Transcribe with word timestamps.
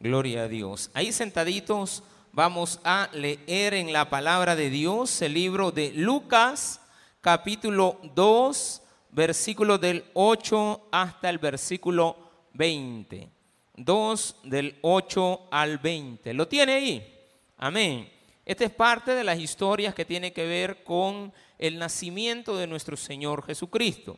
Gloria 0.00 0.44
a 0.44 0.48
Dios. 0.48 0.92
Ahí 0.94 1.10
sentaditos 1.10 2.04
vamos 2.30 2.78
a 2.84 3.08
leer 3.12 3.74
en 3.74 3.92
la 3.92 4.08
palabra 4.08 4.54
de 4.54 4.70
Dios 4.70 5.20
el 5.22 5.34
libro 5.34 5.72
de 5.72 5.90
Lucas, 5.92 6.80
capítulo 7.20 7.98
2, 8.14 8.82
versículo 9.10 9.76
del 9.76 10.04
8 10.14 10.88
hasta 10.92 11.28
el 11.28 11.38
versículo 11.38 12.16
20. 12.52 13.28
2 13.74 14.36
del 14.44 14.78
8 14.82 15.48
al 15.50 15.78
20. 15.78 16.32
¿Lo 16.32 16.46
tiene 16.46 16.74
ahí? 16.74 17.14
Amén. 17.56 18.08
Esta 18.46 18.66
es 18.66 18.70
parte 18.70 19.16
de 19.16 19.24
las 19.24 19.40
historias 19.40 19.96
que 19.96 20.04
tiene 20.04 20.32
que 20.32 20.46
ver 20.46 20.84
con 20.84 21.32
el 21.58 21.76
nacimiento 21.76 22.56
de 22.56 22.68
nuestro 22.68 22.96
Señor 22.96 23.44
Jesucristo. 23.44 24.16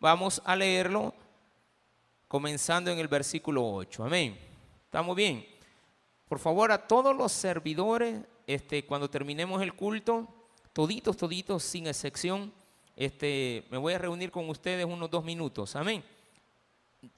Vamos 0.00 0.42
a 0.44 0.56
leerlo 0.56 1.14
comenzando 2.26 2.90
en 2.90 2.98
el 2.98 3.06
versículo 3.06 3.64
8. 3.72 4.02
Amén. 4.02 4.51
¿Estamos 4.92 5.16
bien? 5.16 5.46
Por 6.28 6.38
favor, 6.38 6.70
a 6.70 6.86
todos 6.86 7.16
los 7.16 7.32
servidores, 7.32 8.20
este, 8.46 8.84
cuando 8.84 9.08
terminemos 9.08 9.62
el 9.62 9.72
culto, 9.72 10.28
toditos, 10.74 11.16
toditos, 11.16 11.62
sin 11.62 11.86
excepción, 11.86 12.52
este, 12.94 13.64
me 13.70 13.78
voy 13.78 13.94
a 13.94 13.98
reunir 13.98 14.30
con 14.30 14.50
ustedes 14.50 14.84
unos 14.84 15.10
dos 15.10 15.24
minutos. 15.24 15.76
Amén. 15.76 16.04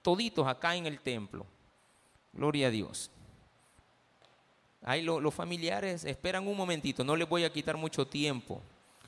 Toditos 0.02 0.46
acá 0.46 0.76
en 0.76 0.86
el 0.86 1.00
templo. 1.00 1.46
Gloria 2.32 2.68
a 2.68 2.70
Dios. 2.70 3.10
Ahí 4.84 5.02
los 5.02 5.34
familiares 5.34 6.04
esperan 6.04 6.46
un 6.46 6.56
momentito, 6.56 7.02
no 7.02 7.16
les 7.16 7.28
voy 7.28 7.42
a 7.42 7.52
quitar 7.52 7.76
mucho 7.76 8.06
tiempo. 8.06 8.62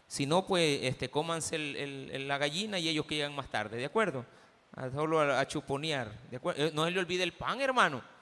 Si 0.09 0.27
no, 0.27 0.45
pues 0.45 0.81
este, 0.83 1.09
cómanse 1.09 1.57
la 1.57 2.37
gallina 2.37 2.81
y 2.81 2.89
ellos 2.89 3.07
que 3.07 3.15
llegan 3.15 3.37
más 3.37 3.49
tarde, 3.49 3.77
¿de 3.77 3.85
acuerdo? 3.85 4.27
A, 4.73 4.91
solo 4.91 5.21
a, 5.21 5.47
chuponear. 5.47 6.11
¿de 6.33 6.39
acuerdo? 6.39 6.67
Eh, 6.67 6.73
no 6.75 6.85
se 6.85 6.91
le 6.91 6.99
olvide 6.99 7.23
el 7.23 7.33
pan, 7.33 7.61
hermano. 7.61 8.16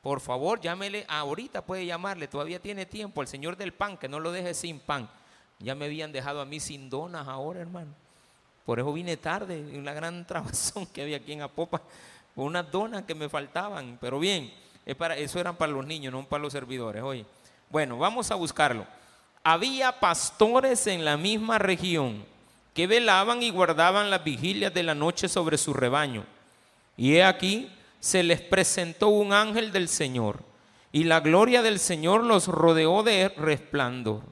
Por 0.00 0.20
favor, 0.20 0.60
llámele, 0.60 1.04
ahorita 1.08 1.64
puede 1.64 1.84
llamarle, 1.84 2.26
todavía 2.26 2.58
tiene 2.58 2.86
tiempo, 2.86 3.20
al 3.20 3.28
Señor 3.28 3.56
del 3.56 3.72
pan, 3.72 3.98
que 3.98 4.08
no 4.08 4.18
lo 4.18 4.32
deje 4.32 4.54
sin 4.54 4.80
pan. 4.80 5.10
Ya 5.58 5.74
me 5.74 5.84
habían 5.84 6.10
dejado 6.10 6.40
a 6.40 6.46
mí 6.46 6.58
sin 6.58 6.88
donas 6.88 7.28
ahora, 7.28 7.60
hermano. 7.60 7.92
Por 8.64 8.78
eso 8.78 8.92
vine 8.92 9.16
tarde, 9.18 9.60
una 9.76 9.92
gran 9.92 10.26
trabazón 10.26 10.86
que 10.86 11.02
había 11.02 11.18
aquí 11.18 11.32
en 11.32 11.42
Apopa, 11.42 11.82
unas 12.34 12.70
donas 12.70 13.04
que 13.04 13.14
me 13.14 13.28
faltaban. 13.28 13.98
Pero 14.00 14.18
bien, 14.18 14.52
es 14.86 14.96
para, 14.96 15.16
eso 15.16 15.38
eran 15.38 15.56
para 15.56 15.72
los 15.72 15.86
niños, 15.86 16.12
no 16.12 16.24
para 16.24 16.42
los 16.42 16.52
servidores. 16.52 17.02
Oye, 17.02 17.26
bueno, 17.68 17.98
vamos 17.98 18.30
a 18.30 18.36
buscarlo. 18.36 18.86
Había 19.42 20.00
pastores 20.00 20.86
en 20.86 21.04
la 21.04 21.16
misma 21.16 21.58
región 21.58 22.24
que 22.74 22.86
velaban 22.86 23.42
y 23.42 23.50
guardaban 23.50 24.08
las 24.08 24.24
vigilias 24.24 24.72
de 24.72 24.82
la 24.82 24.94
noche 24.94 25.28
sobre 25.28 25.58
su 25.58 25.74
rebaño. 25.74 26.24
Y 26.96 27.16
he 27.16 27.24
aquí 27.24 27.70
se 28.00 28.22
les 28.22 28.40
presentó 28.40 29.08
un 29.08 29.32
ángel 29.32 29.70
del 29.70 29.88
Señor 29.88 30.42
y 30.92 31.04
la 31.04 31.20
gloria 31.20 31.62
del 31.62 31.78
Señor 31.78 32.24
los 32.24 32.48
rodeó 32.48 33.02
de 33.02 33.28
resplandor 33.28 34.22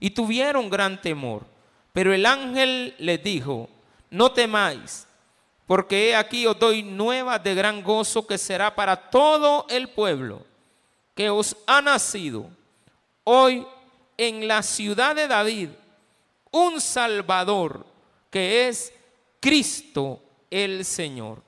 y 0.00 0.10
tuvieron 0.10 0.70
gran 0.70 1.00
temor. 1.00 1.44
Pero 1.92 2.12
el 2.12 2.26
ángel 2.26 2.94
les 2.98 3.22
dijo, 3.22 3.68
no 4.10 4.32
temáis, 4.32 5.06
porque 5.66 6.10
he 6.10 6.16
aquí 6.16 6.46
os 6.46 6.58
doy 6.58 6.82
nuevas 6.82 7.42
de 7.42 7.54
gran 7.54 7.82
gozo 7.82 8.26
que 8.26 8.38
será 8.38 8.74
para 8.74 9.10
todo 9.10 9.66
el 9.68 9.88
pueblo, 9.88 10.44
que 11.14 11.30
os 11.30 11.56
ha 11.66 11.82
nacido 11.82 12.48
hoy 13.24 13.66
en 14.16 14.48
la 14.48 14.62
ciudad 14.62 15.14
de 15.14 15.28
David 15.28 15.68
un 16.50 16.80
Salvador, 16.80 17.86
que 18.30 18.68
es 18.68 18.92
Cristo 19.40 20.22
el 20.50 20.84
Señor. 20.84 21.47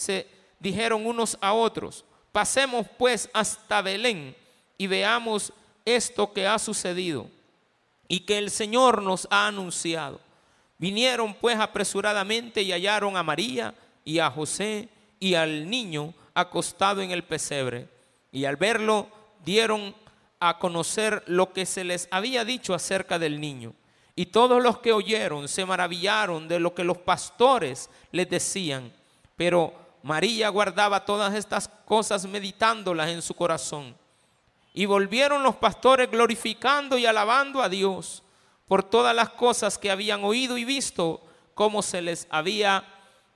se 0.00 0.26
dijeron 0.58 1.06
unos 1.06 1.36
a 1.42 1.52
otros, 1.52 2.06
pasemos 2.32 2.86
pues 2.98 3.28
hasta 3.34 3.82
Belén 3.82 4.34
y 4.78 4.86
veamos 4.86 5.52
esto 5.84 6.32
que 6.32 6.46
ha 6.46 6.58
sucedido 6.58 7.26
y 8.08 8.20
que 8.20 8.38
el 8.38 8.50
Señor 8.50 9.02
nos 9.02 9.28
ha 9.30 9.46
anunciado. 9.46 10.18
Vinieron 10.78 11.34
pues 11.34 11.58
apresuradamente 11.58 12.62
y 12.62 12.72
hallaron 12.72 13.16
a 13.18 13.22
María 13.22 13.74
y 14.02 14.18
a 14.20 14.30
José 14.30 14.88
y 15.18 15.34
al 15.34 15.68
niño 15.68 16.14
acostado 16.32 17.02
en 17.02 17.10
el 17.10 17.22
pesebre. 17.22 17.86
Y 18.32 18.46
al 18.46 18.56
verlo 18.56 19.06
dieron 19.44 19.94
a 20.38 20.58
conocer 20.58 21.22
lo 21.26 21.52
que 21.52 21.66
se 21.66 21.84
les 21.84 22.08
había 22.10 22.46
dicho 22.46 22.72
acerca 22.72 23.18
del 23.18 23.38
niño. 23.38 23.74
Y 24.16 24.26
todos 24.26 24.62
los 24.62 24.78
que 24.78 24.92
oyeron 24.92 25.46
se 25.46 25.66
maravillaron 25.66 26.48
de 26.48 26.58
lo 26.58 26.74
que 26.74 26.84
los 26.84 26.96
pastores 26.96 27.90
les 28.12 28.30
decían. 28.30 28.92
Pero 29.36 29.89
María 30.02 30.48
guardaba 30.48 31.04
todas 31.04 31.34
estas 31.34 31.68
cosas 31.84 32.24
meditándolas 32.26 33.08
en 33.10 33.22
su 33.22 33.34
corazón. 33.34 33.94
Y 34.72 34.86
volvieron 34.86 35.42
los 35.42 35.56
pastores 35.56 36.10
glorificando 36.10 36.96
y 36.96 37.06
alabando 37.06 37.62
a 37.62 37.68
Dios 37.68 38.22
por 38.68 38.82
todas 38.82 39.14
las 39.14 39.30
cosas 39.30 39.76
que 39.76 39.90
habían 39.90 40.24
oído 40.24 40.56
y 40.56 40.64
visto 40.64 41.20
como 41.54 41.82
se 41.82 42.00
les 42.00 42.26
había 42.30 42.84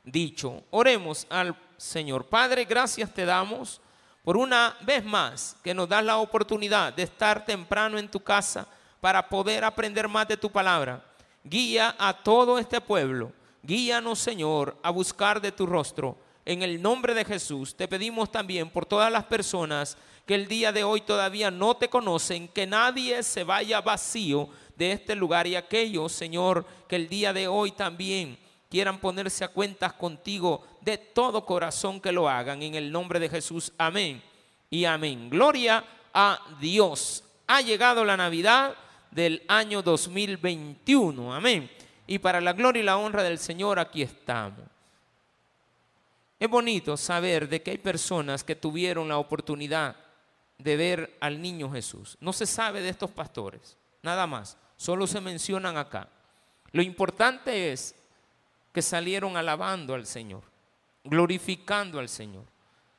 dicho. 0.04 0.62
Oremos 0.70 1.26
al 1.28 1.56
Señor. 1.76 2.26
Padre, 2.26 2.64
gracias 2.64 3.12
te 3.12 3.24
damos 3.24 3.80
por 4.22 4.36
una 4.36 4.76
vez 4.80 5.04
más 5.04 5.56
que 5.62 5.74
nos 5.74 5.88
das 5.88 6.04
la 6.04 6.18
oportunidad 6.18 6.94
de 6.94 7.02
estar 7.02 7.44
temprano 7.44 7.98
en 7.98 8.08
tu 8.08 8.20
casa 8.20 8.66
para 9.00 9.28
poder 9.28 9.64
aprender 9.64 10.08
más 10.08 10.26
de 10.28 10.36
tu 10.36 10.50
palabra. 10.50 11.04
Guía 11.42 11.94
a 11.98 12.14
todo 12.14 12.58
este 12.58 12.80
pueblo. 12.80 13.32
Guíanos, 13.62 14.18
Señor, 14.18 14.76
a 14.82 14.90
buscar 14.90 15.40
de 15.40 15.52
tu 15.52 15.66
rostro 15.66 16.16
en 16.44 16.62
el 16.62 16.80
nombre 16.82 17.14
de 17.14 17.24
Jesús, 17.24 17.74
te 17.74 17.88
pedimos 17.88 18.30
también 18.30 18.68
por 18.68 18.84
todas 18.84 19.10
las 19.10 19.24
personas 19.24 19.96
que 20.26 20.34
el 20.34 20.46
día 20.46 20.72
de 20.72 20.84
hoy 20.84 21.00
todavía 21.00 21.50
no 21.50 21.76
te 21.76 21.88
conocen, 21.88 22.48
que 22.48 22.66
nadie 22.66 23.22
se 23.22 23.44
vaya 23.44 23.80
vacío 23.80 24.48
de 24.76 24.92
este 24.92 25.14
lugar 25.14 25.46
y 25.46 25.56
aquellos, 25.56 26.12
Señor, 26.12 26.66
que 26.88 26.96
el 26.96 27.08
día 27.08 27.32
de 27.32 27.48
hoy 27.48 27.72
también 27.72 28.38
quieran 28.70 28.98
ponerse 28.98 29.44
a 29.44 29.48
cuentas 29.48 29.92
contigo 29.92 30.66
de 30.80 30.98
todo 30.98 31.44
corazón 31.44 32.00
que 32.00 32.12
lo 32.12 32.28
hagan. 32.28 32.62
En 32.62 32.74
el 32.74 32.90
nombre 32.90 33.20
de 33.20 33.28
Jesús, 33.28 33.72
amén 33.78 34.22
y 34.68 34.84
amén. 34.84 35.30
Gloria 35.30 35.84
a 36.12 36.40
Dios. 36.60 37.24
Ha 37.46 37.60
llegado 37.60 38.04
la 38.04 38.16
Navidad 38.16 38.74
del 39.10 39.42
año 39.48 39.82
2021, 39.82 41.34
amén. 41.34 41.70
Y 42.06 42.18
para 42.18 42.40
la 42.40 42.52
gloria 42.52 42.82
y 42.82 42.84
la 42.84 42.96
honra 42.96 43.22
del 43.22 43.38
Señor, 43.38 43.78
aquí 43.78 44.02
estamos. 44.02 44.73
Es 46.44 46.50
bonito 46.50 46.98
saber 46.98 47.48
de 47.48 47.62
que 47.62 47.70
hay 47.70 47.78
personas 47.78 48.44
que 48.44 48.54
tuvieron 48.54 49.08
la 49.08 49.16
oportunidad 49.16 49.96
de 50.58 50.76
ver 50.76 51.16
al 51.18 51.40
niño 51.40 51.72
Jesús. 51.72 52.18
No 52.20 52.34
se 52.34 52.44
sabe 52.44 52.82
de 52.82 52.90
estos 52.90 53.10
pastores, 53.10 53.78
nada 54.02 54.26
más, 54.26 54.58
solo 54.76 55.06
se 55.06 55.22
mencionan 55.22 55.78
acá. 55.78 56.06
Lo 56.70 56.82
importante 56.82 57.72
es 57.72 57.94
que 58.74 58.82
salieron 58.82 59.38
alabando 59.38 59.94
al 59.94 60.04
Señor, 60.04 60.42
glorificando 61.02 61.98
al 61.98 62.10
Señor, 62.10 62.44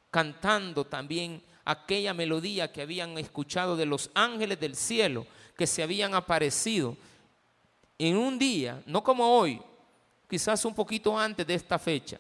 cantando 0.10 0.84
también 0.84 1.44
aquella 1.66 2.16
melodía 2.16 2.72
que 2.72 2.82
habían 2.82 3.16
escuchado 3.20 3.78
de 3.78 3.86
los 3.86 4.10
ángeles 4.16 4.60
del 4.60 4.76
cielo 4.76 5.28
que 5.56 5.68
se 5.68 5.84
habían 5.84 6.16
aparecido 6.16 6.98
en 8.00 8.18
un 8.18 8.40
día, 8.40 8.82
no 8.88 9.04
como 9.04 9.38
hoy, 9.38 9.62
quizás 10.28 10.66
un 10.66 10.74
poquito 10.74 11.16
antes 11.16 11.46
de 11.46 11.54
esta 11.54 11.78
fecha, 11.78 12.20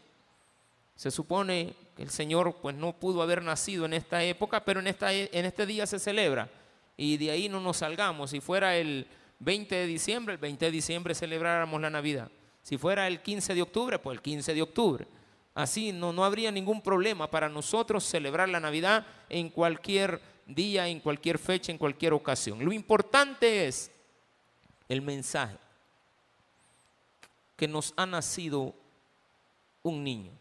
se 0.96 1.12
supone 1.12 1.76
que 1.96 2.04
el 2.04 2.10
Señor 2.10 2.58
pues 2.62 2.76
no 2.76 2.94
pudo 2.94 3.22
haber 3.22 3.42
nacido 3.44 3.86
en 3.86 3.94
esta 3.94 4.24
época, 4.24 4.64
pero 4.64 4.80
en, 4.80 4.88
esta, 4.88 5.14
en 5.14 5.46
este 5.46 5.66
día 5.66 5.86
se 5.86 6.00
celebra 6.00 6.50
y 6.98 7.18
de 7.18 7.32
ahí 7.32 7.50
no 7.50 7.60
nos 7.60 7.78
salgamos. 7.78 8.32
Si 8.32 8.40
fuera 8.40 8.78
el 8.78 9.08
20 9.40 9.76
de 9.76 9.86
diciembre, 9.86 10.34
el 10.34 10.40
20 10.40 10.66
de 10.66 10.72
diciembre 10.72 11.16
celebráramos 11.16 11.82
la 11.82 11.90
Navidad. 11.90 12.30
Si 12.62 12.78
fuera 12.78 13.08
el 13.08 13.22
15 13.22 13.54
de 13.54 13.62
octubre, 13.62 14.00
pues 14.00 14.18
el 14.18 14.22
15 14.22 14.54
de 14.54 14.62
octubre. 14.62 15.08
Así 15.54 15.92
no, 15.92 16.12
no 16.12 16.26
habría 16.26 16.52
ningún 16.52 16.82
problema 16.82 17.30
para 17.30 17.48
nosotros 17.48 18.04
celebrar 18.04 18.50
la 18.50 18.60
Navidad 18.60 19.06
en 19.30 19.50
cualquier 19.50 20.22
día, 20.46 20.88
en 20.88 21.00
cualquier 21.00 21.40
fecha, 21.40 21.72
en 21.72 21.78
cualquier 21.78 22.14
ocasión. 22.14 22.64
Lo 22.64 22.72
importante 22.72 23.68
es 23.68 23.92
el 24.90 25.02
mensaje 25.02 25.58
que 27.56 27.68
nos 27.68 27.94
ha 27.96 28.06
nacido 28.06 28.74
un 29.82 30.04
niño. 30.04 30.32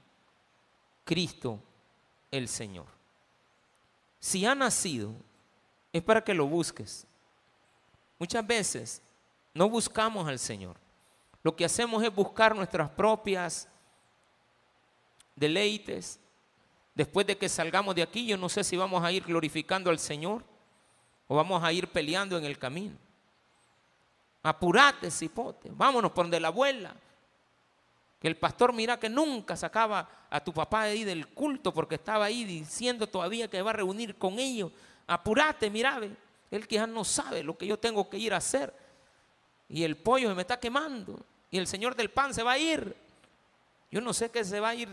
Cristo 1.04 1.60
el 2.30 2.48
Señor. 2.48 2.86
si 4.18 4.44
ha 4.46 4.54
nacido, 4.54 5.12
es 5.92 6.02
para 6.02 6.24
que 6.24 6.34
lo 6.34 6.46
busques. 6.46 7.06
Muchas 8.18 8.44
veces 8.46 9.02
no 9.52 9.68
buscamos 9.68 10.26
al 10.26 10.38
Señor. 10.38 10.76
Lo 11.42 11.54
que 11.54 11.64
hacemos 11.64 12.02
es 12.02 12.12
buscar 12.12 12.56
nuestras 12.56 12.88
propias 12.90 13.68
deleites. 15.36 16.18
Después 16.94 17.26
de 17.26 17.36
que 17.36 17.48
salgamos 17.48 17.94
de 17.94 18.02
aquí, 18.02 18.26
yo 18.26 18.36
no 18.36 18.48
sé 18.48 18.64
si 18.64 18.76
vamos 18.76 19.04
a 19.04 19.12
ir 19.12 19.24
glorificando 19.24 19.90
al 19.90 19.98
Señor 19.98 20.42
o 21.28 21.36
vamos 21.36 21.62
a 21.62 21.72
ir 21.72 21.86
peleando 21.88 22.38
en 22.38 22.44
el 22.44 22.58
camino. 22.58 22.96
Apurate, 24.42 25.10
cipote, 25.10 25.70
vámonos 25.72 26.12
por 26.12 26.24
donde 26.24 26.40
la 26.40 26.48
abuela. 26.48 26.94
El 28.24 28.38
pastor 28.38 28.72
mira 28.72 28.98
que 28.98 29.10
nunca 29.10 29.54
sacaba 29.54 30.08
a 30.30 30.42
tu 30.42 30.50
papá 30.50 30.84
de 30.84 30.92
ahí 30.92 31.04
del 31.04 31.28
culto 31.28 31.74
porque 31.74 31.96
estaba 31.96 32.24
ahí 32.24 32.44
diciendo 32.44 33.06
todavía 33.06 33.48
que 33.48 33.60
va 33.60 33.68
a 33.68 33.74
reunir 33.74 34.16
con 34.16 34.38
ellos. 34.38 34.72
Apurate, 35.06 35.68
mira, 35.68 36.00
él 36.50 36.66
quizás 36.66 36.88
no 36.88 37.04
sabe 37.04 37.42
lo 37.42 37.58
que 37.58 37.66
yo 37.66 37.78
tengo 37.78 38.08
que 38.08 38.16
ir 38.16 38.32
a 38.32 38.38
hacer. 38.38 38.72
Y 39.68 39.82
el 39.82 39.98
pollo 39.98 40.30
se 40.30 40.34
me 40.34 40.40
está 40.40 40.58
quemando. 40.58 41.20
Y 41.50 41.58
el 41.58 41.66
señor 41.66 41.94
del 41.94 42.10
pan 42.10 42.32
se 42.32 42.42
va 42.42 42.52
a 42.52 42.58
ir. 42.58 42.96
Yo 43.90 44.00
no 44.00 44.14
sé 44.14 44.30
qué 44.30 44.42
se 44.42 44.58
va 44.58 44.70
a 44.70 44.74
ir 44.74 44.88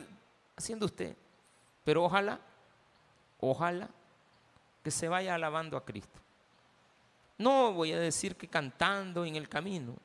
haciendo 0.57 0.85
usted. 0.85 1.15
Pero 1.85 2.03
ojalá, 2.03 2.37
ojalá 3.39 3.87
que 4.83 4.91
se 4.91 5.07
vaya 5.07 5.35
alabando 5.35 5.77
a 5.77 5.85
Cristo. 5.85 6.19
No 7.37 7.71
voy 7.71 7.93
a 7.93 7.99
decir 7.99 8.35
que 8.35 8.49
cantando 8.49 9.23
en 9.23 9.37
el 9.37 9.47
camino. 9.47 9.95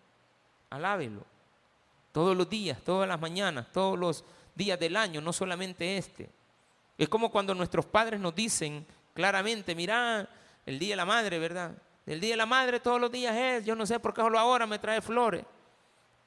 Alábelo 0.71 1.36
todos 2.17 2.35
los 2.35 2.49
días, 2.49 2.81
todas 2.83 3.07
las 3.07 3.21
mañanas, 3.21 3.67
todos 3.71 3.99
los 3.99 4.25
días 4.55 4.81
del 4.81 4.97
año, 4.97 5.21
no 5.21 5.35
solamente 5.35 5.99
este. 5.99 6.31
Es 6.97 7.11
como 7.11 7.31
cuando 7.31 7.55
nuestros 7.55 7.85
padres 7.85 8.19
nos 8.19 8.35
dicen 8.35 8.87
claramente, 9.13 9.75
mira, 9.75 10.27
el 10.65 10.79
Día 10.79 10.95
de 10.95 10.97
la 10.97 11.05
Madre, 11.05 11.39
¿verdad? 11.39 11.73
El 12.07 12.19
Día 12.19 12.31
de 12.31 12.39
la 12.39 12.47
Madre 12.47 12.81
todos 12.81 12.99
los 12.99 13.13
días 13.13 13.37
es, 13.37 13.67
yo 13.67 13.77
no 13.77 13.85
sé 13.85 14.01
por 14.01 14.15
qué 14.15 14.23
solo 14.23 14.39
ahora 14.39 14.67
me 14.67 14.79
trae 14.79 15.03
flores. 15.03 15.45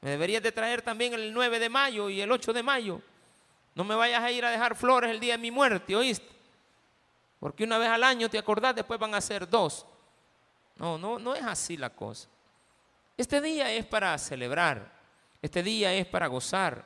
Me 0.01 0.11
deberías 0.11 0.43
de 0.43 0.51
traer 0.51 0.83
también 0.83 1.15
el 1.15 1.33
9 1.33 1.57
de 1.57 1.69
mayo 1.69 2.07
y 2.07 2.21
el 2.21 2.31
8 2.31 2.53
de 2.53 2.61
mayo. 2.61 3.01
No 3.73 3.83
me 3.83 3.95
vayas 3.95 4.21
a 4.21 4.31
ir 4.31 4.45
a 4.45 4.51
dejar 4.51 4.75
flores 4.75 5.09
el 5.09 5.19
día 5.19 5.37
de 5.37 5.37
mi 5.39 5.49
muerte, 5.49 5.95
¿oíste? 5.95 6.29
Porque 7.39 7.63
una 7.63 7.79
vez 7.79 7.89
al 7.89 8.03
año 8.03 8.29
te 8.29 8.37
acordás, 8.37 8.75
después 8.75 8.99
van 8.99 9.15
a 9.15 9.21
ser 9.21 9.49
dos. 9.49 9.87
No, 10.75 10.99
no, 10.99 11.17
no 11.17 11.33
es 11.33 11.41
así 11.41 11.77
la 11.77 11.89
cosa. 11.89 12.29
Este 13.17 13.41
día 13.41 13.71
es 13.71 13.87
para 13.87 14.15
celebrar, 14.19 14.98
este 15.41 15.63
día 15.63 15.93
es 15.93 16.05
para 16.05 16.27
gozar. 16.27 16.85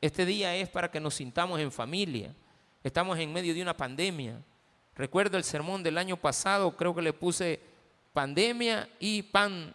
Este 0.00 0.24
día 0.24 0.54
es 0.54 0.68
para 0.68 0.90
que 0.90 1.00
nos 1.00 1.14
sintamos 1.14 1.60
en 1.60 1.70
familia. 1.70 2.34
Estamos 2.82 3.18
en 3.18 3.32
medio 3.32 3.52
de 3.52 3.62
una 3.62 3.76
pandemia. 3.76 4.40
Recuerdo 4.94 5.36
el 5.36 5.44
sermón 5.44 5.82
del 5.82 5.98
año 5.98 6.16
pasado, 6.16 6.76
creo 6.76 6.94
que 6.94 7.02
le 7.02 7.12
puse 7.12 7.60
pandemia 8.12 8.88
y 8.98 9.22
pan 9.22 9.74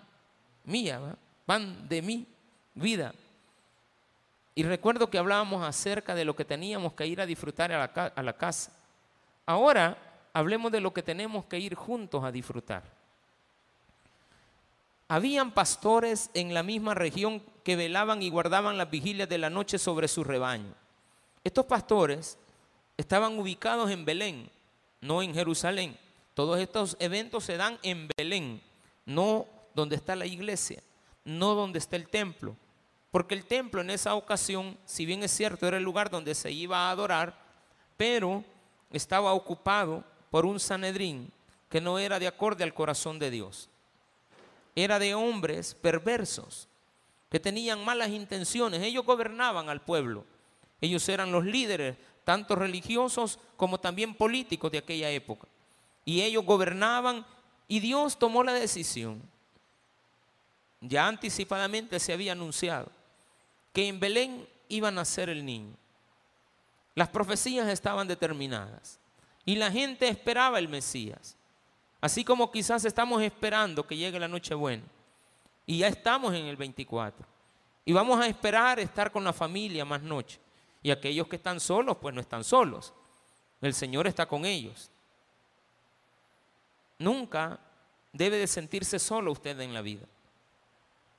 mía, 0.64 1.16
pan 1.46 1.88
de 1.88 2.02
mi 2.02 2.28
vida. 2.74 3.14
Y 4.56 4.64
recuerdo 4.64 5.10
que 5.10 5.18
hablábamos 5.18 5.68
acerca 5.68 6.16
de 6.16 6.26
lo 6.26 6.36
que 6.36 6.46
teníamos 6.46 6.94
que 6.94 7.06
ir 7.06 7.20
a 7.20 7.26
disfrutar 7.26 7.72
a 7.72 8.24
la, 8.24 8.34
casa. 8.34 8.72
Ahora 9.46 9.98
hablemos 10.34 10.72
de 10.72 10.80
lo 10.80 10.94
que 10.94 11.04
tenemos 11.04 11.46
que 11.46 11.60
ir 11.60 11.76
juntos 11.76 12.24
a 12.24 12.32
disfrutar. 12.32 12.84
Habían 15.08 15.52
pastores 15.52 16.32
en 16.34 16.54
la 16.54 16.64
misma 16.64 16.96
región 16.96 17.44
que 17.64 17.76
velaban 17.76 18.24
y 18.24 18.30
guardaban 18.32 18.78
las 18.78 18.90
vigilias 18.90 19.30
de 19.30 19.38
la 19.38 19.52
noche 19.52 19.78
sobre 19.78 20.08
su 20.08 20.24
rebaño. 20.24 20.74
Estos 21.44 21.66
pastores 21.66 22.40
estaban 22.98 23.38
ubicados 23.38 23.92
en 23.92 24.04
Belén, 24.04 24.50
no 25.02 25.22
en 25.22 25.36
Jerusalén. 25.36 25.96
Todos 26.34 26.60
estos 26.60 26.98
eventos 27.00 27.44
se 27.44 27.56
dan 27.56 27.78
en 27.84 28.08
Belén, 28.18 28.62
no 29.06 29.46
donde 29.76 29.96
está 29.96 30.16
la 30.16 30.26
iglesia, 30.26 30.82
no 31.24 31.54
donde 31.54 31.78
está 31.78 31.98
el 31.98 32.10
templo. 32.10 32.56
Porque 33.12 33.36
el 33.36 33.46
templo 33.46 33.82
en 33.82 33.92
esa 33.92 34.16
ocasión, 34.16 34.76
si 34.86 35.06
bien 35.06 35.22
es 35.22 35.32
cierto, 35.32 35.68
era 35.68 35.78
el 35.78 35.84
lugar 35.84 36.10
donde 36.10 36.34
se 36.34 36.52
iba 36.52 36.88
a 36.88 36.92
adorar, 36.92 37.38
pero 37.96 38.44
estaba 38.90 39.34
ocupado 39.34 40.04
por 40.32 40.48
un 40.48 40.60
Sanedrín 40.60 41.32
que 41.70 41.80
no 41.80 42.00
era 42.00 42.18
de 42.18 42.28
acorde 42.28 42.64
al 42.64 42.74
corazón 42.74 43.20
de 43.20 43.30
Dios 43.30 43.70
era 44.76 45.00
de 45.00 45.16
hombres 45.16 45.74
perversos 45.74 46.68
que 47.30 47.40
tenían 47.40 47.84
malas 47.84 48.10
intenciones. 48.10 48.82
Ellos 48.82 49.06
gobernaban 49.06 49.70
al 49.70 49.82
pueblo. 49.82 50.26
Ellos 50.82 51.08
eran 51.10 51.32
los 51.32 51.46
líderes, 51.46 51.98
tanto 52.24 52.56
religiosos 52.56 53.40
como 53.56 53.80
también 53.80 54.14
políticos 54.14 54.72
de 54.72 54.80
aquella 54.80 55.10
época. 55.10 55.48
Y 56.04 56.22
ellos 56.22 56.46
gobernaban 56.46 57.26
y 57.68 57.80
Dios 57.80 58.20
tomó 58.20 58.44
la 58.44 58.54
decisión. 58.54 59.22
Ya 60.82 61.08
anticipadamente 61.08 62.00
se 62.00 62.14
había 62.14 62.34
anunciado 62.34 62.92
que 63.74 63.88
en 63.88 64.00
Belén 64.00 64.48
iba 64.70 64.90
a 64.90 64.92
nacer 64.92 65.30
el 65.30 65.46
niño. 65.46 65.76
Las 66.94 67.10
profecías 67.10 67.68
estaban 67.68 68.08
determinadas 68.08 69.00
y 69.46 69.56
la 69.56 69.72
gente 69.72 70.08
esperaba 70.08 70.60
el 70.60 70.68
Mesías. 70.68 71.36
Así 72.06 72.24
como 72.24 72.52
quizás 72.52 72.86
estamos 72.86 73.20
esperando 73.24 73.88
que 73.88 73.98
llegue 73.98 74.20
la 74.20 74.28
Nochebuena 74.28 74.84
y 75.66 75.80
ya 75.80 75.88
estamos 75.88 76.36
en 76.36 76.46
el 76.46 76.56
24. 76.56 77.26
Y 77.84 77.94
vamos 77.94 78.20
a 78.20 78.28
esperar 78.28 78.80
estar 78.80 79.12
con 79.12 79.24
la 79.24 79.34
familia 79.34 79.84
más 79.86 80.04
noche. 80.04 80.40
Y 80.84 80.92
aquellos 80.92 81.28
que 81.28 81.38
están 81.38 81.60
solos, 81.60 81.98
pues 82.00 82.14
no 82.14 82.22
están 82.22 82.44
solos. 82.44 82.94
El 83.60 83.74
Señor 83.74 84.06
está 84.06 84.28
con 84.28 84.46
ellos. 84.46 84.92
Nunca 87.00 87.60
debe 88.14 88.38
de 88.38 88.46
sentirse 88.46 89.00
solo 89.00 89.32
usted 89.32 89.60
en 89.60 89.74
la 89.74 89.82
vida. 89.82 90.06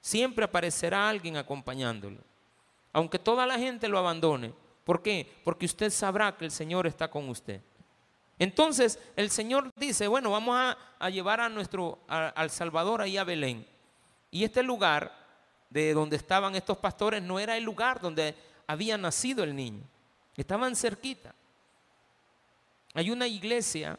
Siempre 0.01 0.45
aparecerá 0.45 1.09
alguien 1.09 1.37
acompañándolo. 1.37 2.19
Aunque 2.93 3.19
toda 3.19 3.45
la 3.45 3.59
gente 3.59 3.89
lo 3.89 3.99
abandone. 3.99 4.55
¿Por 4.85 5.03
qué? 5.03 5.35
Porque 5.43 5.67
usted 5.67 5.91
sabrá 5.91 6.37
que 6.37 6.45
el 6.45 6.53
Señor 6.53 6.87
está 6.87 7.11
con 7.11 7.29
usted. 7.29 7.61
Entonces 8.39 8.99
el 9.17 9.31
Señor 9.31 9.71
dice, 9.77 10.09
bueno, 10.09 10.31
vamos 10.31 10.57
a, 10.99 11.11
llevar 11.11 11.41
a 11.41 11.49
nuestro, 11.49 11.99
al 12.09 12.51
Salvador 12.51 13.01
ahí 13.01 13.17
a 13.17 13.25
Belén. 13.25 13.67
Y 14.31 14.45
este 14.45 14.63
lugar 14.63 15.13
de 15.71 15.95
donde 15.95 16.17
estaban 16.17 16.55
estos 16.55 16.77
pastores 16.79 17.23
no 17.23 17.39
era 17.39 17.57
el 17.57 17.65
lugar 17.65 18.01
donde 18.01 18.35
había 18.67 18.99
nacido 18.99 19.43
el 19.43 19.57
niño. 19.57 19.83
Estaban 20.37 20.77
cerquita. 20.77 21.35
Hay 22.93 23.11
una 23.11 23.27
iglesia, 23.27 23.99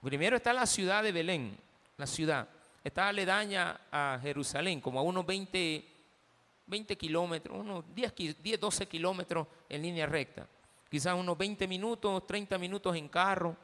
primero 0.00 0.36
está 0.36 0.52
la 0.52 0.66
ciudad 0.66 1.02
de 1.02 1.12
Belén, 1.12 1.56
la 1.96 2.06
ciudad. 2.06 2.48
Está 2.84 3.08
aledaña 3.08 3.80
a 3.90 4.18
Jerusalén, 4.22 4.80
como 4.80 5.00
a 5.00 5.02
unos 5.02 5.26
20, 5.26 5.84
20 6.66 6.96
kilómetros, 6.96 7.58
unos 7.58 7.84
10, 7.92 8.14
10, 8.40 8.60
12 8.60 8.86
kilómetros 8.86 9.48
en 9.68 9.82
línea 9.82 10.06
recta 10.06 10.46
quizás 10.90 11.14
unos 11.14 11.36
20 11.36 11.66
minutos, 11.66 12.26
30 12.26 12.58
minutos 12.58 12.96
en 12.96 13.08
carro 13.08 13.56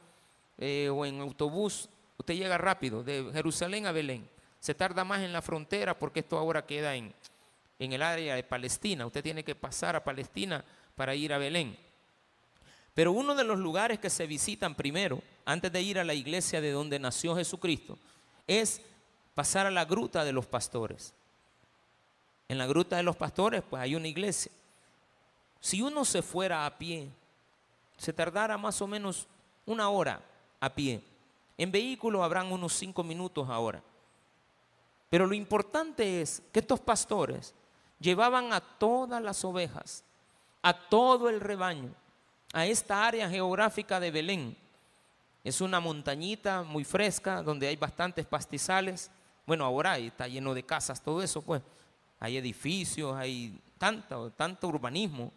eh, 0.58 0.88
o 0.88 1.04
en 1.04 1.20
autobús. 1.20 1.88
Usted 2.18 2.34
llega 2.34 2.58
rápido, 2.58 3.02
de 3.02 3.30
Jerusalén 3.32 3.86
a 3.86 3.92
Belén. 3.92 4.28
Se 4.60 4.74
tarda 4.74 5.04
más 5.04 5.20
en 5.22 5.32
la 5.32 5.42
frontera 5.42 5.98
porque 5.98 6.20
esto 6.20 6.38
ahora 6.38 6.64
queda 6.64 6.94
en, 6.94 7.12
en 7.78 7.92
el 7.92 8.02
área 8.02 8.36
de 8.36 8.44
Palestina. 8.44 9.06
Usted 9.06 9.22
tiene 9.22 9.44
que 9.44 9.54
pasar 9.54 9.96
a 9.96 10.04
Palestina 10.04 10.64
para 10.94 11.14
ir 11.14 11.32
a 11.32 11.38
Belén. 11.38 11.76
Pero 12.94 13.12
uno 13.12 13.34
de 13.34 13.44
los 13.44 13.58
lugares 13.58 13.98
que 13.98 14.10
se 14.10 14.26
visitan 14.26 14.74
primero, 14.74 15.22
antes 15.44 15.72
de 15.72 15.82
ir 15.82 15.98
a 15.98 16.04
la 16.04 16.14
iglesia 16.14 16.60
de 16.60 16.70
donde 16.70 16.98
nació 16.98 17.34
Jesucristo, 17.34 17.98
es 18.46 18.82
pasar 19.34 19.66
a 19.66 19.70
la 19.70 19.84
gruta 19.84 20.24
de 20.24 20.32
los 20.32 20.46
pastores. 20.46 21.14
En 22.48 22.58
la 22.58 22.66
gruta 22.66 22.96
de 22.96 23.02
los 23.02 23.16
pastores, 23.16 23.62
pues 23.68 23.82
hay 23.82 23.94
una 23.94 24.08
iglesia. 24.08 24.52
Si 25.62 25.80
uno 25.80 26.04
se 26.04 26.22
fuera 26.22 26.66
a 26.66 26.76
pie, 26.76 27.08
se 27.96 28.12
tardara 28.12 28.58
más 28.58 28.82
o 28.82 28.88
menos 28.88 29.28
una 29.64 29.88
hora 29.90 30.20
a 30.58 30.74
pie. 30.74 31.00
En 31.56 31.70
vehículo 31.70 32.24
habrán 32.24 32.50
unos 32.50 32.72
cinco 32.72 33.04
minutos 33.04 33.48
ahora. 33.48 33.80
Pero 35.08 35.24
lo 35.24 35.34
importante 35.34 36.20
es 36.20 36.42
que 36.52 36.58
estos 36.58 36.80
pastores 36.80 37.54
llevaban 38.00 38.52
a 38.52 38.60
todas 38.60 39.22
las 39.22 39.44
ovejas, 39.44 40.02
a 40.62 40.74
todo 40.74 41.28
el 41.28 41.38
rebaño, 41.40 41.94
a 42.52 42.66
esta 42.66 43.06
área 43.06 43.30
geográfica 43.30 44.00
de 44.00 44.10
Belén. 44.10 44.56
Es 45.44 45.60
una 45.60 45.78
montañita 45.78 46.64
muy 46.64 46.82
fresca 46.82 47.40
donde 47.40 47.68
hay 47.68 47.76
bastantes 47.76 48.26
pastizales. 48.26 49.12
Bueno, 49.46 49.64
ahora 49.64 49.96
está 49.96 50.26
lleno 50.26 50.54
de 50.54 50.64
casas, 50.64 51.00
todo 51.00 51.22
eso, 51.22 51.40
pues. 51.40 51.62
Hay 52.18 52.36
edificios, 52.36 53.14
hay 53.14 53.60
tanto, 53.78 54.30
tanto 54.30 54.66
urbanismo. 54.66 55.30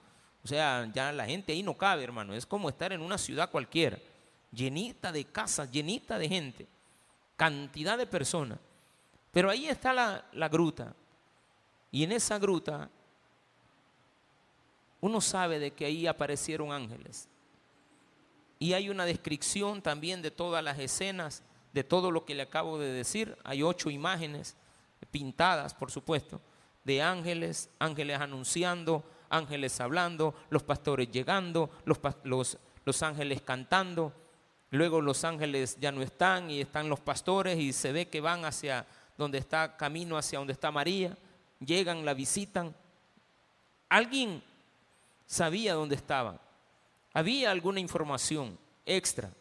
O 0.46 0.48
sea, 0.48 0.88
ya 0.94 1.12
la 1.12 1.26
gente 1.26 1.54
ahí 1.54 1.64
no 1.64 1.76
cabe, 1.76 2.04
hermano. 2.04 2.36
Es 2.36 2.46
como 2.46 2.70
estar 2.70 2.94
en 2.94 3.02
una 3.02 3.18
ciudad 3.18 3.50
cualquiera, 3.50 3.98
llenita 4.52 5.12
de 5.12 5.26
casas, 5.26 5.72
llenita 5.72 6.20
de 6.20 6.30
gente, 6.30 6.68
cantidad 7.36 7.98
de 7.98 8.06
personas. 8.06 8.60
Pero 9.32 9.50
ahí 9.50 9.66
está 9.66 9.92
la, 9.92 10.24
la 10.34 10.48
gruta. 10.48 10.94
Y 11.92 12.04
en 12.04 12.12
esa 12.12 12.38
gruta 12.38 12.92
uno 15.02 15.20
sabe 15.20 15.58
de 15.58 15.72
que 15.72 15.86
ahí 15.86 16.06
aparecieron 16.06 16.72
ángeles. 16.72 17.28
y 18.60 18.74
hay 18.74 18.92
una 18.92 19.06
descripción 19.06 19.82
también 19.82 20.22
de 20.22 20.30
todas 20.30 20.64
las 20.64 20.78
escenas, 20.78 21.42
de 21.74 21.84
todo 21.84 22.12
lo 22.12 22.24
que 22.24 22.36
le 22.36 22.44
acabo 22.44 22.78
de 22.78 22.92
decir. 22.92 23.36
Hay 23.44 23.64
ocho 23.64 23.90
imágenes 23.90 24.56
pintadas, 25.10 25.74
por 25.74 25.90
supuesto, 25.90 26.40
de 26.84 27.02
ángeles, 27.02 27.68
ángeles 27.80 28.20
anunciando, 28.20 29.04
ángeles 29.30 29.80
hablando, 29.80 30.36
los 30.50 30.64
pastores 30.64 31.12
llegando, 31.12 31.70
los, 31.86 32.00
los, 32.24 33.04
ángeles 33.04 33.42
cantando. 33.42 34.14
Luego 34.72 35.02
los 35.02 35.24
ángeles 35.24 35.78
ya 35.80 35.92
no 35.92 36.02
están 36.02 36.50
y 36.50 36.62
están 36.62 36.90
los 36.90 37.00
pastores 37.00 37.58
y 37.58 37.74
se 37.74 37.92
ve 37.92 38.08
que 38.08 38.22
van 38.22 38.46
hacia 38.46 38.86
donde 39.18 39.38
está 39.38 39.78
camino, 39.78 40.18
hacia 40.18 40.40
donde 40.40 40.54
está 40.54 40.72
María. 40.72 41.18
Llegan, 41.60 42.06
la 42.06 42.14
visitan. 42.14 42.76
Alguien 43.90 44.44
sabía 45.26 45.74
dónde 45.74 45.96
estaban. 45.96 46.40
Había 47.14 47.52
alguna 47.52 47.80
información 47.80 48.58
extra 48.86 49.32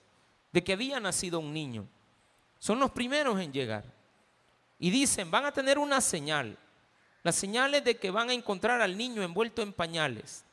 de 0.52 0.62
que 0.62 0.72
había 0.72 1.00
nacido 1.00 1.40
un 1.40 1.52
niño. 1.52 1.86
Son 2.58 2.78
los 2.78 2.92
primeros 2.92 3.40
en 3.40 3.52
llegar. 3.52 3.84
Y 4.78 4.90
dicen, 4.90 5.30
van 5.30 5.44
a 5.44 5.52
tener 5.52 5.78
una 5.78 6.00
señal. 6.00 6.56
La 7.24 7.32
señal 7.32 7.74
es 7.74 7.82
de 7.82 7.96
que 7.96 8.10
van 8.10 8.28
a 8.28 8.34
encontrar 8.34 8.82
al 8.82 8.96
niño 8.96 9.22
envuelto 9.22 9.62
en 9.62 9.72
pañales. 9.72 10.44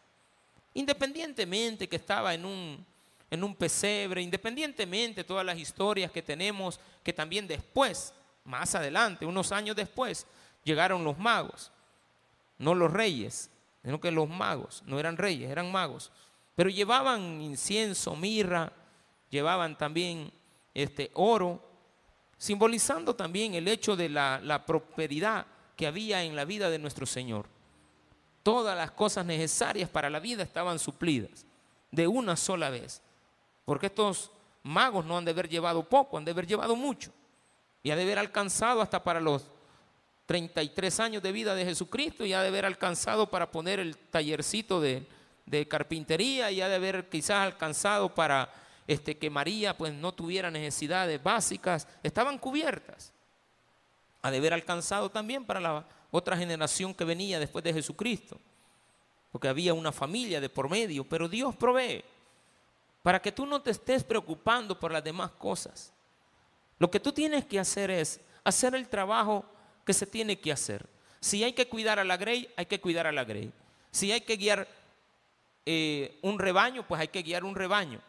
Independientemente 0.73 1.89
que 1.89 1.97
estaba 1.97 2.33
en 2.33 2.45
un, 2.45 2.85
en 3.29 3.43
un 3.43 3.53
pesebre, 3.53 4.21
independientemente 4.21 5.19
de 5.19 5.27
todas 5.27 5.45
las 5.45 5.59
historias 5.59 6.11
que 6.11 6.21
tenemos, 6.21 6.79
que 7.03 7.11
también 7.11 7.45
después, 7.45 8.13
más 8.45 8.73
adelante, 8.73 9.25
unos 9.25 9.51
años 9.51 9.75
después, 9.75 10.25
llegaron 10.63 11.03
los 11.03 11.19
magos. 11.19 11.71
No 12.57 12.73
los 12.73 12.89
reyes, 12.89 13.49
sino 13.83 13.99
que 13.99 14.09
los 14.09 14.29
magos, 14.29 14.81
no 14.85 14.97
eran 14.97 15.17
reyes, 15.17 15.51
eran 15.51 15.69
magos. 15.73 16.09
Pero 16.55 16.69
llevaban 16.69 17.41
incienso, 17.41 18.15
mirra, 18.15 18.71
llevaban 19.29 19.77
también 19.77 20.31
este 20.73 21.11
oro, 21.15 21.61
simbolizando 22.37 23.13
también 23.13 23.55
el 23.55 23.67
hecho 23.67 23.97
de 23.97 24.07
la, 24.07 24.39
la 24.41 24.65
prosperidad 24.65 25.45
que 25.75 25.87
había 25.87 26.23
en 26.23 26.35
la 26.35 26.45
vida 26.45 26.69
de 26.69 26.79
nuestro 26.79 27.05
Señor. 27.05 27.45
Todas 28.43 28.75
las 28.75 28.91
cosas 28.91 29.25
necesarias 29.25 29.89
para 29.89 30.09
la 30.09 30.19
vida 30.19 30.43
estaban 30.43 30.79
suplidas 30.79 31.45
de 31.91 32.07
una 32.07 32.35
sola 32.35 32.69
vez. 32.69 33.01
Porque 33.65 33.87
estos 33.87 34.31
magos 34.63 35.05
no 35.05 35.17
han 35.17 35.25
de 35.25 35.31
haber 35.31 35.49
llevado 35.49 35.87
poco, 35.87 36.17
han 36.17 36.25
de 36.25 36.31
haber 36.31 36.47
llevado 36.47 36.75
mucho. 36.75 37.11
Y 37.83 37.91
ha 37.91 37.95
de 37.95 38.03
haber 38.03 38.19
alcanzado 38.19 38.81
hasta 38.81 39.03
para 39.03 39.19
los 39.19 39.45
33 40.25 40.99
años 40.99 41.23
de 41.23 41.31
vida 41.31 41.55
de 41.55 41.65
Jesucristo 41.65 42.25
y 42.25 42.33
ha 42.33 42.41
de 42.41 42.47
haber 42.47 42.65
alcanzado 42.65 43.29
para 43.29 43.51
poner 43.51 43.79
el 43.79 43.97
tallercito 43.97 44.79
de, 44.79 45.05
carpintería 45.67 46.51
y 46.51 46.61
ha 46.61 46.69
de 46.69 46.75
haber 46.75 47.09
quizás 47.09 47.43
alcanzado 47.43 48.15
para 48.15 48.49
este, 48.87 49.17
que 49.17 49.29
María 49.29 49.77
pues 49.77 49.93
no 49.93 50.13
tuviera 50.13 50.49
necesidades 50.49 51.21
básicas, 51.21 51.87
estaban 52.01 52.37
cubiertas. 52.37 53.11
Ha 54.21 54.31
de 54.31 54.37
haber 54.37 54.53
alcanzado 54.53 55.09
también 55.09 55.45
para 55.45 55.59
la 55.59 55.85
otra 56.11 56.37
generación 56.37 56.93
que 56.93 57.03
venía 57.03 57.39
después 57.39 57.63
de 57.63 57.73
Jesucristo, 57.73 58.37
porque 59.31 59.47
había 59.47 59.73
una 59.73 59.91
familia 59.91 60.41
de 60.41 60.49
por 60.49 60.69
medio, 60.69 61.03
pero 61.03 61.27
Dios 61.27 61.55
provee 61.55 62.03
para 63.01 63.21
que 63.21 63.31
tú 63.31 63.45
no 63.45 63.61
te 63.61 63.71
estés 63.71 64.03
preocupando 64.03 64.79
por 64.79 64.91
las 64.91 65.03
demás 65.03 65.31
cosas. 65.31 65.91
Lo 66.77 66.91
que 66.91 66.99
tú 66.99 67.11
tienes 67.11 67.45
que 67.45 67.59
hacer 67.59 67.89
es 67.89 68.19
hacer 68.43 68.75
el 68.75 68.87
trabajo 68.87 69.45
que 69.85 69.93
se 69.93 70.05
tiene 70.05 70.39
que 70.39 70.51
hacer. 70.51 70.85
Si 71.19 71.43
hay 71.43 71.53
que 71.53 71.67
cuidar 71.67 71.99
a 71.99 72.03
la 72.03 72.17
grey, 72.17 72.49
hay 72.55 72.65
que 72.65 72.81
cuidar 72.81 73.07
a 73.07 73.11
la 73.11 73.23
grey. 73.23 73.51
Si 73.91 74.11
hay 74.11 74.21
que 74.21 74.37
guiar 74.37 74.67
eh, 75.65 76.17
un 76.21 76.39
rebaño, 76.39 76.87
pues 76.87 77.01
hay 77.01 77.07
que 77.07 77.21
guiar 77.21 77.43
un 77.43 77.55
rebaño. 77.55 78.01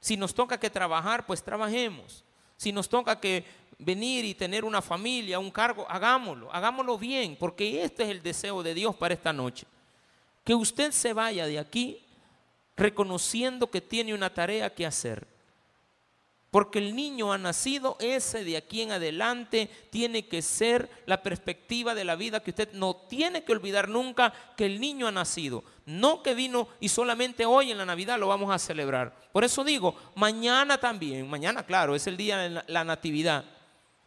Si 0.00 0.16
nos 0.16 0.34
toca 0.34 0.58
que 0.58 0.70
trabajar, 0.70 1.26
pues 1.26 1.42
trabajemos. 1.42 2.24
Si 2.58 2.72
nos 2.72 2.88
toca 2.88 3.18
que 3.18 3.44
venir 3.78 4.24
y 4.24 4.34
tener 4.34 4.64
una 4.64 4.82
familia, 4.82 5.38
un 5.38 5.50
cargo, 5.50 5.86
hagámoslo, 5.88 6.52
hagámoslo 6.52 6.98
bien, 6.98 7.36
porque 7.38 7.82
este 7.84 8.02
es 8.02 8.10
el 8.10 8.22
deseo 8.22 8.62
de 8.62 8.74
Dios 8.74 8.94
para 8.96 9.14
esta 9.14 9.32
noche. 9.32 9.66
Que 10.44 10.54
usted 10.54 10.90
se 10.90 11.12
vaya 11.12 11.46
de 11.46 11.58
aquí 11.58 12.02
reconociendo 12.76 13.70
que 13.70 13.80
tiene 13.80 14.12
una 14.12 14.34
tarea 14.34 14.74
que 14.74 14.84
hacer 14.84 15.26
porque 16.50 16.78
el 16.78 16.96
niño 16.96 17.32
ha 17.32 17.38
nacido, 17.38 17.96
ese 18.00 18.42
de 18.42 18.56
aquí 18.56 18.80
en 18.80 18.92
adelante 18.92 19.70
tiene 19.90 20.26
que 20.26 20.40
ser 20.40 20.88
la 21.04 21.22
perspectiva 21.22 21.94
de 21.94 22.04
la 22.04 22.16
vida 22.16 22.40
que 22.40 22.50
usted 22.50 22.72
no 22.72 22.96
tiene 22.96 23.44
que 23.44 23.52
olvidar 23.52 23.88
nunca 23.88 24.32
que 24.56 24.64
el 24.64 24.80
niño 24.80 25.06
ha 25.06 25.12
nacido. 25.12 25.62
No 25.84 26.22
que 26.22 26.34
vino 26.34 26.68
y 26.80 26.88
solamente 26.88 27.44
hoy 27.44 27.70
en 27.70 27.78
la 27.78 27.84
Navidad 27.84 28.18
lo 28.18 28.28
vamos 28.28 28.50
a 28.50 28.58
celebrar. 28.58 29.14
Por 29.30 29.44
eso 29.44 29.62
digo, 29.62 29.94
mañana 30.14 30.78
también, 30.78 31.28
mañana 31.28 31.64
claro, 31.64 31.94
es 31.94 32.06
el 32.06 32.16
día 32.16 32.38
de 32.38 32.62
la 32.66 32.84
Natividad. 32.84 33.44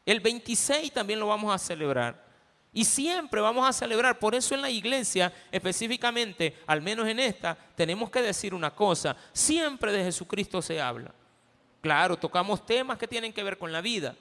El 0.04 0.20
26 0.20 0.92
también 0.92 1.20
lo 1.20 1.28
vamos 1.28 1.54
a 1.54 1.60
celebrar. 1.60 2.32
Y 2.74 2.86
siempre 2.86 3.40
vamos 3.42 3.68
a 3.68 3.74
celebrar. 3.74 4.18
Por 4.18 4.34
eso 4.34 4.56
en 4.56 4.62
la 4.62 4.70
iglesia, 4.70 5.32
específicamente, 5.52 6.58
al 6.66 6.82
menos 6.82 7.08
en 7.08 7.20
esta, 7.20 7.56
tenemos 7.76 8.10
que 8.10 8.22
decir 8.22 8.56
una 8.56 8.74
cosa. 8.74 9.16
Siempre 9.32 9.92
de 9.92 10.06
Jesucristo 10.06 10.62
se 10.62 10.82
habla. 10.82 11.14
Claro, 11.82 12.18
tocamos 12.18 12.66
temas 12.66 12.98
que 12.98 13.08
tienen 13.08 13.34
que 13.34 13.44
ver 13.44 13.58
con 13.58 13.72
la 13.72 13.82
vida, 13.82 14.16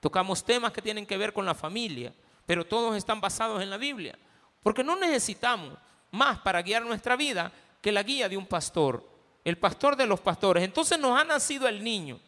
tocamos 0.00 0.42
temas 0.42 0.72
que 0.72 0.82
tienen 0.82 1.06
que 1.06 1.18
ver 1.18 1.32
con 1.32 1.44
la 1.44 1.54
familia, 1.54 2.12
pero 2.46 2.66
todos 2.66 2.96
están 2.96 3.20
basados 3.20 3.62
en 3.62 3.70
la 3.70 3.76
Biblia. 3.76 4.18
Porque 4.62 4.82
no 4.82 4.96
necesitamos 4.96 5.76
más 6.10 6.38
para 6.38 6.62
guiar 6.62 6.84
nuestra 6.84 7.16
vida 7.16 7.52
que 7.80 7.92
la 7.92 8.02
guía 8.02 8.28
de 8.28 8.36
un 8.36 8.46
pastor, 8.46 9.06
el 9.44 9.58
pastor 9.58 9.96
de 9.96 10.06
los 10.06 10.20
pastores. 10.20 10.64
Entonces 10.64 10.98
nos 10.98 11.20
ha 11.20 11.24
nacido 11.24 11.68
el 11.68 11.82
niño 11.82 12.18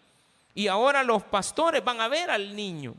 y 0.54 0.66
ahora 0.66 1.02
los 1.02 1.22
pastores 1.22 1.82
van 1.82 2.00
a 2.00 2.08
ver 2.08 2.30
al 2.30 2.54
niño. 2.54 2.94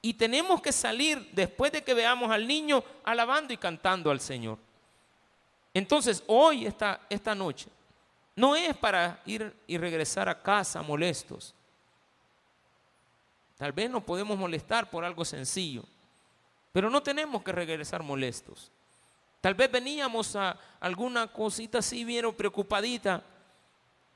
Y 0.00 0.14
tenemos 0.14 0.60
que 0.60 0.72
salir 0.72 1.30
después 1.32 1.70
de 1.70 1.82
que 1.82 1.94
veamos 1.94 2.30
al 2.30 2.46
niño 2.46 2.82
alabando 3.04 3.52
y 3.52 3.56
cantando 3.56 4.10
al 4.10 4.20
Señor. 4.20 4.58
Entonces, 5.72 6.22
hoy, 6.26 6.66
esta, 6.66 7.00
esta 7.08 7.34
noche, 7.34 7.68
no 8.34 8.56
es 8.56 8.76
para 8.76 9.20
ir 9.26 9.54
y 9.66 9.78
regresar 9.78 10.28
a 10.28 10.42
casa 10.42 10.82
molestos. 10.82 11.54
Tal 13.56 13.72
vez 13.72 13.90
nos 13.90 14.02
podemos 14.02 14.38
molestar 14.38 14.90
por 14.90 15.04
algo 15.04 15.24
sencillo, 15.24 15.84
pero 16.72 16.90
no 16.90 17.02
tenemos 17.02 17.42
que 17.42 17.52
regresar 17.52 18.02
molestos. 18.02 18.70
Tal 19.40 19.54
vez 19.54 19.70
veníamos 19.70 20.34
a 20.36 20.56
alguna 20.80 21.26
cosita 21.26 21.78
así, 21.78 22.04
vieron, 22.04 22.34
preocupadita. 22.34 23.22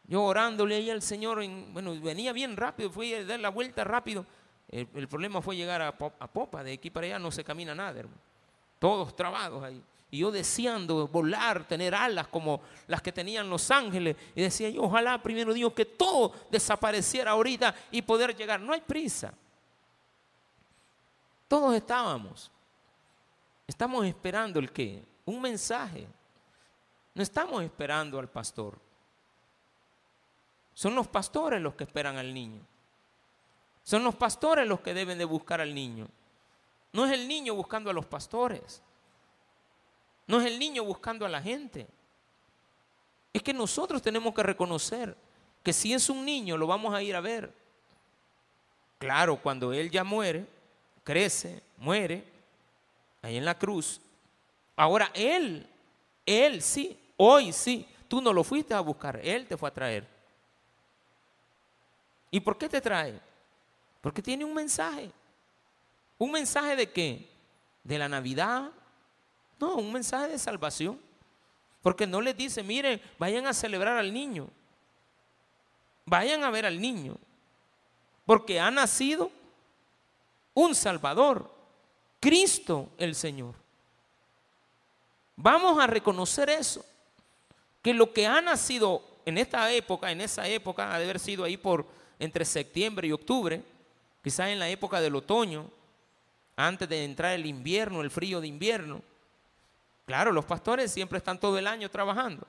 Yo 0.08 0.22
orándole 0.22 0.76
ahí 0.76 0.88
al 0.88 1.02
Señor, 1.02 1.44
bueno, 1.72 2.00
venía 2.00 2.32
bien 2.32 2.56
rápido, 2.56 2.90
fui 2.90 3.12
a 3.12 3.24
dar 3.24 3.40
la 3.40 3.48
vuelta 3.48 3.84
rápido. 3.84 4.24
El, 4.68 5.08
problema 5.08 5.42
fue 5.42 5.56
llegar 5.56 5.82
a, 5.82 5.88
a, 5.88 6.26
Popa, 6.26 6.64
de 6.64 6.72
aquí 6.72 6.90
para 6.90 7.06
allá 7.06 7.18
no 7.18 7.30
se 7.30 7.44
camina 7.44 7.74
nada, 7.74 8.00
hermano. 8.00 8.20
Todos 8.78 9.14
trabados 9.14 9.62
ahí. 9.62 9.82
Y 10.16 10.20
yo 10.20 10.30
deseando 10.30 11.06
volar, 11.08 11.68
tener 11.68 11.94
alas 11.94 12.26
como 12.28 12.62
las 12.86 13.02
que 13.02 13.12
tenían 13.12 13.50
los 13.50 13.70
ángeles. 13.70 14.16
Y 14.34 14.40
decía 14.40 14.70
yo, 14.70 14.84
ojalá 14.84 15.22
primero 15.22 15.52
Dios 15.52 15.74
que 15.74 15.84
todo 15.84 16.32
desapareciera 16.50 17.32
ahorita 17.32 17.74
y 17.90 18.00
poder 18.00 18.34
llegar. 18.34 18.58
No 18.58 18.72
hay 18.72 18.80
prisa. 18.80 19.34
Todos 21.46 21.74
estábamos. 21.74 22.50
Estamos 23.66 24.06
esperando 24.06 24.58
el 24.58 24.72
qué? 24.72 25.04
Un 25.26 25.42
mensaje. 25.42 26.06
No 27.12 27.22
estamos 27.22 27.62
esperando 27.62 28.18
al 28.18 28.30
pastor. 28.30 28.78
Son 30.72 30.94
los 30.94 31.06
pastores 31.08 31.60
los 31.60 31.74
que 31.74 31.84
esperan 31.84 32.16
al 32.16 32.32
niño. 32.32 32.62
Son 33.82 34.02
los 34.02 34.14
pastores 34.14 34.66
los 34.66 34.80
que 34.80 34.94
deben 34.94 35.18
de 35.18 35.26
buscar 35.26 35.60
al 35.60 35.74
niño. 35.74 36.08
No 36.94 37.04
es 37.04 37.12
el 37.12 37.28
niño 37.28 37.54
buscando 37.54 37.90
a 37.90 37.92
los 37.92 38.06
pastores. 38.06 38.80
No 40.26 40.40
es 40.40 40.46
el 40.46 40.58
niño 40.58 40.84
buscando 40.84 41.24
a 41.24 41.28
la 41.28 41.40
gente. 41.40 41.86
Es 43.32 43.42
que 43.42 43.52
nosotros 43.52 44.02
tenemos 44.02 44.34
que 44.34 44.42
reconocer 44.42 45.16
que 45.62 45.72
si 45.72 45.92
es 45.92 46.08
un 46.08 46.24
niño 46.24 46.56
lo 46.56 46.66
vamos 46.66 46.94
a 46.94 47.02
ir 47.02 47.14
a 47.14 47.20
ver. 47.20 47.52
Claro, 48.98 49.36
cuando 49.36 49.72
él 49.72 49.90
ya 49.90 50.04
muere, 50.04 50.46
crece, 51.04 51.62
muere, 51.76 52.24
ahí 53.22 53.36
en 53.36 53.44
la 53.44 53.58
cruz. 53.58 54.00
Ahora 54.74 55.10
él, 55.14 55.66
él 56.24 56.62
sí, 56.62 56.98
hoy 57.16 57.52
sí, 57.52 57.86
tú 58.08 58.20
no 58.20 58.32
lo 58.32 58.42
fuiste 58.42 58.74
a 58.74 58.80
buscar, 58.80 59.20
él 59.22 59.46
te 59.46 59.56
fue 59.56 59.68
a 59.68 59.74
traer. 59.74 60.06
¿Y 62.30 62.40
por 62.40 62.58
qué 62.58 62.68
te 62.68 62.80
trae? 62.80 63.20
Porque 64.00 64.22
tiene 64.22 64.44
un 64.44 64.54
mensaje. 64.54 65.10
¿Un 66.18 66.32
mensaje 66.32 66.76
de 66.76 66.90
qué? 66.90 67.28
De 67.84 67.98
la 67.98 68.08
Navidad, 68.08 68.70
no, 69.58 69.76
un 69.76 69.92
mensaje 69.92 70.28
de 70.28 70.38
salvación. 70.38 70.98
Porque 71.82 72.06
no 72.06 72.20
les 72.20 72.36
dice, 72.36 72.62
miren, 72.62 73.00
vayan 73.18 73.46
a 73.46 73.54
celebrar 73.54 73.96
al 73.96 74.12
niño. 74.12 74.48
Vayan 76.04 76.42
a 76.42 76.50
ver 76.50 76.66
al 76.66 76.80
niño. 76.80 77.16
Porque 78.24 78.58
ha 78.58 78.70
nacido 78.70 79.30
un 80.52 80.74
Salvador, 80.74 81.50
Cristo 82.18 82.88
el 82.98 83.14
Señor. 83.14 83.54
Vamos 85.36 85.78
a 85.78 85.86
reconocer 85.86 86.48
eso, 86.48 86.84
que 87.82 87.92
lo 87.92 88.12
que 88.12 88.26
ha 88.26 88.40
nacido 88.40 89.02
en 89.26 89.38
esta 89.38 89.70
época, 89.70 90.10
en 90.10 90.22
esa 90.22 90.48
época, 90.48 90.94
ha 90.94 90.98
de 90.98 91.04
haber 91.04 91.20
sido 91.20 91.44
ahí 91.44 91.56
por 91.56 91.86
entre 92.18 92.44
septiembre 92.44 93.06
y 93.06 93.12
octubre, 93.12 93.62
quizás 94.24 94.48
en 94.48 94.58
la 94.58 94.68
época 94.68 95.00
del 95.00 95.14
otoño, 95.14 95.70
antes 96.56 96.88
de 96.88 97.04
entrar 97.04 97.34
el 97.34 97.44
invierno, 97.44 98.00
el 98.00 98.10
frío 98.10 98.40
de 98.40 98.48
invierno. 98.48 99.02
Claro, 100.06 100.30
los 100.30 100.44
pastores 100.44 100.92
siempre 100.92 101.18
están 101.18 101.38
todo 101.38 101.58
el 101.58 101.66
año 101.66 101.90
trabajando. 101.90 102.46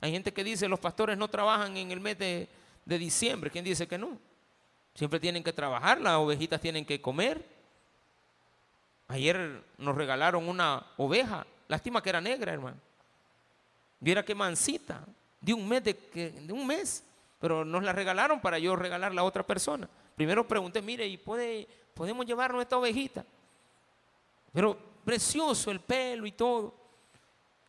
Hay 0.00 0.10
gente 0.10 0.32
que 0.32 0.42
dice 0.42 0.68
los 0.68 0.80
pastores 0.80 1.16
no 1.16 1.28
trabajan 1.28 1.76
en 1.76 1.90
el 1.90 2.00
mes 2.00 2.18
de, 2.18 2.48
diciembre. 2.86 3.50
¿Quién 3.50 3.64
dice 3.64 3.86
que 3.86 3.98
no? 3.98 4.18
Siempre 4.94 5.20
tienen 5.20 5.44
que 5.44 5.52
trabajar, 5.52 6.00
las 6.00 6.14
ovejitas 6.14 6.60
tienen 6.60 6.84
que 6.84 7.00
comer. 7.00 7.44
Ayer 9.08 9.62
nos 9.76 9.94
regalaron 9.94 10.48
una 10.48 10.86
oveja, 10.96 11.46
lástima 11.68 12.02
que 12.02 12.08
era 12.08 12.20
negra, 12.20 12.52
hermano. 12.52 12.78
Viera 14.00 14.24
qué 14.24 14.34
mansita, 14.34 15.04
de 15.40 15.52
un 15.52 16.66
mes, 16.66 17.04
pero 17.38 17.64
nos 17.64 17.82
la 17.82 17.92
regalaron 17.92 18.40
para 18.40 18.58
yo 18.58 18.76
regalarla 18.76 19.20
a 19.20 19.24
otra 19.24 19.42
persona. 19.42 19.88
Primero 20.16 20.46
pregunté, 20.46 20.80
mire, 20.80 21.06
¿y 21.06 21.18
puede, 21.18 21.68
podemos 21.92 22.24
llevar 22.24 22.54
nuestra 22.54 22.78
ovejita? 22.78 23.24
Pero 24.52 24.78
precioso 25.04 25.70
el 25.70 25.80
pelo 25.80 26.26
y 26.26 26.32
todo. 26.32 26.83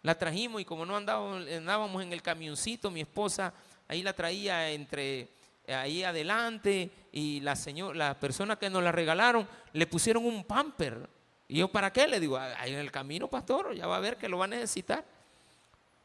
La 0.05 0.15
trajimos 0.15 0.61
y 0.61 0.65
como 0.65 0.85
no 0.85 0.95
andábamos 0.95 2.03
en 2.03 2.13
el 2.13 2.21
camioncito, 2.21 2.91
mi 2.91 3.01
esposa 3.01 3.51
ahí 3.87 4.03
la 4.03 4.13
traía 4.13 4.69
entre 4.69 5.29
ahí 5.67 6.03
adelante 6.03 6.91
y 7.11 7.39
la 7.39 7.55
señora, 7.55 7.97
la 7.97 8.13
persona 8.13 8.55
que 8.55 8.69
nos 8.69 8.83
la 8.83 8.91
regalaron 8.91 9.47
le 9.73 9.87
pusieron 9.87 10.23
un 10.23 10.43
pamper. 10.43 11.09
Y 11.47 11.57
yo, 11.57 11.69
¿para 11.69 11.91
qué? 11.91 12.07
Le 12.07 12.19
digo, 12.19 12.37
ahí 12.37 12.71
en 12.71 12.81
el 12.81 12.91
camino, 12.91 13.27
pastor, 13.27 13.73
ya 13.73 13.87
va 13.87 13.97
a 13.97 13.99
ver 13.99 14.15
que 14.15 14.29
lo 14.29 14.37
va 14.37 14.45
a 14.45 14.47
necesitar. 14.47 15.03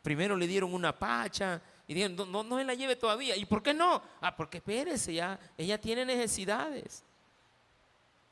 Primero 0.00 0.34
le 0.34 0.46
dieron 0.46 0.72
una 0.72 0.98
pacha 0.98 1.60
y 1.86 1.92
dijeron, 1.92 2.16
no, 2.16 2.24
no, 2.24 2.42
no 2.42 2.56
se 2.56 2.64
la 2.64 2.72
lleve 2.72 2.96
todavía. 2.96 3.36
¿Y 3.36 3.44
por 3.44 3.62
qué 3.62 3.74
no? 3.74 4.00
Ah, 4.22 4.34
porque 4.34 4.58
espérese, 4.58 5.12
ya, 5.12 5.38
ella 5.58 5.78
tiene 5.78 6.06
necesidades. 6.06 7.04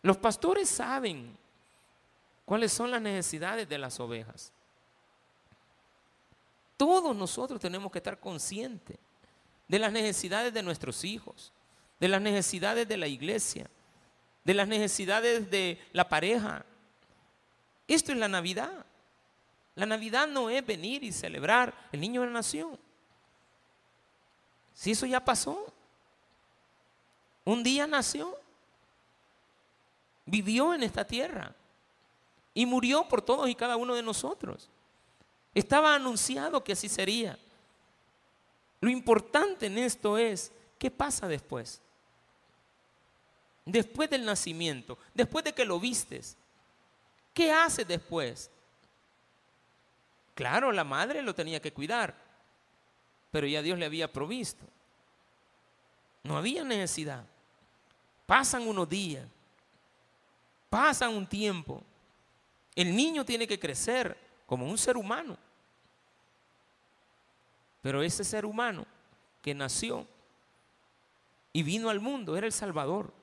Los 0.01 0.17
pastores 0.17 0.67
saben 0.67 1.37
cuáles 2.47 2.73
son 2.73 2.91
las 2.91 3.03
necesidades 3.03 3.69
de 3.69 3.77
las 3.77 4.01
ovejas. 4.01 4.51
Todos 6.79 7.15
nosotros 7.15 7.61
tenemos 7.61 7.91
que 7.91 7.99
estar 7.99 8.21
conscientes 8.21 8.97
de 9.67 9.79
las 9.81 9.93
necesidades 9.93 10.55
de 10.55 10.63
nuestros 10.63 11.05
hijos, 11.05 11.53
de 11.99 12.07
las 12.07 12.23
necesidades 12.23 12.87
de 12.87 12.97
la 12.97 13.09
iglesia, 13.09 13.69
de 14.45 14.55
las 14.55 14.69
necesidades 14.69 15.51
de 15.51 15.85
la 15.93 16.09
pareja. 16.09 16.65
Esto 17.89 18.13
es 18.13 18.19
la 18.19 18.29
Navidad. 18.29 18.87
La 19.75 19.87
Navidad 19.87 20.29
no 20.29 20.51
es 20.51 20.65
venir 20.65 21.03
y 21.03 21.11
celebrar 21.11 21.75
el 21.91 22.01
niño 22.01 22.21
de 22.21 22.29
la 22.29 22.35
nación. 22.35 22.79
Si 24.73 24.93
eso 24.93 25.05
ya 25.05 25.25
pasó, 25.25 25.73
un 27.45 27.65
día 27.65 27.89
nació, 27.89 28.39
vivió 30.25 30.75
en 30.75 30.85
esta 30.85 31.05
tierra 31.05 31.57
y 32.55 32.67
murió 32.67 33.09
por 33.09 33.21
todos 33.21 33.49
y 33.49 33.57
cada 33.57 33.77
uno 33.77 33.97
de 33.97 34.03
nosotros. 34.05 34.71
Estaba 35.55 35.95
anunciado 35.95 36.63
que 36.63 36.73
así 36.73 36.89
sería. 36.89 37.39
Lo 38.81 38.91
importante 38.91 39.67
en 39.67 39.79
esto 39.79 40.19
es, 40.19 40.53
¿qué 40.79 40.91
pasa 40.91 41.27
después? 41.27 41.81
Después 43.65 44.09
del 44.09 44.25
nacimiento, 44.25 44.99
después 45.15 45.45
de 45.45 45.53
que 45.53 45.65
lo 45.65 45.79
vistes, 45.81 46.37
¿qué 47.35 47.53
hace 47.53 47.85
después? 47.85 48.51
Claro, 50.35 50.73
la 50.73 50.85
madre 50.85 51.21
lo 51.21 51.35
tenía 51.35 51.61
que 51.61 51.73
cuidar, 51.73 52.15
pero 53.31 53.47
ya 53.47 53.61
Dios 53.61 53.79
le 53.79 53.87
había 53.87 54.13
provisto. 54.13 54.65
No 56.23 56.37
había 56.37 56.63
necesidad. 56.65 57.25
Pasan 58.27 58.69
unos 58.69 58.89
días, 58.89 59.27
pasan 60.71 61.15
un 61.15 61.27
tiempo. 61.27 61.83
El 62.75 62.95
niño 62.95 63.25
tiene 63.25 63.49
que 63.49 63.59
crecer 63.59 64.17
como 64.47 64.67
un 64.67 64.79
ser 64.79 64.97
humano. 64.97 65.37
Pero 67.89 68.03
ese 68.03 68.23
ser 68.23 68.45
humano 68.45 68.85
que 69.41 69.55
nació 69.55 70.07
y 71.55 71.63
vino 71.63 71.89
al 71.89 72.01
mundo 72.01 72.37
era 72.37 72.47
el 72.47 72.53
Salvador. 72.53 73.15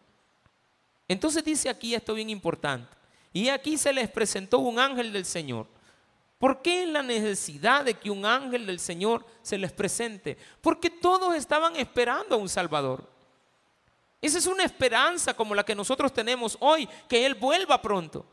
Entonces 1.07 1.45
dice 1.45 1.69
aquí 1.69 1.93
esto 1.93 2.15
bien 2.15 2.31
importante. 2.31 2.91
Y 3.31 3.49
aquí 3.49 3.77
se 3.77 3.93
les 3.93 4.09
presentó 4.09 4.57
un 4.57 4.79
ángel 4.79 5.13
del 5.13 5.23
Señor. 5.25 5.67
¿Por 6.39 6.63
qué 6.63 6.87
la 6.87 7.03
necesidad 7.03 7.85
de 7.85 7.93
que 7.93 8.09
un 8.09 8.25
ángel 8.25 8.65
del 8.65 8.79
Señor 8.79 9.23
se 9.43 9.59
les 9.59 9.71
presente? 9.71 10.35
Porque 10.61 10.89
todos 10.89 11.35
estaban 11.35 11.75
esperando 11.75 12.33
a 12.33 12.39
un 12.39 12.49
Salvador. 12.49 13.07
Esa 14.19 14.39
es 14.39 14.47
una 14.47 14.63
esperanza 14.63 15.35
como 15.35 15.53
la 15.53 15.63
que 15.63 15.75
nosotros 15.75 16.11
tenemos 16.11 16.57
hoy, 16.59 16.89
que 17.07 17.23
Él 17.23 17.35
vuelva 17.35 17.79
pronto. 17.83 18.25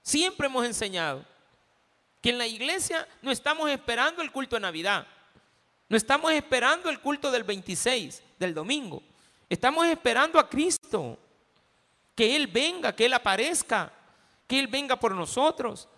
Siempre 0.00 0.46
hemos 0.46 0.64
enseñado 0.64 1.24
que 2.20 2.30
en 2.30 2.38
la 2.38 2.46
iglesia 2.46 3.06
no 3.22 3.30
estamos 3.30 3.70
esperando 3.70 4.22
el 4.22 4.32
culto 4.32 4.56
de 4.56 4.60
Navidad, 4.60 5.06
no 5.88 5.96
estamos 5.96 6.32
esperando 6.32 6.90
el 6.90 7.00
culto 7.00 7.30
del 7.30 7.44
26, 7.44 8.22
del 8.38 8.54
domingo, 8.54 9.02
estamos 9.48 9.86
esperando 9.86 10.38
a 10.38 10.48
Cristo, 10.48 11.18
que 12.14 12.34
Él 12.34 12.46
venga, 12.46 12.94
que 12.94 13.06
Él 13.06 13.12
aparezca, 13.12 13.92
que 14.46 14.58
Él 14.58 14.66
venga 14.66 14.96
por 14.96 15.14
nosotros. 15.14 15.88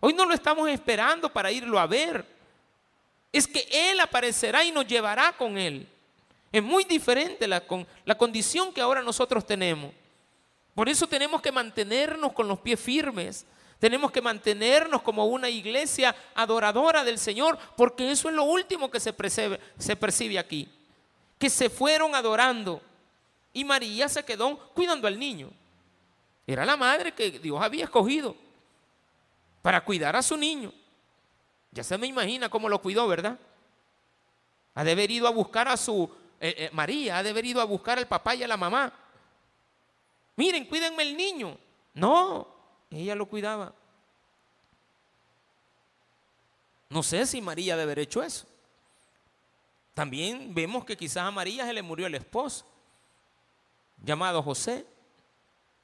Hoy 0.00 0.14
no 0.14 0.24
lo 0.24 0.32
estamos 0.32 0.68
esperando 0.70 1.32
para 1.32 1.50
irlo 1.50 1.78
a 1.78 1.86
ver, 1.86 2.24
es 3.32 3.46
que 3.46 3.66
Él 3.70 4.00
aparecerá 4.00 4.64
y 4.64 4.70
nos 4.70 4.86
llevará 4.86 5.32
con 5.36 5.58
Él. 5.58 5.86
Es 6.52 6.62
muy 6.62 6.84
diferente 6.84 7.46
la, 7.46 7.60
con, 7.60 7.86
la 8.04 8.16
condición 8.16 8.72
que 8.72 8.80
ahora 8.80 9.02
nosotros 9.02 9.44
tenemos. 9.44 9.92
Por 10.74 10.88
eso 10.88 11.06
tenemos 11.06 11.42
que 11.42 11.52
mantenernos 11.52 12.32
con 12.32 12.46
los 12.46 12.60
pies 12.60 12.78
firmes, 12.78 13.44
tenemos 13.78 14.10
que 14.10 14.22
mantenernos 14.22 15.02
como 15.02 15.26
una 15.26 15.48
iglesia 15.48 16.14
adoradora 16.34 17.04
del 17.04 17.18
Señor, 17.18 17.58
porque 17.76 18.10
eso 18.10 18.28
es 18.28 18.34
lo 18.34 18.44
último 18.44 18.90
que 18.90 19.00
se 19.00 19.12
percibe, 19.12 20.38
aquí. 20.38 20.68
Que 21.38 21.50
se 21.50 21.68
fueron 21.68 22.14
adorando 22.14 22.80
y 23.52 23.64
María 23.64 24.08
se 24.08 24.24
quedó 24.24 24.58
cuidando 24.74 25.06
al 25.06 25.18
niño. 25.18 25.50
Era 26.46 26.64
la 26.64 26.76
madre 26.76 27.12
que 27.12 27.30
Dios 27.38 27.60
había 27.60 27.84
escogido 27.84 28.34
para 29.60 29.84
cuidar 29.84 30.16
a 30.16 30.22
su 30.22 30.36
niño. 30.36 30.72
Ya 31.72 31.84
se 31.84 31.98
me 31.98 32.06
imagina 32.06 32.48
cómo 32.48 32.68
lo 32.68 32.80
cuidó, 32.80 33.06
¿verdad? 33.06 33.38
Ha 34.74 34.84
de 34.84 34.92
haber 34.92 35.10
ido 35.10 35.26
a 35.26 35.30
buscar 35.30 35.68
a 35.68 35.76
su 35.76 36.10
eh, 36.40 36.54
eh, 36.56 36.70
María, 36.72 37.18
ha 37.18 37.22
de 37.22 37.30
haber 37.30 37.44
ido 37.44 37.60
a 37.60 37.64
buscar 37.64 37.98
al 37.98 38.06
papá 38.06 38.34
y 38.34 38.42
a 38.42 38.48
la 38.48 38.56
mamá. 38.56 38.92
Miren, 40.36 40.64
cuídenme 40.66 41.02
el 41.02 41.16
niño. 41.16 41.58
No, 41.94 42.55
ella 42.90 43.14
lo 43.14 43.26
cuidaba. 43.26 43.74
No 46.88 47.02
sé 47.02 47.26
si 47.26 47.40
María 47.40 47.74
debe 47.76 47.92
haber 47.92 47.98
hecho 48.00 48.22
eso. 48.22 48.46
También 49.94 50.54
vemos 50.54 50.84
que 50.84 50.96
quizás 50.96 51.24
a 51.24 51.30
María 51.30 51.64
se 51.66 51.72
le 51.72 51.82
murió 51.82 52.06
el 52.06 52.14
esposo, 52.14 52.66
llamado 54.02 54.42
José. 54.42 54.86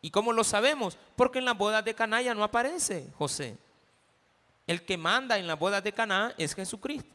¿Y 0.00 0.10
cómo 0.10 0.32
lo 0.32 0.44
sabemos? 0.44 0.98
Porque 1.16 1.38
en 1.38 1.44
las 1.44 1.56
bodas 1.56 1.84
de 1.84 1.94
Caná 1.94 2.20
ya 2.20 2.34
no 2.34 2.44
aparece 2.44 3.10
José. 3.16 3.56
El 4.66 4.84
que 4.84 4.96
manda 4.96 5.38
en 5.38 5.46
las 5.46 5.58
bodas 5.58 5.82
de 5.82 5.92
Caná 5.92 6.34
es 6.36 6.54
Jesucristo. 6.54 7.14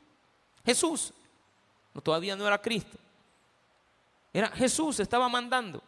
Jesús. 0.66 1.14
todavía 2.04 2.36
no 2.36 2.46
era 2.46 2.62
Cristo. 2.62 2.98
Era 4.34 4.50
Jesús, 4.50 5.00
estaba 5.00 5.30
mandando. 5.30 5.82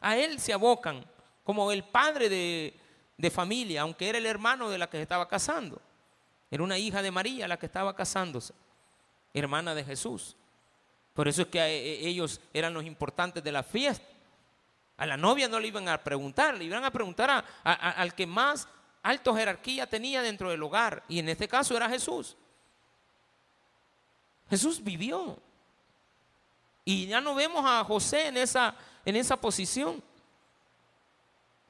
A 0.00 0.16
él 0.16 0.40
se 0.40 0.52
abocan 0.52 1.04
como 1.44 1.70
el 1.70 1.84
padre 1.84 2.28
de, 2.28 2.78
de 3.16 3.30
familia, 3.30 3.82
aunque 3.82 4.08
era 4.08 4.18
el 4.18 4.26
hermano 4.26 4.70
de 4.70 4.78
la 4.78 4.88
que 4.88 4.98
se 4.98 5.02
estaba 5.02 5.28
casando. 5.28 5.80
Era 6.50 6.62
una 6.62 6.78
hija 6.78 7.02
de 7.02 7.10
María 7.10 7.48
la 7.48 7.58
que 7.58 7.66
estaba 7.66 7.94
casándose, 7.96 8.54
hermana 9.32 9.74
de 9.74 9.84
Jesús. 9.84 10.36
Por 11.12 11.28
eso 11.28 11.42
es 11.42 11.48
que 11.48 11.60
e, 11.60 12.08
ellos 12.08 12.40
eran 12.52 12.74
los 12.74 12.84
importantes 12.84 13.42
de 13.42 13.52
la 13.52 13.62
fiesta. 13.62 14.06
A 14.96 15.06
la 15.06 15.16
novia 15.16 15.48
no 15.48 15.58
le 15.58 15.68
iban 15.68 15.88
a 15.88 16.02
preguntar, 16.02 16.56
le 16.56 16.64
iban 16.64 16.84
a 16.84 16.90
preguntar 16.90 17.44
al 17.64 18.14
que 18.14 18.26
más 18.26 18.68
alto 19.02 19.34
jerarquía 19.34 19.88
tenía 19.88 20.22
dentro 20.22 20.50
del 20.50 20.62
hogar. 20.62 21.02
Y 21.08 21.18
en 21.18 21.28
este 21.28 21.48
caso 21.48 21.76
era 21.76 21.88
Jesús. 21.88 22.36
Jesús 24.48 24.82
vivió. 24.82 25.38
Y 26.84 27.06
ya 27.06 27.20
no 27.20 27.34
vemos 27.34 27.64
a 27.66 27.82
José 27.84 28.28
en 28.28 28.36
esa, 28.36 28.74
en 29.04 29.16
esa 29.16 29.36
posición. 29.36 30.02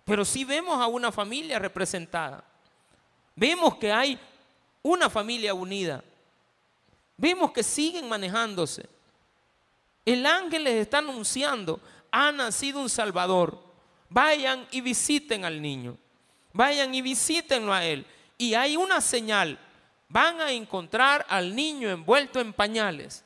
Pero 0.04 0.24
sí 0.24 0.44
vemos 0.44 0.80
a 0.80 0.86
una 0.86 1.10
familia 1.10 1.58
representada. 1.58 2.44
Vemos 3.34 3.76
que 3.76 3.90
hay 3.90 4.18
una 4.82 5.08
familia 5.08 5.54
unida. 5.54 6.04
Vemos 7.16 7.52
que 7.52 7.62
siguen 7.62 8.08
manejándose. 8.08 8.88
El 10.04 10.26
ángel 10.26 10.64
les 10.64 10.74
está 10.74 10.98
anunciando, 10.98 11.80
ha 12.10 12.30
nacido 12.32 12.80
un 12.80 12.90
Salvador. 12.90 13.62
Vayan 14.10 14.66
y 14.70 14.80
visiten 14.80 15.44
al 15.44 15.60
niño. 15.62 15.96
Vayan 16.52 16.94
y 16.94 17.00
visítenlo 17.00 17.72
a 17.72 17.84
él. 17.84 18.06
Y 18.36 18.54
hay 18.54 18.76
una 18.76 19.00
señal. 19.00 19.58
Van 20.08 20.40
a 20.40 20.52
encontrar 20.52 21.24
al 21.28 21.56
niño 21.56 21.88
envuelto 21.88 22.40
en 22.40 22.52
pañales. 22.52 23.24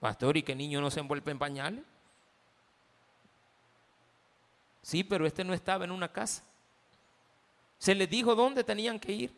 Pastor, 0.00 0.36
¿y 0.36 0.42
qué 0.42 0.54
niño 0.54 0.80
no 0.80 0.90
se 0.90 1.00
envuelve 1.00 1.30
en 1.30 1.38
pañales? 1.38 1.84
Sí, 4.82 5.04
pero 5.04 5.26
este 5.26 5.44
no 5.44 5.54
estaba 5.54 5.84
en 5.84 5.92
una 5.92 6.10
casa. 6.10 6.42
Se 7.78 7.94
les 7.94 8.10
dijo 8.10 8.34
dónde 8.34 8.64
tenían 8.64 8.98
que 8.98 9.12
ir. 9.12 9.32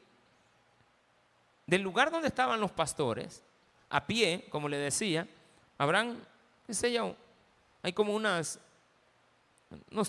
Del 1.66 1.83
lugar 1.83 2.11
donde 2.11 2.28
estaban 2.28 2.61
los 2.61 2.72
pastores, 2.72 3.42
a 3.88 4.07
pie, 4.07 4.46
como 4.50 4.68
le 4.68 4.76
decía, 4.76 5.26
habrán, 5.78 6.18
qué 6.66 6.74
sé 6.74 6.92
yo, 6.92 7.14
hay 7.83 7.92
como 7.92 8.14
unos 8.14 8.59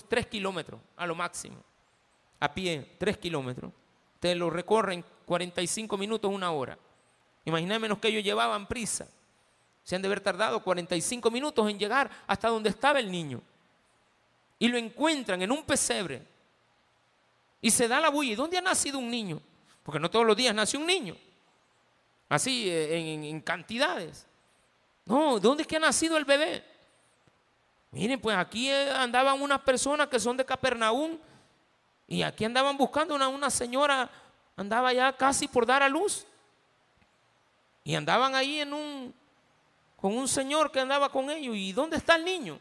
tres 0.08 0.26
kilómetros 0.26 0.80
a 0.96 1.06
lo 1.06 1.14
máximo. 1.14 1.56
A 2.40 2.52
pie, 2.52 2.96
tres 2.98 3.16
kilómetros. 3.16 3.72
Te 4.20 4.34
lo 4.34 4.50
recorren 4.50 5.04
45 5.24 5.96
minutos, 5.96 6.30
una 6.30 6.50
hora. 6.50 6.78
Imagínate 7.44 7.78
menos 7.78 7.98
que 7.98 8.08
ellos 8.08 8.24
llevaban 8.24 8.66
prisa. 8.66 9.06
Se 9.82 9.94
han 9.94 10.02
de 10.02 10.08
haber 10.08 10.20
tardado 10.20 10.62
45 10.62 11.30
minutos 11.30 11.70
en 11.70 11.78
llegar 11.78 12.10
hasta 12.26 12.48
donde 12.48 12.70
estaba 12.70 12.98
el 12.98 13.10
niño. 13.10 13.40
Y 14.58 14.68
lo 14.68 14.78
encuentran 14.78 15.42
en 15.42 15.50
un 15.50 15.64
pesebre. 15.64 16.22
Y 17.60 17.70
se 17.70 17.88
da 17.88 18.00
la 18.00 18.08
bulla. 18.08 18.32
¿Y 18.32 18.36
dónde 18.36 18.58
ha 18.58 18.62
nacido 18.62 18.98
un 18.98 19.10
niño? 19.10 19.40
Porque 19.82 20.00
no 20.00 20.10
todos 20.10 20.26
los 20.26 20.36
días 20.36 20.54
nace 20.54 20.76
un 20.76 20.86
niño. 20.86 21.16
Así, 22.28 22.68
eh, 22.68 23.28
en, 23.28 23.40
cantidades. 23.40 24.26
No, 25.04 25.38
¿dónde 25.38 25.62
es 25.62 25.66
que 25.68 25.76
ha 25.76 25.80
nacido 25.80 26.16
el 26.16 26.24
bebé? 26.24 26.64
Miren, 27.92 28.20
pues 28.20 28.36
aquí 28.36 28.68
eh, 28.68 28.90
andaban 28.90 29.40
unas 29.40 29.60
personas 29.60 30.08
que 30.08 30.18
son 30.18 30.36
de 30.36 30.44
Capernaum. 30.44 31.18
Y 32.08 32.22
aquí 32.22 32.44
andaban 32.44 32.76
buscando 32.76 33.14
una, 33.14 33.28
una 33.28 33.50
señora, 33.50 34.08
andaba 34.56 34.92
ya 34.92 35.12
casi 35.12 35.48
por 35.48 35.66
dar 35.66 35.82
a 35.82 35.88
luz. 35.88 36.26
Y 37.84 37.94
andaban 37.94 38.34
ahí 38.34 38.60
en 38.60 38.72
un, 38.72 39.14
con 39.96 40.16
un 40.16 40.26
señor 40.26 40.72
que 40.72 40.80
andaba 40.80 41.08
con 41.08 41.30
ellos. 41.30 41.54
¿Y 41.54 41.72
dónde 41.72 41.96
está 41.96 42.16
el 42.16 42.24
niño? 42.24 42.58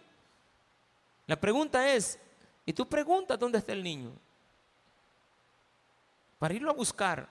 La 1.27 1.35
pregunta 1.35 1.93
es, 1.93 2.19
y 2.65 2.73
tú 2.73 2.87
preguntas 2.87 3.39
dónde 3.39 3.57
está 3.57 3.73
el 3.73 3.83
niño. 3.83 4.11
Para 6.39 6.53
irlo 6.53 6.71
a 6.71 6.73
buscar. 6.73 7.27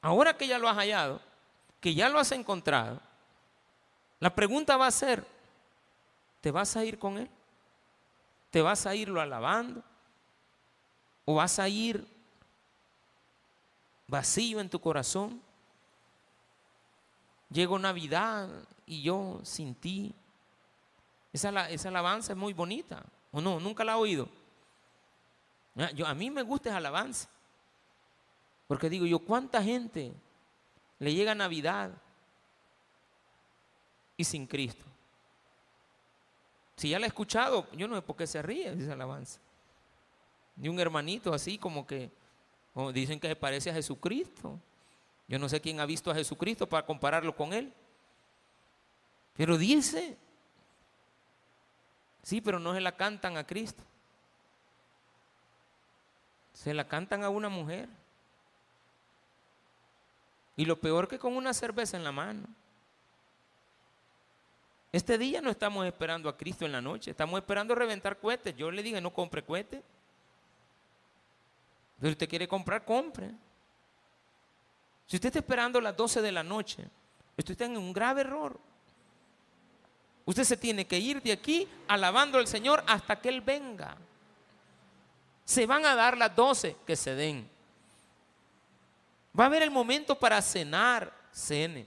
Ahora 0.00 0.36
que 0.36 0.46
ya 0.46 0.58
lo 0.58 0.68
has 0.68 0.76
hallado, 0.76 1.20
que 1.80 1.94
ya 1.94 2.08
lo 2.08 2.18
has 2.18 2.32
encontrado, 2.32 3.00
la 4.20 4.34
pregunta 4.34 4.76
va 4.76 4.86
a 4.86 4.90
ser, 4.92 5.26
¿te 6.40 6.50
vas 6.50 6.76
a 6.76 6.84
ir 6.84 6.98
con 6.98 7.18
él? 7.18 7.28
¿Te 8.50 8.60
vas 8.60 8.86
a 8.86 8.94
irlo 8.94 9.20
alabando? 9.20 9.82
¿O 11.24 11.34
vas 11.34 11.58
a 11.58 11.68
ir 11.68 12.06
vacío 14.06 14.60
en 14.60 14.68
tu 14.68 14.80
corazón? 14.80 15.40
Llegó 17.50 17.78
Navidad 17.78 18.48
y 18.86 19.02
yo 19.02 19.40
sin 19.42 19.74
ti. 19.74 20.14
Esa, 21.32 21.70
esa 21.70 21.88
alabanza 21.88 22.32
es 22.32 22.38
muy 22.38 22.52
bonita. 22.52 23.04
¿O 23.32 23.40
no? 23.40 23.58
Nunca 23.58 23.84
la 23.84 23.92
he 23.92 23.96
oído. 23.96 24.28
Ah, 25.76 25.90
yo, 25.92 26.06
a 26.06 26.14
mí 26.14 26.30
me 26.30 26.42
gusta 26.42 26.68
esa 26.68 26.78
alabanza. 26.78 27.28
Porque 28.66 28.90
digo 28.90 29.06
yo, 29.06 29.18
¿cuánta 29.18 29.62
gente 29.62 30.12
le 30.98 31.14
llega 31.14 31.34
Navidad 31.34 31.90
y 34.16 34.24
sin 34.24 34.46
Cristo? 34.46 34.84
Si 36.76 36.90
ya 36.90 36.98
la 36.98 37.06
he 37.06 37.08
escuchado, 37.08 37.68
yo 37.72 37.88
no 37.88 37.96
sé 37.96 38.02
por 38.02 38.16
qué 38.16 38.26
se 38.26 38.42
ríe 38.42 38.72
esa 38.72 38.92
alabanza. 38.92 39.40
Ni 40.56 40.68
un 40.68 40.78
hermanito 40.80 41.32
así 41.32 41.58
como 41.58 41.86
que 41.86 42.10
dicen 42.92 43.20
que 43.20 43.28
se 43.28 43.36
parece 43.36 43.70
a 43.70 43.74
Jesucristo. 43.74 44.58
Yo 45.28 45.38
no 45.38 45.48
sé 45.48 45.60
quién 45.60 45.80
ha 45.80 45.86
visto 45.86 46.10
a 46.10 46.14
Jesucristo 46.14 46.68
para 46.68 46.84
compararlo 46.84 47.34
con 47.34 47.52
él. 47.52 47.72
Pero 49.34 49.56
dice, 49.56 50.16
sí, 52.22 52.40
pero 52.40 52.58
no 52.58 52.74
se 52.74 52.80
la 52.80 52.96
cantan 52.96 53.36
a 53.36 53.46
Cristo. 53.46 53.82
Se 56.52 56.74
la 56.74 56.86
cantan 56.86 57.24
a 57.24 57.28
una 57.28 57.48
mujer. 57.48 57.88
Y 60.56 60.64
lo 60.64 60.78
peor 60.78 61.08
que 61.08 61.18
con 61.18 61.36
una 61.36 61.54
cerveza 61.54 61.96
en 61.96 62.04
la 62.04 62.12
mano. 62.12 62.46
Este 64.92 65.16
día 65.16 65.40
no 65.40 65.50
estamos 65.50 65.86
esperando 65.86 66.28
a 66.28 66.36
Cristo 66.36 66.66
en 66.66 66.72
la 66.72 66.82
noche, 66.82 67.12
estamos 67.12 67.40
esperando 67.40 67.74
reventar 67.74 68.18
cohetes. 68.18 68.54
Yo 68.54 68.70
le 68.70 68.82
dije, 68.82 69.00
no 69.00 69.10
compre 69.10 69.42
cohetes. 69.42 69.82
Si 72.00 72.08
usted 72.08 72.28
quiere 72.28 72.46
comprar, 72.46 72.84
compre. 72.84 73.30
Si 75.06 75.16
usted 75.16 75.28
está 75.28 75.38
esperando 75.38 75.80
las 75.80 75.96
12 75.96 76.20
de 76.20 76.32
la 76.32 76.42
noche, 76.42 76.86
usted 77.38 77.52
está 77.52 77.64
en 77.64 77.78
un 77.78 77.92
grave 77.92 78.20
error. 78.20 78.58
Usted 80.24 80.44
se 80.44 80.56
tiene 80.56 80.86
que 80.86 80.98
ir 80.98 81.20
de 81.22 81.32
aquí 81.32 81.68
alabando 81.88 82.38
al 82.38 82.46
Señor 82.46 82.84
hasta 82.86 83.20
que 83.20 83.28
Él 83.28 83.40
venga. 83.40 83.96
Se 85.44 85.66
van 85.66 85.84
a 85.84 85.94
dar 85.94 86.16
las 86.16 86.34
12 86.34 86.76
que 86.86 86.96
se 86.96 87.14
den. 87.14 87.48
Va 89.38 89.44
a 89.44 89.46
haber 89.46 89.62
el 89.62 89.70
momento 89.70 90.14
para 90.14 90.40
cenar, 90.42 91.12
cene. 91.32 91.86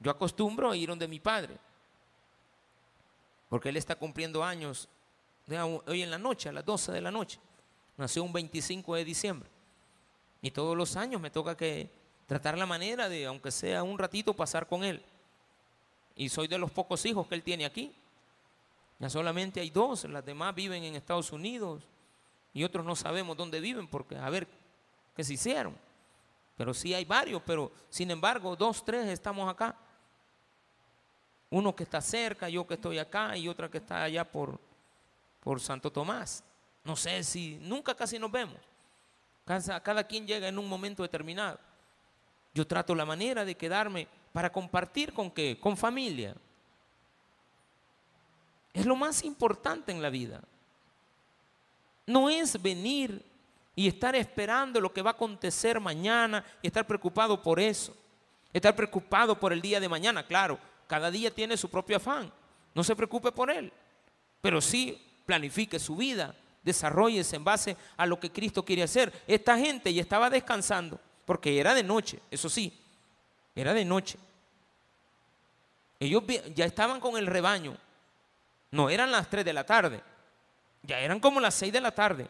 Yo 0.00 0.10
acostumbro 0.10 0.70
a 0.70 0.76
ir 0.76 0.88
donde 0.88 1.08
mi 1.08 1.20
padre, 1.20 1.56
porque 3.48 3.68
él 3.68 3.76
está 3.76 3.94
cumpliendo 3.94 4.44
años 4.44 4.88
hoy 5.86 6.02
en 6.02 6.10
la 6.10 6.18
noche, 6.18 6.48
a 6.48 6.52
las 6.52 6.64
12 6.64 6.92
de 6.92 7.00
la 7.00 7.10
noche. 7.10 7.38
Nació 7.96 8.24
un 8.24 8.32
25 8.32 8.94
de 8.94 9.04
diciembre. 9.04 9.48
Y 10.42 10.50
todos 10.50 10.76
los 10.76 10.96
años 10.96 11.20
me 11.20 11.30
toca 11.30 11.56
que 11.56 11.88
tratar 12.26 12.58
la 12.58 12.66
manera 12.66 13.08
de, 13.08 13.26
aunque 13.26 13.50
sea 13.50 13.82
un 13.82 13.98
ratito, 13.98 14.34
pasar 14.34 14.66
con 14.66 14.84
él. 14.84 15.02
Y 16.16 16.30
soy 16.30 16.48
de 16.48 16.58
los 16.58 16.70
pocos 16.70 17.04
hijos 17.04 17.26
que 17.26 17.34
él 17.34 17.42
tiene 17.42 17.66
aquí. 17.66 17.94
Ya 18.98 19.10
solamente 19.10 19.60
hay 19.60 19.70
dos, 19.70 20.04
las 20.04 20.24
demás 20.24 20.54
viven 20.54 20.82
en 20.82 20.96
Estados 20.96 21.30
Unidos 21.30 21.82
y 22.54 22.64
otros 22.64 22.86
no 22.86 22.96
sabemos 22.96 23.36
dónde 23.36 23.60
viven 23.60 23.86
porque 23.86 24.16
a 24.16 24.30
ver 24.30 24.48
qué 25.14 25.22
se 25.22 25.34
hicieron. 25.34 25.76
Pero 26.56 26.72
sí 26.72 26.94
hay 26.94 27.04
varios, 27.04 27.42
pero 27.44 27.70
sin 27.90 28.10
embargo, 28.10 28.56
dos, 28.56 28.82
tres 28.82 29.06
estamos 29.08 29.46
acá. 29.50 29.76
Uno 31.50 31.76
que 31.76 31.82
está 31.82 32.00
cerca, 32.00 32.48
yo 32.48 32.66
que 32.66 32.74
estoy 32.74 32.98
acá 32.98 33.36
y 33.36 33.46
otra 33.46 33.70
que 33.70 33.78
está 33.78 34.02
allá 34.02 34.24
por, 34.24 34.58
por 35.40 35.60
Santo 35.60 35.92
Tomás. 35.92 36.42
No 36.82 36.96
sé 36.96 37.22
si 37.22 37.58
nunca 37.60 37.94
casi 37.94 38.18
nos 38.18 38.32
vemos. 38.32 38.58
Cada, 39.44 39.82
cada 39.82 40.04
quien 40.04 40.26
llega 40.26 40.48
en 40.48 40.58
un 40.58 40.66
momento 40.66 41.02
determinado. 41.02 41.58
Yo 42.56 42.66
trato 42.66 42.94
la 42.94 43.04
manera 43.04 43.44
de 43.44 43.54
quedarme 43.54 44.08
para 44.32 44.50
compartir 44.50 45.12
con 45.12 45.30
qué? 45.30 45.58
Con 45.60 45.76
familia. 45.76 46.34
Es 48.72 48.86
lo 48.86 48.96
más 48.96 49.22
importante 49.24 49.92
en 49.92 50.00
la 50.00 50.08
vida. 50.08 50.40
No 52.06 52.30
es 52.30 52.60
venir 52.62 53.22
y 53.74 53.86
estar 53.86 54.16
esperando 54.16 54.80
lo 54.80 54.90
que 54.90 55.02
va 55.02 55.10
a 55.10 55.12
acontecer 55.12 55.78
mañana 55.80 56.42
y 56.62 56.68
estar 56.68 56.86
preocupado 56.86 57.42
por 57.42 57.60
eso. 57.60 57.94
Estar 58.54 58.74
preocupado 58.74 59.38
por 59.38 59.52
el 59.52 59.60
día 59.60 59.78
de 59.78 59.90
mañana, 59.90 60.26
claro, 60.26 60.58
cada 60.86 61.10
día 61.10 61.30
tiene 61.30 61.58
su 61.58 61.68
propio 61.68 61.98
afán. 61.98 62.32
No 62.74 62.82
se 62.82 62.96
preocupe 62.96 63.32
por 63.32 63.50
él, 63.50 63.70
pero 64.40 64.62
sí 64.62 64.98
planifique 65.26 65.78
su 65.78 65.94
vida, 65.94 66.34
desarrollese 66.62 67.36
en 67.36 67.44
base 67.44 67.76
a 67.98 68.06
lo 68.06 68.18
que 68.18 68.32
Cristo 68.32 68.64
quiere 68.64 68.82
hacer. 68.82 69.12
Esta 69.26 69.58
gente 69.58 69.92
ya 69.92 70.00
estaba 70.00 70.30
descansando, 70.30 70.98
porque 71.26 71.58
era 71.58 71.74
de 71.74 71.82
noche, 71.82 72.20
eso 72.30 72.48
sí, 72.48 72.72
era 73.54 73.74
de 73.74 73.84
noche. 73.84 74.16
Ellos 75.98 76.22
ya 76.54 76.64
estaban 76.64 77.00
con 77.00 77.16
el 77.16 77.26
rebaño, 77.26 77.76
no 78.70 78.88
eran 78.88 79.10
las 79.10 79.28
3 79.28 79.44
de 79.44 79.52
la 79.52 79.66
tarde, 79.66 80.00
ya 80.82 81.00
eran 81.00 81.18
como 81.18 81.40
las 81.40 81.54
6 81.54 81.72
de 81.72 81.80
la 81.80 81.90
tarde. 81.90 82.28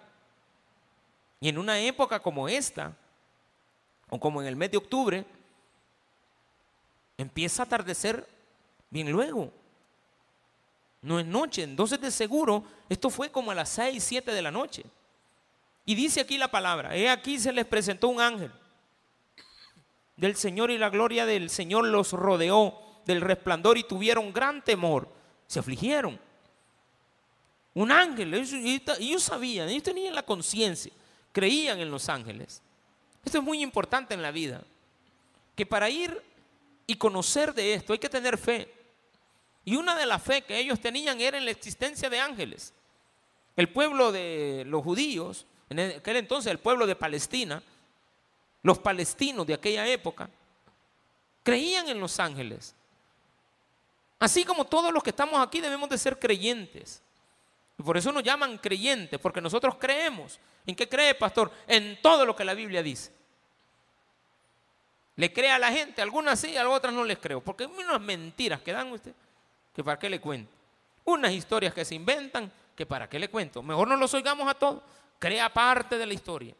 Y 1.40 1.50
en 1.50 1.58
una 1.58 1.78
época 1.78 2.20
como 2.20 2.48
esta, 2.48 2.96
o 4.08 4.18
como 4.18 4.40
en 4.40 4.48
el 4.48 4.56
mes 4.56 4.70
de 4.70 4.78
octubre, 4.78 5.24
empieza 7.18 7.62
a 7.62 7.66
atardecer 7.66 8.26
bien 8.88 9.12
luego. 9.12 9.52
No 11.02 11.20
es 11.20 11.26
noche. 11.26 11.64
Entonces 11.64 12.00
de 12.00 12.10
seguro 12.10 12.64
esto 12.88 13.10
fue 13.10 13.30
como 13.30 13.50
a 13.50 13.54
las 13.54 13.68
6, 13.68 14.02
7 14.02 14.32
de 14.32 14.42
la 14.42 14.50
noche. 14.50 14.84
Y 15.84 15.94
dice 15.94 16.20
aquí 16.20 16.38
la 16.38 16.50
palabra, 16.50 16.96
he 16.96 17.10
aquí 17.10 17.38
se 17.38 17.52
les 17.52 17.66
presentó 17.66 18.08
un 18.08 18.20
ángel 18.20 18.50
del 20.16 20.36
Señor 20.36 20.70
y 20.70 20.78
la 20.78 20.90
gloria 20.90 21.26
del 21.26 21.50
Señor 21.50 21.86
los 21.86 22.12
rodeó 22.12 22.80
del 23.04 23.20
resplandor 23.20 23.78
y 23.78 23.84
tuvieron 23.84 24.32
gran 24.32 24.62
temor. 24.62 25.08
Se 25.46 25.58
afligieron. 25.58 26.18
Un 27.74 27.92
ángel, 27.92 28.32
ellos 28.32 29.22
sabían, 29.22 29.68
ellos 29.68 29.82
tenían 29.82 30.14
la 30.14 30.24
conciencia 30.24 30.92
creían 31.36 31.80
en 31.80 31.90
los 31.90 32.08
ángeles. 32.08 32.62
Esto 33.22 33.36
es 33.36 33.44
muy 33.44 33.60
importante 33.62 34.14
en 34.14 34.22
la 34.22 34.30
vida, 34.30 34.62
que 35.54 35.66
para 35.66 35.90
ir 35.90 36.22
y 36.86 36.96
conocer 36.96 37.52
de 37.52 37.74
esto 37.74 37.92
hay 37.92 37.98
que 37.98 38.08
tener 38.08 38.38
fe. 38.38 38.72
Y 39.62 39.76
una 39.76 39.94
de 39.94 40.06
las 40.06 40.22
fe 40.22 40.40
que 40.44 40.58
ellos 40.58 40.80
tenían 40.80 41.20
era 41.20 41.36
en 41.36 41.44
la 41.44 41.50
existencia 41.50 42.08
de 42.08 42.20
ángeles. 42.20 42.72
El 43.54 43.68
pueblo 43.68 44.12
de 44.12 44.64
los 44.66 44.82
judíos, 44.82 45.44
en 45.68 45.78
aquel 45.80 46.16
entonces 46.16 46.50
el 46.50 46.58
pueblo 46.58 46.86
de 46.86 46.96
Palestina, 46.96 47.62
los 48.66 48.80
palestinos 48.80 49.46
de 49.46 49.54
aquella 49.54 49.86
época, 49.86 50.28
creían 51.44 51.88
en 51.88 52.00
los 52.00 52.18
ángeles. 52.18 52.74
Así 54.18 54.44
como 54.44 54.64
todos 54.64 54.92
los 54.92 55.04
que 55.04 55.10
estamos 55.10 55.40
aquí 55.40 55.60
debemos 55.60 55.88
de 55.88 55.96
ser 55.96 56.18
creyentes. 56.18 57.00
Y 57.78 57.82
por 57.84 57.96
eso 57.96 58.10
nos 58.10 58.24
llaman 58.24 58.58
creyentes, 58.58 59.20
porque 59.20 59.40
nosotros 59.40 59.76
creemos. 59.78 60.40
¿En 60.66 60.74
qué 60.74 60.88
cree, 60.88 61.14
pastor? 61.14 61.52
En 61.68 62.02
todo 62.02 62.26
lo 62.26 62.34
que 62.34 62.44
la 62.44 62.54
Biblia 62.54 62.82
dice. 62.82 63.12
¿Le 65.14 65.32
cree 65.32 65.52
a 65.52 65.60
la 65.60 65.70
gente? 65.70 66.02
Algunas 66.02 66.40
sí, 66.40 66.56
a 66.56 66.68
otras 66.68 66.92
no 66.92 67.04
les 67.04 67.18
creo. 67.18 67.40
Porque 67.40 67.64
hay 67.64 67.70
unas 67.70 68.00
mentiras 68.00 68.60
que 68.62 68.72
dan 68.72 68.90
usted, 68.90 69.12
que 69.76 69.84
para 69.84 69.96
qué 69.96 70.10
le 70.10 70.20
cuento. 70.20 70.50
Unas 71.04 71.30
historias 71.30 71.72
que 71.72 71.84
se 71.84 71.94
inventan, 71.94 72.50
que 72.74 72.84
para 72.84 73.08
qué 73.08 73.20
le 73.20 73.28
cuento. 73.28 73.62
Mejor 73.62 73.86
no 73.86 73.96
los 73.96 74.12
oigamos 74.14 74.48
a 74.48 74.54
todos. 74.54 74.82
Crea 75.20 75.52
parte 75.52 75.96
de 75.98 76.06
la 76.06 76.14
historia. 76.14 76.52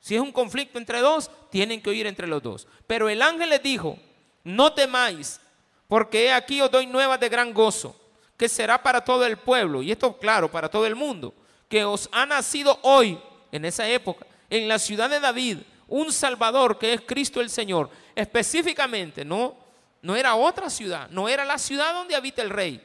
Si 0.00 0.14
es 0.14 0.20
un 0.20 0.32
conflicto 0.32 0.78
entre 0.78 1.00
dos, 1.00 1.30
tienen 1.50 1.82
que 1.82 1.90
oír 1.90 2.06
entre 2.06 2.26
los 2.26 2.42
dos. 2.42 2.66
Pero 2.86 3.08
el 3.08 3.22
ángel 3.22 3.50
les 3.50 3.62
dijo, 3.62 3.98
no 4.44 4.72
temáis, 4.72 5.40
porque 5.86 6.32
aquí 6.32 6.60
os 6.60 6.70
doy 6.70 6.86
nuevas 6.86 7.18
de 7.20 7.28
gran 7.28 7.52
gozo, 7.52 7.96
que 8.36 8.48
será 8.48 8.82
para 8.82 9.04
todo 9.04 9.26
el 9.26 9.36
pueblo, 9.36 9.82
y 9.82 9.90
esto 9.90 10.16
claro, 10.18 10.50
para 10.50 10.68
todo 10.68 10.86
el 10.86 10.94
mundo, 10.94 11.34
que 11.68 11.84
os 11.84 12.08
ha 12.12 12.24
nacido 12.24 12.78
hoy, 12.82 13.18
en 13.50 13.64
esa 13.64 13.88
época, 13.88 14.26
en 14.50 14.68
la 14.68 14.78
ciudad 14.78 15.10
de 15.10 15.20
David, 15.20 15.58
un 15.88 16.12
Salvador 16.12 16.78
que 16.78 16.92
es 16.92 17.00
Cristo 17.00 17.40
el 17.40 17.50
Señor. 17.50 17.90
Específicamente, 18.14 19.24
no, 19.24 19.56
no 20.02 20.14
era 20.14 20.34
otra 20.34 20.70
ciudad, 20.70 21.08
no 21.10 21.28
era 21.28 21.44
la 21.44 21.58
ciudad 21.58 21.92
donde 21.94 22.14
habita 22.14 22.42
el 22.42 22.50
rey, 22.50 22.80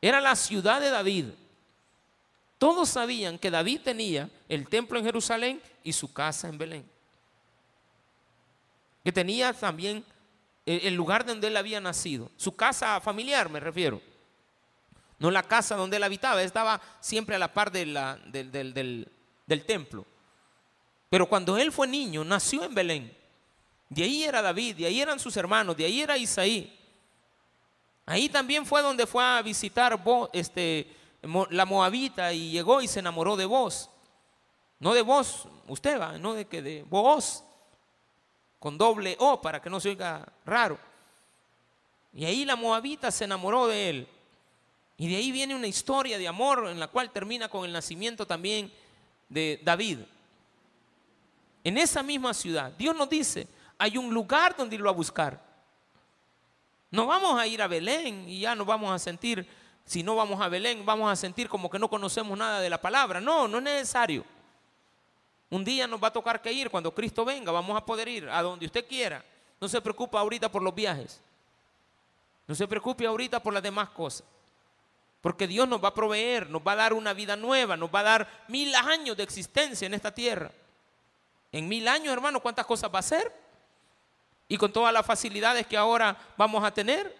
era 0.00 0.20
la 0.20 0.34
ciudad 0.34 0.80
de 0.80 0.90
David. 0.90 1.26
Todos 2.58 2.88
sabían 2.90 3.38
que 3.38 3.50
David 3.50 3.80
tenía 3.82 4.30
el 4.48 4.68
templo 4.68 4.98
en 4.98 5.04
Jerusalén 5.04 5.62
y 5.84 5.92
su 5.92 6.12
casa 6.12 6.48
en 6.48 6.58
Belén. 6.58 6.90
Que 9.04 9.12
tenía 9.12 9.52
también 9.52 10.04
el 10.64 10.94
lugar 10.94 11.26
donde 11.26 11.48
él 11.48 11.56
había 11.56 11.80
nacido, 11.80 12.30
su 12.36 12.54
casa 12.54 13.00
familiar 13.00 13.48
me 13.48 13.60
refiero. 13.60 14.00
No 15.18 15.30
la 15.30 15.42
casa 15.44 15.76
donde 15.76 15.98
él 15.98 16.02
habitaba, 16.02 16.42
estaba 16.42 16.80
siempre 17.00 17.36
a 17.36 17.38
la 17.38 17.52
par 17.52 17.70
del, 17.70 17.94
del 19.46 19.64
templo. 19.64 20.04
Pero 21.08 21.28
cuando 21.28 21.56
él 21.58 21.70
fue 21.70 21.86
niño, 21.86 22.24
nació 22.24 22.64
en 22.64 22.74
Belén. 22.74 23.16
De 23.88 24.02
ahí 24.02 24.24
era 24.24 24.40
David, 24.40 24.76
de 24.76 24.86
ahí 24.86 25.00
eran 25.00 25.20
sus 25.20 25.36
hermanos, 25.36 25.76
de 25.76 25.84
ahí 25.84 26.00
era 26.00 26.16
Isaí. 26.16 26.76
Ahí 28.06 28.28
también 28.28 28.66
fue 28.66 28.82
donde 28.82 29.06
fue 29.06 29.22
a 29.22 29.42
visitar 29.42 30.02
este, 30.32 30.90
la 31.50 31.66
Moabita 31.66 32.32
y 32.32 32.50
llegó 32.50 32.80
y 32.80 32.88
se 32.88 33.00
enamoró 33.00 33.36
de 33.36 33.44
vos. 33.44 33.90
No 34.82 34.92
de 34.94 35.02
vos, 35.02 35.46
usted 35.68 36.00
va, 36.00 36.18
no 36.18 36.34
de 36.34 36.44
que 36.46 36.60
de 36.60 36.82
vos, 36.82 37.44
con 38.58 38.76
doble 38.76 39.16
O 39.20 39.40
para 39.40 39.62
que 39.62 39.70
no 39.70 39.78
se 39.78 39.90
oiga 39.90 40.26
raro. 40.44 40.76
Y 42.12 42.24
ahí 42.24 42.44
la 42.44 42.56
Moabita 42.56 43.12
se 43.12 43.22
enamoró 43.22 43.68
de 43.68 43.90
él. 43.90 44.08
Y 44.96 45.08
de 45.08 45.18
ahí 45.18 45.30
viene 45.30 45.54
una 45.54 45.68
historia 45.68 46.18
de 46.18 46.26
amor 46.26 46.66
en 46.68 46.80
la 46.80 46.88
cual 46.88 47.12
termina 47.12 47.48
con 47.48 47.64
el 47.64 47.72
nacimiento 47.72 48.26
también 48.26 48.72
de 49.28 49.60
David. 49.62 50.00
En 51.62 51.78
esa 51.78 52.02
misma 52.02 52.34
ciudad, 52.34 52.72
Dios 52.72 52.96
nos 52.96 53.08
dice, 53.08 53.46
hay 53.78 53.96
un 53.96 54.12
lugar 54.12 54.56
donde 54.56 54.74
irlo 54.74 54.90
a 54.90 54.94
buscar. 54.94 55.40
No 56.90 57.06
vamos 57.06 57.38
a 57.38 57.46
ir 57.46 57.62
a 57.62 57.68
Belén 57.68 58.28
y 58.28 58.40
ya 58.40 58.56
nos 58.56 58.66
vamos 58.66 58.92
a 58.92 58.98
sentir 58.98 59.46
si 59.84 60.02
no 60.02 60.16
vamos 60.16 60.40
a 60.40 60.48
Belén, 60.48 60.84
vamos 60.84 61.08
a 61.08 61.14
sentir 61.14 61.48
como 61.48 61.70
que 61.70 61.78
no 61.78 61.88
conocemos 61.88 62.36
nada 62.36 62.58
de 62.58 62.68
la 62.68 62.80
palabra. 62.80 63.20
No, 63.20 63.46
no 63.46 63.58
es 63.58 63.62
necesario. 63.62 64.24
Un 65.52 65.66
día 65.66 65.86
nos 65.86 66.02
va 66.02 66.08
a 66.08 66.12
tocar 66.12 66.40
que 66.40 66.50
ir, 66.50 66.70
cuando 66.70 66.94
Cristo 66.94 67.26
venga, 67.26 67.52
vamos 67.52 67.76
a 67.76 67.84
poder 67.84 68.08
ir 68.08 68.26
a 68.26 68.40
donde 68.40 68.64
usted 68.64 68.88
quiera. 68.88 69.22
No 69.60 69.68
se 69.68 69.82
preocupe 69.82 70.16
ahorita 70.16 70.50
por 70.50 70.62
los 70.62 70.74
viajes. 70.74 71.20
No 72.46 72.54
se 72.54 72.66
preocupe 72.66 73.06
ahorita 73.06 73.42
por 73.42 73.52
las 73.52 73.62
demás 73.62 73.90
cosas. 73.90 74.26
Porque 75.20 75.46
Dios 75.46 75.68
nos 75.68 75.84
va 75.84 75.88
a 75.88 75.94
proveer, 75.94 76.48
nos 76.48 76.62
va 76.62 76.72
a 76.72 76.76
dar 76.76 76.94
una 76.94 77.12
vida 77.12 77.36
nueva, 77.36 77.76
nos 77.76 77.94
va 77.94 78.00
a 78.00 78.02
dar 78.02 78.44
mil 78.48 78.74
años 78.74 79.14
de 79.14 79.24
existencia 79.24 79.84
en 79.84 79.92
esta 79.92 80.14
tierra. 80.14 80.50
En 81.52 81.68
mil 81.68 81.86
años, 81.86 82.14
hermano, 82.14 82.40
¿cuántas 82.40 82.64
cosas 82.64 82.90
va 82.90 82.96
a 82.96 83.00
hacer? 83.00 83.30
Y 84.48 84.56
con 84.56 84.72
todas 84.72 84.90
las 84.90 85.04
facilidades 85.04 85.66
que 85.66 85.76
ahora 85.76 86.16
vamos 86.38 86.64
a 86.64 86.72
tener. 86.72 87.14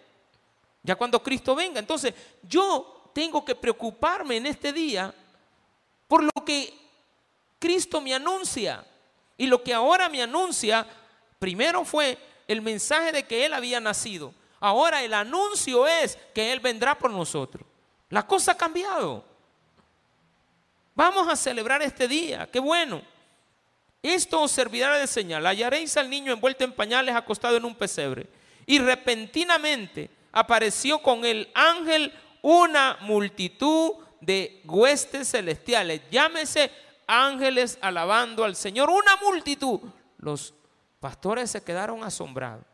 Ya 0.81 0.95
cuando 0.95 1.21
Cristo 1.21 1.53
venga. 1.53 1.79
Entonces, 1.79 2.15
yo 2.41 3.11
tengo 3.13 3.45
que 3.45 3.53
preocuparme 3.53 4.37
en 4.37 4.47
este 4.47 4.73
día 4.73 5.13
por 6.07 6.23
lo 6.23 6.43
que 6.43 6.82
Cristo 7.63 8.01
me 8.01 8.13
anuncia. 8.13 8.85
Y 9.37 9.47
lo 9.47 9.63
que 9.63 9.73
ahora 9.73 10.09
me 10.09 10.21
anuncia, 10.21 10.85
primero 11.39 11.85
fue 11.85 12.17
el 12.45 12.61
mensaje 12.61 13.13
de 13.13 13.23
que 13.23 13.45
Él 13.45 13.53
había 13.53 13.79
nacido. 13.79 14.33
Ahora 14.59 15.01
el 15.01 15.13
anuncio 15.13 15.87
es 15.87 16.17
que 16.35 16.51
Él 16.51 16.59
vendrá 16.59 16.97
por 16.97 17.09
nosotros. 17.09 17.65
La 18.09 18.27
cosa 18.27 18.51
ha 18.51 18.57
cambiado. 18.57 19.23
Vamos 20.93 21.25
a 21.29 21.37
celebrar 21.37 21.81
este 21.81 22.05
día. 22.05 22.49
Qué 22.51 22.59
bueno. 22.59 23.01
Esto 24.01 24.41
os 24.41 24.51
servirá 24.51 24.97
de 24.97 25.07
señal. 25.07 25.45
Hallaréis 25.45 25.95
al 25.95 26.09
niño 26.09 26.33
envuelto 26.33 26.65
en 26.65 26.73
pañales 26.73 27.15
acostado 27.15 27.55
en 27.55 27.63
un 27.63 27.75
pesebre. 27.75 28.27
Y 28.65 28.79
repentinamente 28.79 30.09
apareció 30.33 31.01
con 31.01 31.23
el 31.23 31.49
ángel 31.53 32.11
una 32.41 32.97
multitud 32.99 33.93
de 34.19 34.61
huestes 34.65 35.31
celestiales. 35.31 36.01
Llámese 36.11 36.69
ángeles 37.07 37.77
alabando 37.81 38.43
al 38.43 38.55
Señor. 38.55 38.89
Una 38.89 39.15
multitud. 39.17 39.79
Los 40.17 40.53
pastores 40.99 41.51
se 41.51 41.63
quedaron 41.63 42.03
asombrados. 42.03 42.65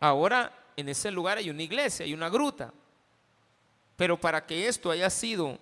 Ahora 0.00 0.52
en 0.76 0.88
ese 0.88 1.10
lugar 1.10 1.38
hay 1.38 1.50
una 1.50 1.62
iglesia, 1.62 2.04
hay 2.04 2.14
una 2.14 2.28
gruta. 2.28 2.72
Pero 3.96 4.20
para 4.20 4.44
que 4.44 4.66
esto 4.66 4.90
haya 4.90 5.08
sido 5.08 5.58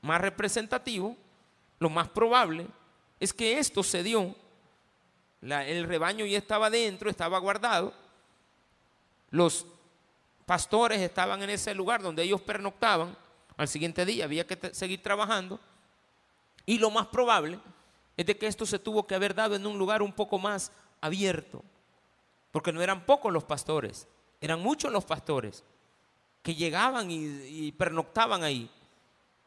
más 0.00 0.20
representativo, 0.20 1.16
lo 1.78 1.90
más 1.90 2.08
probable 2.08 2.66
es 3.18 3.32
que 3.32 3.58
esto 3.58 3.82
se 3.82 4.02
dio. 4.02 4.34
el 5.42 5.84
rebaño 5.84 6.24
ya 6.24 6.38
estaba 6.38 6.70
dentro, 6.70 7.10
estaba 7.10 7.38
guardado 7.38 7.92
los 9.30 9.64
pastores 10.44 11.00
estaban 11.00 11.42
en 11.42 11.50
ese 11.50 11.74
lugar 11.74 12.02
donde 12.02 12.22
ellos 12.22 12.40
pernoctaban. 12.40 13.16
Al 13.56 13.68
siguiente 13.68 14.04
día 14.04 14.24
había 14.24 14.46
que 14.46 14.74
seguir 14.74 15.02
trabajando. 15.02 15.60
Y 16.66 16.78
lo 16.78 16.90
más 16.90 17.06
probable 17.06 17.58
es 18.16 18.26
de 18.26 18.36
que 18.36 18.46
esto 18.46 18.66
se 18.66 18.78
tuvo 18.78 19.06
que 19.06 19.14
haber 19.14 19.34
dado 19.34 19.56
en 19.56 19.66
un 19.66 19.78
lugar 19.78 20.02
un 20.02 20.12
poco 20.12 20.38
más 20.38 20.72
abierto. 21.00 21.64
Porque 22.52 22.72
no 22.72 22.82
eran 22.82 23.06
pocos 23.06 23.32
los 23.32 23.44
pastores, 23.44 24.08
eran 24.40 24.60
muchos 24.60 24.92
los 24.92 25.04
pastores 25.04 25.64
que 26.42 26.54
llegaban 26.54 27.10
y, 27.10 27.72
pernoctaban 27.72 28.42
ahí. 28.42 28.70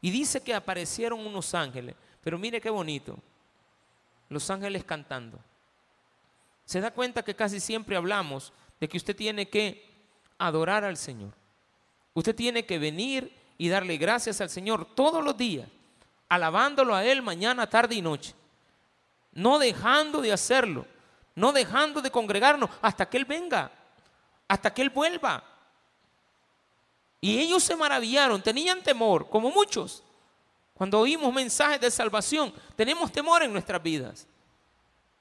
Y 0.02 0.12
dice 0.12 0.42
que 0.42 0.54
aparecieron 0.54 1.26
unos 1.26 1.54
ángeles. 1.54 1.96
Pero 2.22 2.38
mire 2.38 2.62
qué 2.62 2.70
bonito. 2.70 3.18
Los 4.30 4.50
ángeles 4.50 4.84
cantando. 4.84 5.40
Se 6.66 6.80
da 6.80 6.92
cuenta 6.92 7.24
que 7.24 7.36
casi 7.36 7.60
siempre 7.60 7.96
hablamos 7.96 8.54
de 8.80 8.88
que 8.88 8.98
usted 8.98 9.16
tiene 9.16 9.50
que 9.50 9.90
adorar 10.38 10.84
al 10.84 10.98
Señor. 10.98 11.34
Usted 12.14 12.36
tiene 12.36 12.66
que 12.66 12.80
venir 12.80 13.34
y 13.58 13.70
darle 13.70 13.98
gracias 13.98 14.42
al 14.42 14.50
Señor 14.50 14.86
todos 14.96 15.24
los 15.24 15.38
días, 15.38 15.68
alabándolo 16.34 16.96
a 16.96 17.06
Él 17.06 17.22
mañana, 17.22 17.70
tarde 17.70 17.96
y 17.96 18.02
noche. 18.02 18.34
No 19.34 19.60
dejando 19.60 20.22
de 20.22 20.32
hacerlo, 20.32 20.86
no 21.36 21.52
dejando 21.52 22.02
de 22.02 22.12
congregarnos 22.12 22.70
hasta 22.82 23.08
que 23.08 23.18
Él 23.18 23.26
venga, 23.26 23.72
hasta 24.48 24.74
que 24.74 24.82
Él 24.82 24.90
vuelva. 24.90 25.44
Y 27.22 27.40
ellos 27.40 27.64
se 27.64 27.76
maravillaron, 27.76 28.42
tenían 28.42 28.82
temor, 28.82 29.30
como 29.30 29.52
muchos. 29.52 30.04
Cuando 30.74 31.00
oímos 31.00 31.34
mensajes 31.34 31.80
de 31.80 31.92
salvación, 31.92 32.54
tenemos 32.76 33.12
temor 33.12 33.44
en 33.44 33.54
nuestras 33.54 33.82
vidas. 33.82 34.28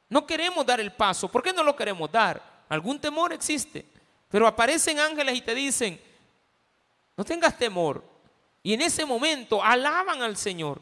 No 0.08 0.26
queremos 0.26 0.64
dar 0.66 0.80
el 0.80 0.92
paso. 0.92 1.28
¿Por 1.28 1.42
qué 1.42 1.52
no 1.52 1.62
lo 1.62 1.76
queremos 1.76 2.10
dar? 2.10 2.42
Algún 2.68 2.98
temor 2.98 3.32
existe. 3.32 3.86
Pero 4.30 4.46
aparecen 4.46 4.98
ángeles 4.98 5.36
y 5.36 5.42
te 5.42 5.54
dicen, 5.54 6.00
no 7.16 7.24
tengas 7.24 7.56
temor. 7.56 8.02
Y 8.62 8.72
en 8.74 8.80
ese 8.80 9.04
momento 9.04 9.62
alaban 9.62 10.22
al 10.22 10.36
Señor. 10.36 10.80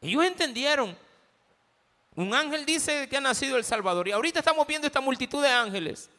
Ellos 0.00 0.24
entendieron. 0.24 0.96
Un 2.14 2.34
ángel 2.34 2.64
dice 2.64 3.08
que 3.08 3.16
ha 3.16 3.20
nacido 3.20 3.56
el 3.56 3.64
Salvador. 3.64 4.08
Y 4.08 4.12
ahorita 4.12 4.40
estamos 4.40 4.66
viendo 4.66 4.86
esta 4.86 5.00
multitud 5.00 5.42
de 5.42 5.50
ángeles. 5.50 6.10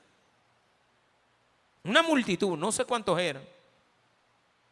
Una 1.83 2.01
multitud, 2.01 2.57
no 2.57 2.71
sé 2.71 2.85
cuántos 2.85 3.19
eran. 3.19 3.43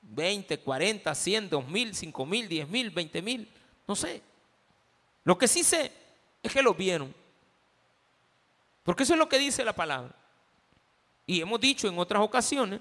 20, 0.01 0.59
40, 0.59 1.13
100, 1.13 1.49
2 1.49 1.67
mil, 1.67 1.95
5 1.95 2.25
mil, 2.25 2.47
10 2.47 2.67
mil, 2.69 2.89
20 2.91 3.21
mil. 3.21 3.51
No 3.87 3.95
sé. 3.95 4.21
Lo 5.23 5.37
que 5.37 5.47
sí 5.47 5.63
sé 5.63 5.91
es 6.43 6.51
que 6.51 6.61
los 6.61 6.77
vieron. 6.77 7.13
Porque 8.83 9.03
eso 9.03 9.13
es 9.13 9.19
lo 9.19 9.27
que 9.27 9.37
dice 9.37 9.65
la 9.65 9.73
palabra. 9.73 10.15
Y 11.25 11.41
hemos 11.41 11.59
dicho 11.59 11.89
en 11.89 11.99
otras 11.99 12.21
ocasiones 12.21 12.79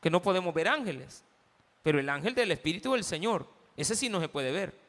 que 0.00 0.10
no 0.10 0.22
podemos 0.22 0.54
ver 0.54 0.68
ángeles, 0.68 1.24
pero 1.82 1.98
el 1.98 2.08
ángel 2.08 2.34
del 2.36 2.52
Espíritu 2.52 2.92
del 2.92 3.02
Señor, 3.02 3.48
ese 3.76 3.96
sí 3.96 4.08
no 4.08 4.20
se 4.20 4.28
puede 4.28 4.52
ver. 4.52 4.85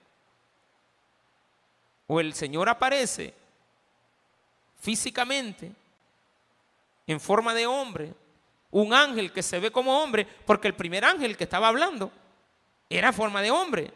O 2.07 2.19
el 2.19 2.33
Señor 2.33 2.69
aparece 2.69 3.33
físicamente, 4.79 5.71
en 7.05 7.19
forma 7.19 7.53
de 7.53 7.67
hombre, 7.67 8.13
un 8.71 8.93
ángel 8.93 9.31
que 9.31 9.43
se 9.43 9.59
ve 9.59 9.71
como 9.71 10.01
hombre, 10.01 10.25
porque 10.45 10.67
el 10.67 10.75
primer 10.75 11.03
ángel 11.05 11.37
que 11.37 11.45
estaba 11.45 11.67
hablando 11.67 12.11
era 12.89 13.13
forma 13.13 13.41
de 13.41 13.51
hombre. 13.51 13.93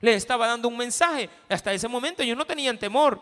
Le 0.00 0.14
estaba 0.14 0.46
dando 0.46 0.68
un 0.68 0.76
mensaje. 0.76 1.30
Hasta 1.48 1.72
ese 1.72 1.88
momento 1.88 2.22
ellos 2.22 2.36
no 2.36 2.46
tenían 2.46 2.78
temor. 2.78 3.20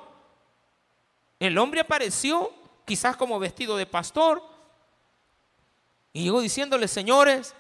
El 1.39 1.57
hombre 1.59 1.81
apareció 1.81 2.53
quizás 2.85 3.17
como 3.17 3.39
vestido 3.39 3.77
de 3.77 3.87
pastor 3.87 4.43
y 6.13 6.25
llegó 6.25 6.41
diciéndole, 6.41 6.89
señores, 6.89 7.55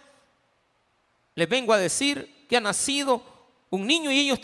les 1.34 1.48
vengo 1.48 1.72
a 1.72 1.78
decir 1.78 2.46
que 2.48 2.56
ha 2.56 2.60
nacido 2.60 3.22
un 3.70 3.86
niño 3.86 4.10
y 4.10 4.20
ellos 4.20 4.40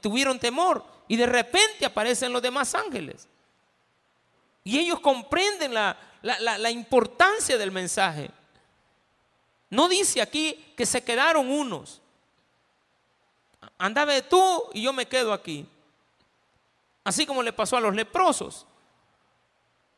tuvieron 0.00 0.38
temor 0.38 0.97
y 1.08 1.16
de 1.16 1.26
repente 1.26 1.86
aparecen 1.86 2.32
los 2.32 2.42
demás 2.42 2.74
ángeles. 2.74 3.26
Y 4.62 4.78
ellos 4.78 5.00
comprenden 5.00 5.72
la, 5.72 5.96
la, 6.22 6.70
importancia 6.70 7.56
del 7.56 7.72
mensaje. 7.72 8.30
No 9.70 9.88
dice 9.88 10.20
aquí 10.20 10.72
que 10.76 10.84
se 10.84 11.02
quedaron 11.02 11.50
unos. 11.50 12.02
Andaba 13.78 14.20
tú 14.20 14.64
y 14.74 14.82
yo 14.82 14.92
me 14.92 15.06
quedo 15.06 15.32
aquí. 15.32 15.66
Así 17.02 17.24
como 17.24 17.42
le 17.42 17.54
pasó 17.54 17.78
a 17.78 17.80
los 17.80 17.94
leprosos, 17.94 18.66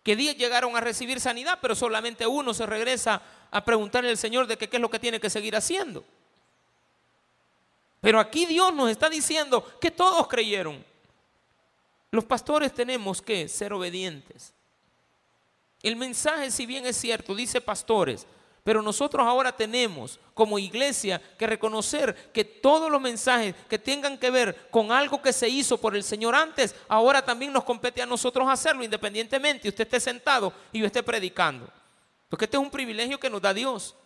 que 0.05 0.15
días 0.15 0.37
llegaron 0.37 0.77
a 0.77 0.81
recibir 0.81 1.21
sanidad, 1.21 1.59
pero 1.61 1.75
solamente 1.75 2.27
uno 2.27 2.55
se 2.55 2.65
regresa 2.67 3.21
a 3.51 3.65
preguntarle 3.65 4.11
al 4.11 4.17
Señor 4.17 4.47
de 4.47 4.57
qué 4.57 4.69
es 4.71 4.81
lo 4.81 4.91
que 4.91 5.01
tiene 5.01 5.19
que 5.19 5.29
seguir 5.29 5.57
haciendo. 5.57 6.05
Pero 8.01 8.21
aquí 8.21 8.47
Dios 8.47 8.73
nos 8.73 8.89
está 8.89 9.11
diciendo 9.11 9.79
que 9.81 9.91
todos 9.91 10.29
creyeron. 10.29 10.90
Los 12.11 12.25
pastores 12.25 12.75
tenemos 12.75 13.23
que 13.23 13.49
ser 13.49 13.73
obedientes. 13.73 14.53
El 15.83 15.97
mensaje, 15.97 16.51
si 16.51 16.67
bien 16.67 16.87
es 16.87 16.97
cierto, 16.97 17.35
dice 17.35 17.61
pastores, 17.61 18.27
pero 18.63 18.83
nosotros 18.83 19.27
ahora 19.27 19.53
tenemos 19.53 20.21
como 20.35 20.59
iglesia 20.59 21.21
que 21.39 21.47
reconocer 21.47 22.31
que 22.33 22.45
todos 22.45 22.91
los 22.91 23.01
mensajes 23.01 23.55
que 23.69 23.79
tengan 23.79 24.19
que 24.19 24.31
ver 24.31 24.69
con 24.71 24.93
algo 24.93 25.23
que 25.23 25.33
se 25.33 25.49
hizo 25.49 25.79
por 25.79 25.97
el 25.97 26.05
Señor 26.05 26.35
antes, 26.35 26.75
ahora 26.89 27.25
también 27.25 27.53
nos 27.53 27.65
compete 27.65 28.03
a 28.03 28.07
nosotros 28.07 28.47
hacerlo 28.49 28.85
independientemente 28.85 29.69
usted 29.69 29.85
esté 29.85 30.01
sentado 30.01 30.53
y 30.73 30.81
yo 30.81 30.87
esté 30.87 31.03
predicando. 31.03 31.71
Porque 32.29 32.45
este 32.45 32.59
es 32.59 32.63
un 32.63 32.71
privilegio 32.71 33.19
que 33.19 33.31
nos 33.31 33.41
da 33.41 33.55
Dios. 33.55 33.97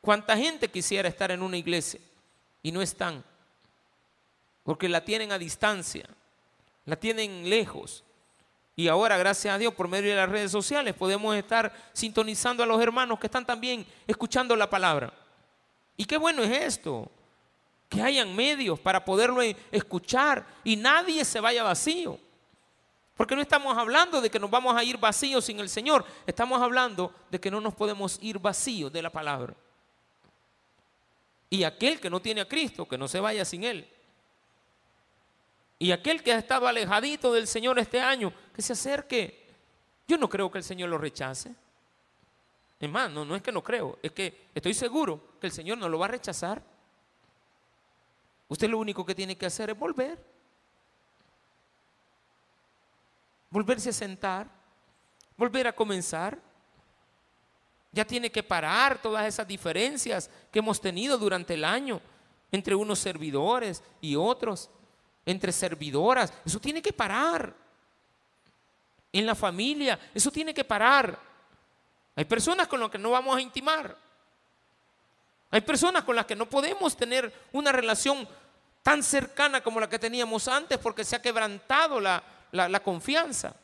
¿Cuánta 0.00 0.36
gente 0.36 0.68
quisiera 0.70 1.08
estar 1.08 1.30
en 1.30 1.42
una 1.42 1.56
iglesia 1.56 2.00
y 2.62 2.72
no 2.72 2.80
están? 2.80 3.22
Porque 4.62 4.88
la 4.88 5.04
tienen 5.04 5.32
a 5.32 5.38
distancia, 5.38 6.08
la 6.86 6.96
tienen 6.96 7.50
lejos, 7.50 8.02
y 8.78 8.88
ahora, 8.88 9.16
gracias 9.16 9.54
a 9.54 9.58
Dios, 9.58 9.72
por 9.72 9.88
medio 9.88 10.10
de 10.10 10.16
las 10.16 10.28
redes 10.28 10.52
sociales, 10.52 10.94
podemos 10.94 11.34
estar 11.34 11.72
sintonizando 11.94 12.62
a 12.62 12.66
los 12.66 12.80
hermanos 12.82 13.18
que 13.18 13.26
están 13.26 13.46
también 13.46 13.86
escuchando 14.06 14.54
la 14.54 14.68
palabra. 14.68 15.10
Y 15.96 16.04
qué 16.04 16.18
bueno 16.18 16.42
es 16.42 16.50
esto, 16.50 17.10
que 17.88 18.02
hayan 18.02 18.36
medios 18.36 18.78
para 18.78 19.02
poderlo 19.02 19.40
escuchar 19.72 20.46
y 20.62 20.76
nadie 20.76 21.24
se 21.24 21.40
vaya 21.40 21.62
vacío. 21.62 22.18
Porque 23.16 23.34
no 23.34 23.40
estamos 23.40 23.78
hablando 23.78 24.20
de 24.20 24.28
que 24.28 24.38
nos 24.38 24.50
vamos 24.50 24.76
a 24.76 24.84
ir 24.84 24.98
vacíos 24.98 25.46
sin 25.46 25.58
el 25.58 25.70
Señor, 25.70 26.04
estamos 26.26 26.60
hablando 26.60 27.14
de 27.30 27.40
que 27.40 27.50
no 27.50 27.62
nos 27.62 27.72
podemos 27.72 28.18
ir 28.20 28.38
vacíos 28.38 28.92
de 28.92 29.00
la 29.00 29.08
palabra. 29.08 29.54
Y 31.48 31.64
aquel 31.64 31.98
que 31.98 32.10
no 32.10 32.20
tiene 32.20 32.42
a 32.42 32.48
Cristo, 32.48 32.86
que 32.86 32.98
no 32.98 33.08
se 33.08 33.20
vaya 33.20 33.46
sin 33.46 33.64
Él. 33.64 33.88
Y 35.78 35.92
aquel 35.92 36.22
que 36.22 36.32
ha 36.32 36.38
estado 36.38 36.66
alejadito 36.66 37.32
del 37.32 37.46
Señor 37.46 37.78
este 37.78 38.00
año, 38.00 38.32
que 38.54 38.62
se 38.62 38.72
acerque. 38.72 39.46
Yo 40.08 40.16
no 40.16 40.28
creo 40.28 40.50
que 40.50 40.58
el 40.58 40.64
Señor 40.64 40.88
lo 40.88 40.98
rechace. 40.98 41.54
Es 42.78 42.90
más, 42.90 43.10
no, 43.10 43.24
no 43.24 43.34
es 43.34 43.42
que 43.42 43.52
no 43.52 43.62
creo, 43.62 43.98
es 44.02 44.12
que 44.12 44.48
estoy 44.54 44.74
seguro 44.74 45.38
que 45.40 45.46
el 45.46 45.52
Señor 45.52 45.78
no 45.78 45.88
lo 45.88 45.98
va 45.98 46.06
a 46.06 46.10
rechazar. 46.10 46.62
Usted 48.48 48.68
lo 48.68 48.78
único 48.78 49.04
que 49.04 49.14
tiene 49.14 49.36
que 49.36 49.46
hacer 49.46 49.70
es 49.70 49.78
volver. 49.78 50.18
Volverse 53.50 53.90
a 53.90 53.92
sentar, 53.92 54.48
volver 55.36 55.66
a 55.66 55.74
comenzar. 55.74 56.38
Ya 57.92 58.04
tiene 58.04 58.30
que 58.30 58.42
parar 58.42 59.00
todas 59.00 59.26
esas 59.26 59.48
diferencias 59.48 60.30
que 60.52 60.58
hemos 60.58 60.80
tenido 60.80 61.16
durante 61.16 61.54
el 61.54 61.64
año 61.64 62.00
entre 62.52 62.74
unos 62.74 62.98
servidores 62.98 63.82
y 64.00 64.16
otros 64.16 64.70
entre 65.26 65.52
servidoras. 65.52 66.32
Eso 66.44 66.60
tiene 66.60 66.80
que 66.80 66.92
parar. 66.92 67.52
En 69.12 69.26
la 69.26 69.34
familia, 69.34 69.98
eso 70.14 70.30
tiene 70.30 70.54
que 70.54 70.64
parar. 70.64 71.18
Hay 72.14 72.24
personas 72.24 72.68
con 72.68 72.80
las 72.80 72.90
que 72.90 72.98
no 72.98 73.10
vamos 73.10 73.36
a 73.36 73.40
intimar. 73.40 73.96
Hay 75.50 75.60
personas 75.60 76.04
con 76.04 76.16
las 76.16 76.26
que 76.26 76.36
no 76.36 76.46
podemos 76.46 76.96
tener 76.96 77.32
una 77.52 77.72
relación 77.72 78.26
tan 78.82 79.02
cercana 79.02 79.62
como 79.62 79.80
la 79.80 79.88
que 79.88 79.98
teníamos 79.98 80.48
antes 80.48 80.78
porque 80.78 81.04
se 81.04 81.16
ha 81.16 81.22
quebrantado 81.22 82.00
la, 82.00 82.80
confianza. 82.82 83.54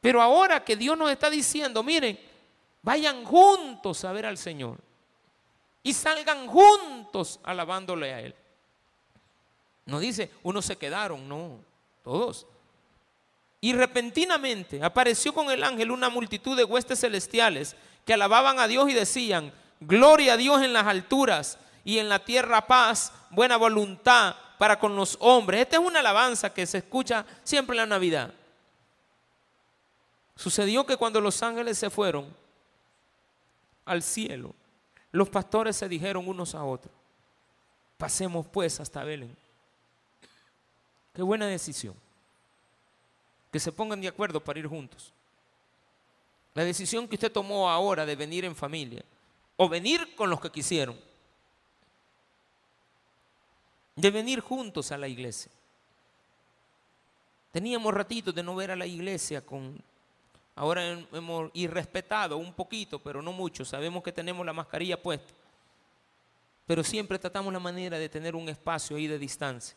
Pero 0.00 0.20
ahora 0.20 0.64
que 0.64 0.76
Dios 0.76 0.98
nos 0.98 1.10
está 1.10 1.30
diciendo, 1.30 1.82
miren, 1.82 2.18
vayan 2.82 3.24
juntos 3.24 4.04
a 4.04 4.12
ver 4.12 4.26
al 4.26 4.36
Señor 4.36 4.78
y 5.82 5.92
salgan 5.92 6.46
juntos 6.46 7.40
alabándole 7.44 8.12
a 8.12 8.20
Él. 8.20 8.34
No 9.86 9.98
dice, 10.00 10.30
unos 10.42 10.64
se 10.64 10.76
quedaron, 10.76 11.28
no, 11.28 11.58
todos. 12.04 12.46
Y 13.60 13.72
repentinamente 13.72 14.82
apareció 14.82 15.32
con 15.32 15.50
el 15.50 15.62
ángel 15.62 15.90
una 15.90 16.08
multitud 16.08 16.56
de 16.56 16.64
huestes 16.64 17.00
celestiales 17.00 17.76
que 18.04 18.14
alababan 18.14 18.58
a 18.58 18.66
Dios 18.66 18.90
y 18.90 18.94
decían, 18.94 19.52
gloria 19.80 20.34
a 20.34 20.36
Dios 20.36 20.62
en 20.62 20.72
las 20.72 20.86
alturas 20.86 21.58
y 21.84 21.98
en 21.98 22.08
la 22.08 22.24
tierra 22.24 22.66
paz, 22.66 23.12
buena 23.30 23.56
voluntad 23.56 24.36
para 24.58 24.78
con 24.78 24.94
los 24.96 25.16
hombres. 25.20 25.60
Esta 25.60 25.76
es 25.76 25.82
una 25.82 26.00
alabanza 26.00 26.52
que 26.52 26.66
se 26.66 26.78
escucha 26.78 27.26
siempre 27.42 27.74
en 27.74 27.82
la 27.82 27.86
Navidad. 27.86 28.32
Sucedió 30.36 30.86
que 30.86 30.96
cuando 30.96 31.20
los 31.20 31.42
ángeles 31.42 31.78
se 31.78 31.90
fueron 31.90 32.34
al 33.84 34.02
cielo, 34.02 34.54
los 35.10 35.28
pastores 35.28 35.76
se 35.76 35.88
dijeron 35.88 36.26
unos 36.26 36.54
a 36.54 36.64
otros, 36.64 36.94
pasemos 37.96 38.46
pues 38.46 38.80
hasta 38.80 39.04
Belén. 39.04 39.36
Qué 41.14 41.22
buena 41.22 41.46
decisión. 41.46 41.94
Que 43.50 43.60
se 43.60 43.72
pongan 43.72 44.00
de 44.00 44.08
acuerdo 44.08 44.40
para 44.40 44.58
ir 44.58 44.66
juntos. 44.66 45.12
La 46.54 46.64
decisión 46.64 47.08
que 47.08 47.16
usted 47.16 47.32
tomó 47.32 47.70
ahora 47.70 48.04
de 48.04 48.16
venir 48.16 48.44
en 48.44 48.56
familia 48.56 49.04
o 49.56 49.68
venir 49.68 50.14
con 50.14 50.30
los 50.30 50.40
que 50.40 50.50
quisieron. 50.50 50.98
De 53.96 54.10
venir 54.10 54.40
juntos 54.40 54.90
a 54.92 54.98
la 54.98 55.08
iglesia. 55.08 55.50
Teníamos 57.52 57.92
ratitos 57.92 58.34
de 58.34 58.42
no 58.42 58.56
ver 58.56 58.70
a 58.70 58.76
la 58.76 58.86
iglesia 58.86 59.44
con... 59.44 59.78
Ahora 60.54 60.98
hemos 61.12 61.50
irrespetado 61.54 62.36
un 62.36 62.52
poquito, 62.52 62.98
pero 62.98 63.22
no 63.22 63.32
mucho. 63.32 63.64
Sabemos 63.64 64.02
que 64.02 64.12
tenemos 64.12 64.44
la 64.44 64.52
mascarilla 64.52 65.00
puesta. 65.00 65.32
Pero 66.66 66.82
siempre 66.84 67.18
tratamos 67.18 67.52
la 67.52 67.58
manera 67.58 67.98
de 67.98 68.08
tener 68.08 68.34
un 68.34 68.48
espacio 68.48 68.96
ahí 68.96 69.06
de 69.06 69.18
distancia. 69.18 69.76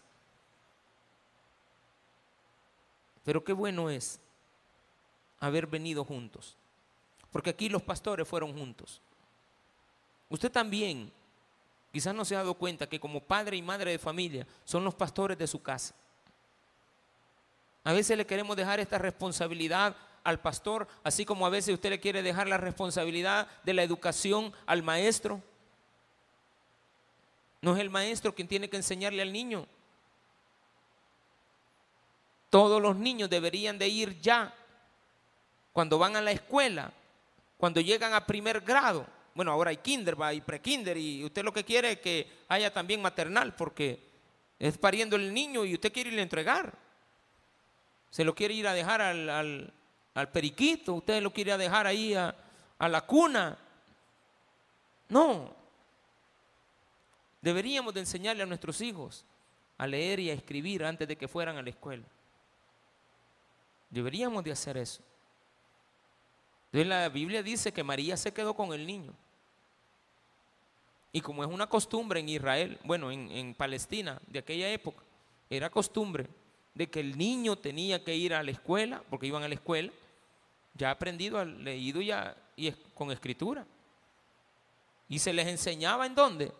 Pero 3.26 3.44
qué 3.44 3.52
bueno 3.52 3.90
es 3.90 4.20
haber 5.40 5.68
venido 5.68 6.06
juntos. 6.06 6.56
Porque 7.32 7.50
aquí 7.50 7.68
los 7.68 7.82
pastores 7.82 8.28
fueron 8.28 8.58
juntos. 8.58 9.02
Usted 10.30 10.52
también 10.52 11.12
quizás 11.92 12.16
no 12.16 12.24
se 12.24 12.36
ha 12.36 12.40
dado 12.40 12.54
cuenta 12.54 12.88
que 12.88 13.00
como 13.00 13.20
padre 13.20 13.58
y 13.58 13.62
madre 13.62 13.92
de 13.92 14.00
familia 14.00 14.48
son 14.64 14.84
los 14.84 14.96
pastores 14.96 15.38
de 15.38 15.48
su 15.48 15.62
casa. 15.62 15.94
A 17.84 17.94
veces 17.94 18.18
le 18.18 18.26
queremos 18.26 18.56
dejar 18.56 18.80
esta 18.80 18.98
responsabilidad 18.98 19.96
al 20.24 20.40
pastor, 20.40 20.88
así 21.04 21.26
como 21.26 21.46
a 21.46 21.50
veces 21.50 21.74
usted 21.74 21.90
le 21.90 22.00
quiere 22.00 22.24
dejar 22.24 22.48
la 22.48 22.58
responsabilidad 22.58 23.48
de 23.64 23.74
la 23.74 23.84
educación 23.84 24.54
al 24.66 24.82
maestro. 24.82 25.42
No 27.62 27.76
es 27.76 27.80
el 27.80 27.90
maestro 27.90 28.34
quien 28.34 28.48
tiene 28.48 28.70
que 28.70 28.78
enseñarle 28.78 29.22
al 29.22 29.32
niño, 29.32 29.68
todos 32.56 32.82
los 32.82 32.96
niños 32.96 33.30
deberían 33.30 33.78
de 33.78 33.90
ir 33.90 34.18
ya 34.22 34.56
cuando 35.74 36.00
van 36.00 36.16
a 36.16 36.22
la 36.22 36.32
escuela, 36.32 36.90
cuando 37.58 37.82
llegan 37.82 38.14
a 38.14 38.26
primer 38.26 38.62
grado. 38.62 39.06
Bueno, 39.34 39.52
ahora 39.52 39.72
hay 39.72 39.76
kinder, 39.76 40.22
va, 40.22 40.34
y 40.34 40.40
prekinder 40.40 40.96
y 40.96 41.26
usted 41.26 41.44
lo 41.44 41.52
que 41.52 41.66
quiere 41.66 41.92
es 41.92 42.00
que 42.00 42.26
haya 42.48 42.72
también 42.72 43.02
maternal 43.02 43.54
porque 43.56 44.00
es 44.58 44.78
pariendo 44.78 45.18
el 45.18 45.34
niño 45.34 45.66
y 45.66 45.74
usted 45.74 45.92
quiere 45.92 46.12
irle 46.12 46.22
a 46.22 46.24
entregar. 46.24 46.74
Se 48.10 48.24
lo 48.24 48.34
quiere 48.34 48.54
ir 48.54 48.70
a 48.70 48.74
dejar 48.74 49.02
al, 49.02 49.74
periquito, 50.32 50.94
usted 50.94 51.22
lo 51.22 51.34
quiere 51.34 51.58
dejar 51.58 51.86
ahí 51.86 52.14
a, 52.14 52.34
a 52.80 52.88
la 52.88 53.02
cuna. 53.02 53.58
No. 55.10 55.54
Deberíamos 57.42 57.94
de 57.94 58.00
enseñarle 58.00 58.44
a 58.44 58.46
nuestros 58.46 58.80
hijos 58.80 59.26
a 59.78 59.86
leer 59.86 60.22
y 60.22 60.30
a 60.30 60.34
escribir 60.34 60.86
antes 60.86 61.06
de 61.06 61.18
que 61.18 61.28
fueran 61.28 61.58
a 61.58 61.62
la 61.62 61.70
escuela. 61.70 62.06
Deberíamos 63.96 64.44
de 64.44 64.52
hacer 64.52 64.76
eso. 64.76 65.02
Entonces 66.66 66.86
la 66.86 67.08
Biblia 67.08 67.42
dice 67.42 67.72
que 67.72 67.82
María 67.82 68.18
se 68.18 68.34
quedó 68.34 68.54
con 68.54 68.74
el 68.74 68.86
niño. 68.86 69.14
Y 71.14 71.22
como 71.22 71.46
es 71.46 71.50
una 71.50 71.70
costumbre 71.70 72.20
en 72.20 72.28
Israel, 72.28 72.78
bueno, 72.84 73.10
en, 73.10 73.56
Palestina 73.56 74.22
de 74.28 74.40
aquella 74.40 74.70
época, 74.70 75.02
era 75.50 75.70
costumbre 75.70 76.28
de 76.74 76.90
que 76.90 77.00
el 77.00 77.18
niño 77.18 77.56
tenía 77.56 78.04
que 78.04 78.14
ir 78.14 78.34
a 78.34 78.44
la 78.44 78.52
escuela, 78.52 79.02
porque 79.10 79.28
iban 79.28 79.44
a 79.44 79.48
la 79.48 79.56
escuela, 79.56 79.94
ya 80.74 80.92
aprendido, 80.92 81.46
leído 81.46 82.02
ya 82.02 82.36
y 82.58 82.70
con 82.94 83.12
escritura. 83.12 83.66
Y 85.08 85.20
se 85.20 85.32
les 85.32 85.48
enseñaba 85.48 86.06
en 86.06 86.16
dónde? 86.16 86.52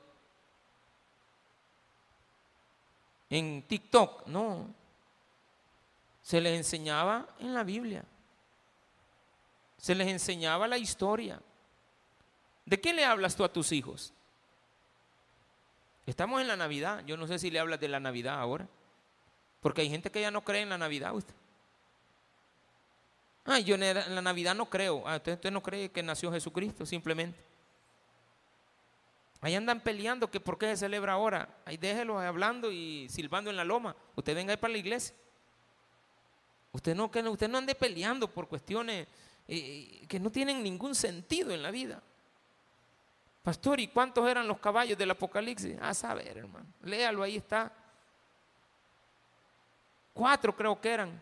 En 3.30 3.62
TikTok, 3.64 4.26
no. 4.28 4.85
Se 6.26 6.42
les 6.42 6.58
enseñaba 6.58 7.28
en 7.40 7.54
la 7.54 7.64
Biblia. 7.64 8.04
Se 9.78 9.94
les 9.94 10.08
enseñaba 10.08 10.68
la 10.68 10.80
historia. 10.80 11.40
¿De 12.66 12.82
qué 12.82 12.94
le 12.94 13.06
hablas 13.06 13.36
tú 13.36 13.44
a 13.44 13.54
tus 13.54 13.72
hijos? 13.72 14.12
Estamos 16.08 16.42
en 16.42 16.48
la 16.48 16.56
Navidad. 16.56 17.04
Yo 17.06 17.16
no 17.16 17.28
sé 17.28 17.38
si 17.38 17.52
le 17.52 17.60
hablas 17.60 17.80
de 17.80 17.90
la 17.90 18.00
Navidad 18.00 18.40
ahora. 18.40 18.68
Porque 19.62 19.82
hay 19.82 19.90
gente 19.92 20.10
que 20.10 20.20
ya 20.20 20.32
no 20.32 20.44
cree 20.44 20.64
en 20.64 20.70
la 20.70 20.80
Navidad. 20.80 21.14
Usted. 21.14 21.36
Ah, 23.46 23.60
yo 23.60 23.76
en 23.76 24.16
la 24.16 24.22
Navidad 24.24 24.56
no 24.56 24.66
creo. 24.66 25.08
Ah, 25.08 25.18
usted, 25.18 25.52
no 25.52 25.62
cree 25.62 25.92
que 25.92 26.02
nació 26.02 26.32
Jesucristo, 26.32 26.88
simplemente. 26.88 27.40
Ahí 29.42 29.54
andan 29.54 29.80
peleando 29.80 30.32
que 30.32 30.40
por 30.40 30.58
qué 30.58 30.66
se 30.70 30.78
celebra 30.78 31.14
ahora. 31.14 31.56
Ahí 31.66 31.78
déjelo 31.78 32.18
hablando 32.18 32.72
y 32.72 33.08
silbando 33.10 33.52
en 33.52 33.58
la 33.58 33.64
loma. 33.64 33.96
Usted 34.16 34.34
venga 34.34 34.54
ahí 34.54 34.58
para 34.58 34.74
la 34.74 34.80
iglesia. 34.80 35.16
Usted 36.76 36.94
no, 36.94 37.06
usted 37.06 37.48
no 37.48 37.58
ande 37.58 37.74
peleando 37.74 38.28
por 38.28 38.50
cuestiones 38.50 39.08
eh, 39.48 40.06
que 40.10 40.20
no 40.20 40.30
tienen 40.30 40.62
ningún 40.62 40.94
sentido 40.94 41.52
en 41.52 41.64
la 41.64 41.72
vida. 41.72 42.04
Pastor, 43.42 43.80
¿y 43.80 43.88
cuántos 43.88 44.28
eran 44.28 44.46
los 44.46 44.60
caballos 44.60 44.98
del 44.98 45.12
Apocalipsis? 45.12 45.78
A 45.82 45.94
saber, 45.94 46.38
hermano. 46.38 46.66
Léalo, 46.84 47.24
ahí 47.24 47.38
está. 47.38 47.72
Cuatro 50.14 50.54
creo 50.54 50.82
que 50.82 50.90
eran. 50.90 51.22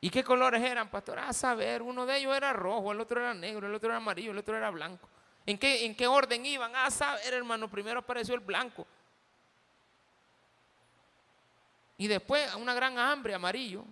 ¿Y 0.00 0.08
qué 0.08 0.22
colores 0.22 0.62
eran, 0.62 0.88
pastor? 0.88 1.18
A 1.18 1.32
saber, 1.32 1.82
uno 1.82 2.06
de 2.06 2.18
ellos 2.18 2.36
era 2.36 2.52
rojo, 2.52 2.92
el 2.92 3.00
otro 3.00 3.20
era 3.20 3.34
negro, 3.34 3.66
el 3.66 3.74
otro 3.74 3.88
era 3.88 3.96
amarillo, 3.96 4.30
el 4.30 4.38
otro 4.38 4.56
era 4.56 4.70
blanco. 4.70 5.08
¿En 5.44 5.58
qué, 5.58 5.84
en 5.84 5.96
qué 5.96 6.06
orden 6.06 6.46
iban? 6.46 6.76
A 6.76 6.92
saber, 6.92 7.34
hermano, 7.34 7.68
primero 7.68 7.98
apareció 7.98 8.36
el 8.36 8.40
blanco. 8.40 8.86
Y 11.98 12.06
después 12.06 12.54
una 12.54 12.74
gran 12.74 12.98
hambre, 12.98 13.34
amarillo. 13.34 13.84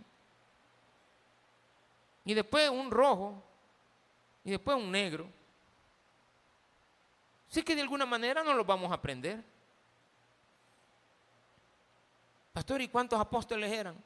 Y 2.25 2.35
después 2.35 2.69
un 2.71 2.91
rojo. 2.91 3.43
Y 4.45 4.51
después 4.51 4.77
un 4.77 4.91
negro. 4.91 5.27
Así 7.51 7.63
que 7.63 7.75
de 7.75 7.83
alguna 7.83 8.05
manera 8.05 8.43
no 8.43 8.53
lo 8.53 8.65
vamos 8.65 8.91
a 8.91 8.95
aprender. 8.95 9.43
Pastor, 12.53 12.81
¿y 12.81 12.89
cuántos 12.89 13.21
apóstoles 13.21 13.71
eran? 13.73 13.97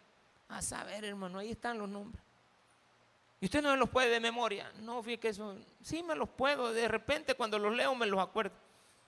A 0.49 0.63
saber, 0.63 1.05
hermano, 1.05 1.39
ahí 1.39 1.51
están 1.51 1.79
los 1.79 1.89
nombres. 1.89 2.23
¿Y 3.41 3.47
usted 3.47 3.63
no 3.63 3.77
los 3.77 3.89
puede 3.89 4.11
de 4.11 4.21
memoria? 4.21 4.73
No, 4.81 5.03
fíjate 5.03 5.21
que 5.21 5.29
eso, 5.29 5.57
sí 5.83 6.03
me 6.03 6.15
los 6.15 6.29
puedo. 6.29 6.73
De 6.73 6.89
repente 6.89 7.35
cuando 7.35 7.59
los 7.59 7.75
leo 7.75 7.95
me 7.95 8.07
los 8.07 8.21
acuerdo. 8.21 8.53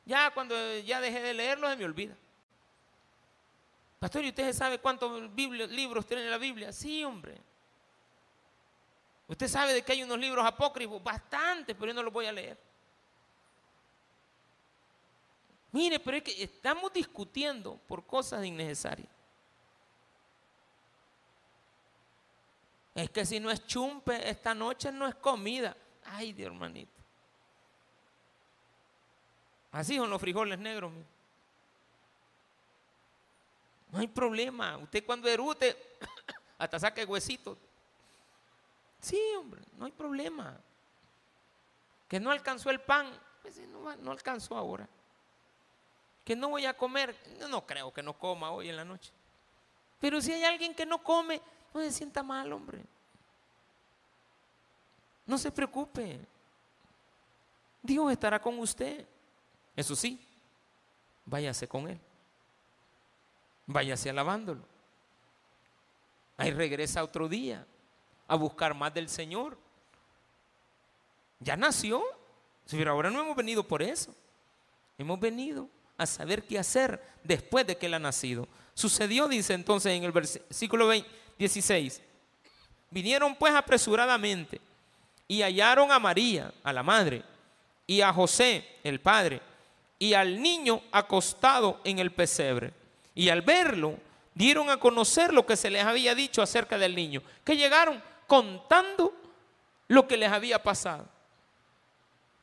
Ya 0.04 0.30
cuando 0.30 0.54
ya 0.78 1.00
dejé 1.00 1.20
de 1.20 1.34
leerlos 1.34 1.70
se 1.70 1.76
me 1.76 1.84
olvida. 1.84 2.14
Pastor, 4.00 4.24
¿y 4.24 4.30
usted 4.30 4.52
sabe 4.54 4.78
cuántos 4.78 5.30
libros 5.36 6.06
tiene 6.06 6.24
la 6.24 6.38
Biblia? 6.38 6.72
Sí, 6.72 7.04
hombre. 7.04 7.36
Usted 9.28 9.46
sabe 9.46 9.74
de 9.74 9.82
que 9.82 9.92
hay 9.92 10.02
unos 10.02 10.18
libros 10.18 10.44
apócrifos, 10.44 11.02
bastante, 11.02 11.74
pero 11.74 11.88
yo 11.88 11.94
no 11.94 12.02
los 12.02 12.12
voy 12.12 12.24
a 12.24 12.32
leer. 12.32 12.58
Mire, 15.70 16.00
pero 16.00 16.16
es 16.16 16.22
que 16.22 16.42
estamos 16.42 16.90
discutiendo 16.94 17.78
por 17.86 18.06
cosas 18.06 18.42
innecesarias. 18.44 19.10
Es 22.94 23.10
que 23.10 23.26
si 23.26 23.38
no 23.38 23.50
es 23.50 23.66
chumpe, 23.66 24.28
esta 24.28 24.54
noche 24.54 24.90
no 24.90 25.06
es 25.06 25.14
comida. 25.14 25.76
Ay, 26.06 26.34
hermanito. 26.42 26.90
Así 29.72 29.96
son 29.96 30.08
los 30.08 30.20
frijoles 30.20 30.58
negros. 30.58 30.90
No 33.92 33.98
hay 33.98 34.08
problema. 34.08 34.76
Usted 34.78 35.04
cuando 35.04 35.28
erute, 35.28 35.76
hasta 36.58 36.78
saque 36.78 37.04
huesitos. 37.04 37.58
Sí, 39.00 39.20
hombre, 39.38 39.62
no 39.76 39.86
hay 39.86 39.92
problema. 39.92 40.56
Que 42.08 42.20
no 42.20 42.30
alcanzó 42.30 42.70
el 42.70 42.80
pan, 42.80 43.10
pues 43.42 43.58
no, 43.68 43.96
no 43.96 44.10
alcanzó 44.10 44.56
ahora. 44.56 44.88
Que 46.24 46.36
no 46.36 46.50
voy 46.50 46.66
a 46.66 46.76
comer, 46.76 47.16
no 47.48 47.66
creo 47.66 47.92
que 47.92 48.02
no 48.02 48.12
coma 48.12 48.50
hoy 48.50 48.68
en 48.68 48.76
la 48.76 48.84
noche. 48.84 49.10
Pero 50.00 50.20
si 50.20 50.32
hay 50.32 50.44
alguien 50.44 50.74
que 50.74 50.86
no 50.86 51.02
come, 51.02 51.40
no 51.72 51.80
se 51.80 51.92
sienta 51.92 52.22
mal, 52.22 52.52
hombre. 52.52 52.82
No 55.26 55.38
se 55.38 55.50
preocupe. 55.50 56.18
Dios 57.82 58.12
estará 58.12 58.40
con 58.40 58.58
usted. 58.58 59.06
Eso 59.76 59.94
sí, 59.94 60.20
váyase 61.24 61.66
con 61.66 61.88
Él. 61.88 62.00
Váyase 63.70 64.10
alabándolo. 64.10 64.62
Ahí 66.36 66.50
regresa 66.50 67.04
otro 67.04 67.28
día 67.28 67.64
a 68.26 68.34
buscar 68.34 68.74
más 68.74 68.92
del 68.92 69.08
Señor. 69.08 69.56
Ya 71.38 71.56
nació. 71.56 72.02
Pero 72.68 72.90
ahora 72.90 73.10
no 73.10 73.20
hemos 73.20 73.36
venido 73.36 73.62
por 73.62 73.80
eso. 73.82 74.12
Hemos 74.98 75.20
venido 75.20 75.68
a 75.96 76.04
saber 76.04 76.42
qué 76.42 76.58
hacer 76.58 77.00
después 77.22 77.64
de 77.66 77.76
que 77.76 77.86
Él 77.86 77.94
ha 77.94 77.98
nacido. 78.00 78.48
Sucedió, 78.74 79.28
dice 79.28 79.54
entonces 79.54 79.92
en 79.92 80.02
el 80.02 80.12
versículo 80.12 80.90
16, 81.38 82.02
vinieron 82.90 83.34
pues 83.36 83.54
apresuradamente 83.54 84.60
y 85.28 85.42
hallaron 85.42 85.92
a 85.92 85.98
María, 85.98 86.52
a 86.62 86.72
la 86.72 86.82
madre, 86.82 87.22
y 87.86 88.00
a 88.00 88.12
José, 88.12 88.66
el 88.82 89.00
padre, 89.00 89.40
y 89.98 90.14
al 90.14 90.40
niño 90.40 90.82
acostado 90.90 91.80
en 91.84 91.98
el 91.98 92.10
pesebre. 92.12 92.79
Y 93.20 93.28
al 93.28 93.42
verlo, 93.42 93.98
dieron 94.34 94.70
a 94.70 94.78
conocer 94.78 95.34
lo 95.34 95.44
que 95.44 95.54
se 95.54 95.68
les 95.68 95.84
había 95.84 96.14
dicho 96.14 96.40
acerca 96.40 96.78
del 96.78 96.94
niño, 96.94 97.22
que 97.44 97.54
llegaron 97.54 98.02
contando 98.26 99.14
lo 99.88 100.08
que 100.08 100.16
les 100.16 100.32
había 100.32 100.62
pasado. 100.62 101.06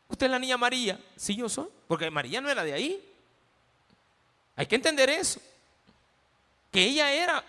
¿Usted 0.07 0.27
es 0.27 0.31
la 0.31 0.37
niña 0.37 0.55
María? 0.55 1.03
Sí, 1.15 1.35
yo 1.35 1.49
soy, 1.49 1.67
porque 1.87 2.11
María 2.11 2.41
no 2.41 2.49
era 2.51 2.63
de 2.63 2.73
ahí. 2.73 3.03
Hay 4.55 4.67
que 4.67 4.75
entender 4.75 5.09
eso 5.09 5.41
que 6.71 6.83
ella 6.83 7.11
era 7.11 7.43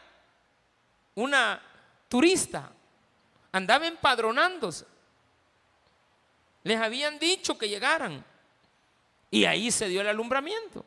una 1.14 1.61
turista, 2.09 2.72
andaba 3.53 3.87
empadronándose. 3.87 4.87
Les 6.64 6.81
habían 6.81 7.18
dicho 7.18 7.59
que 7.59 7.68
llegaran 7.68 8.24
y 9.31 9.45
ahí 9.45 9.70
se 9.70 9.87
dio 9.87 10.01
el 10.01 10.09
alumbramiento. 10.09 10.83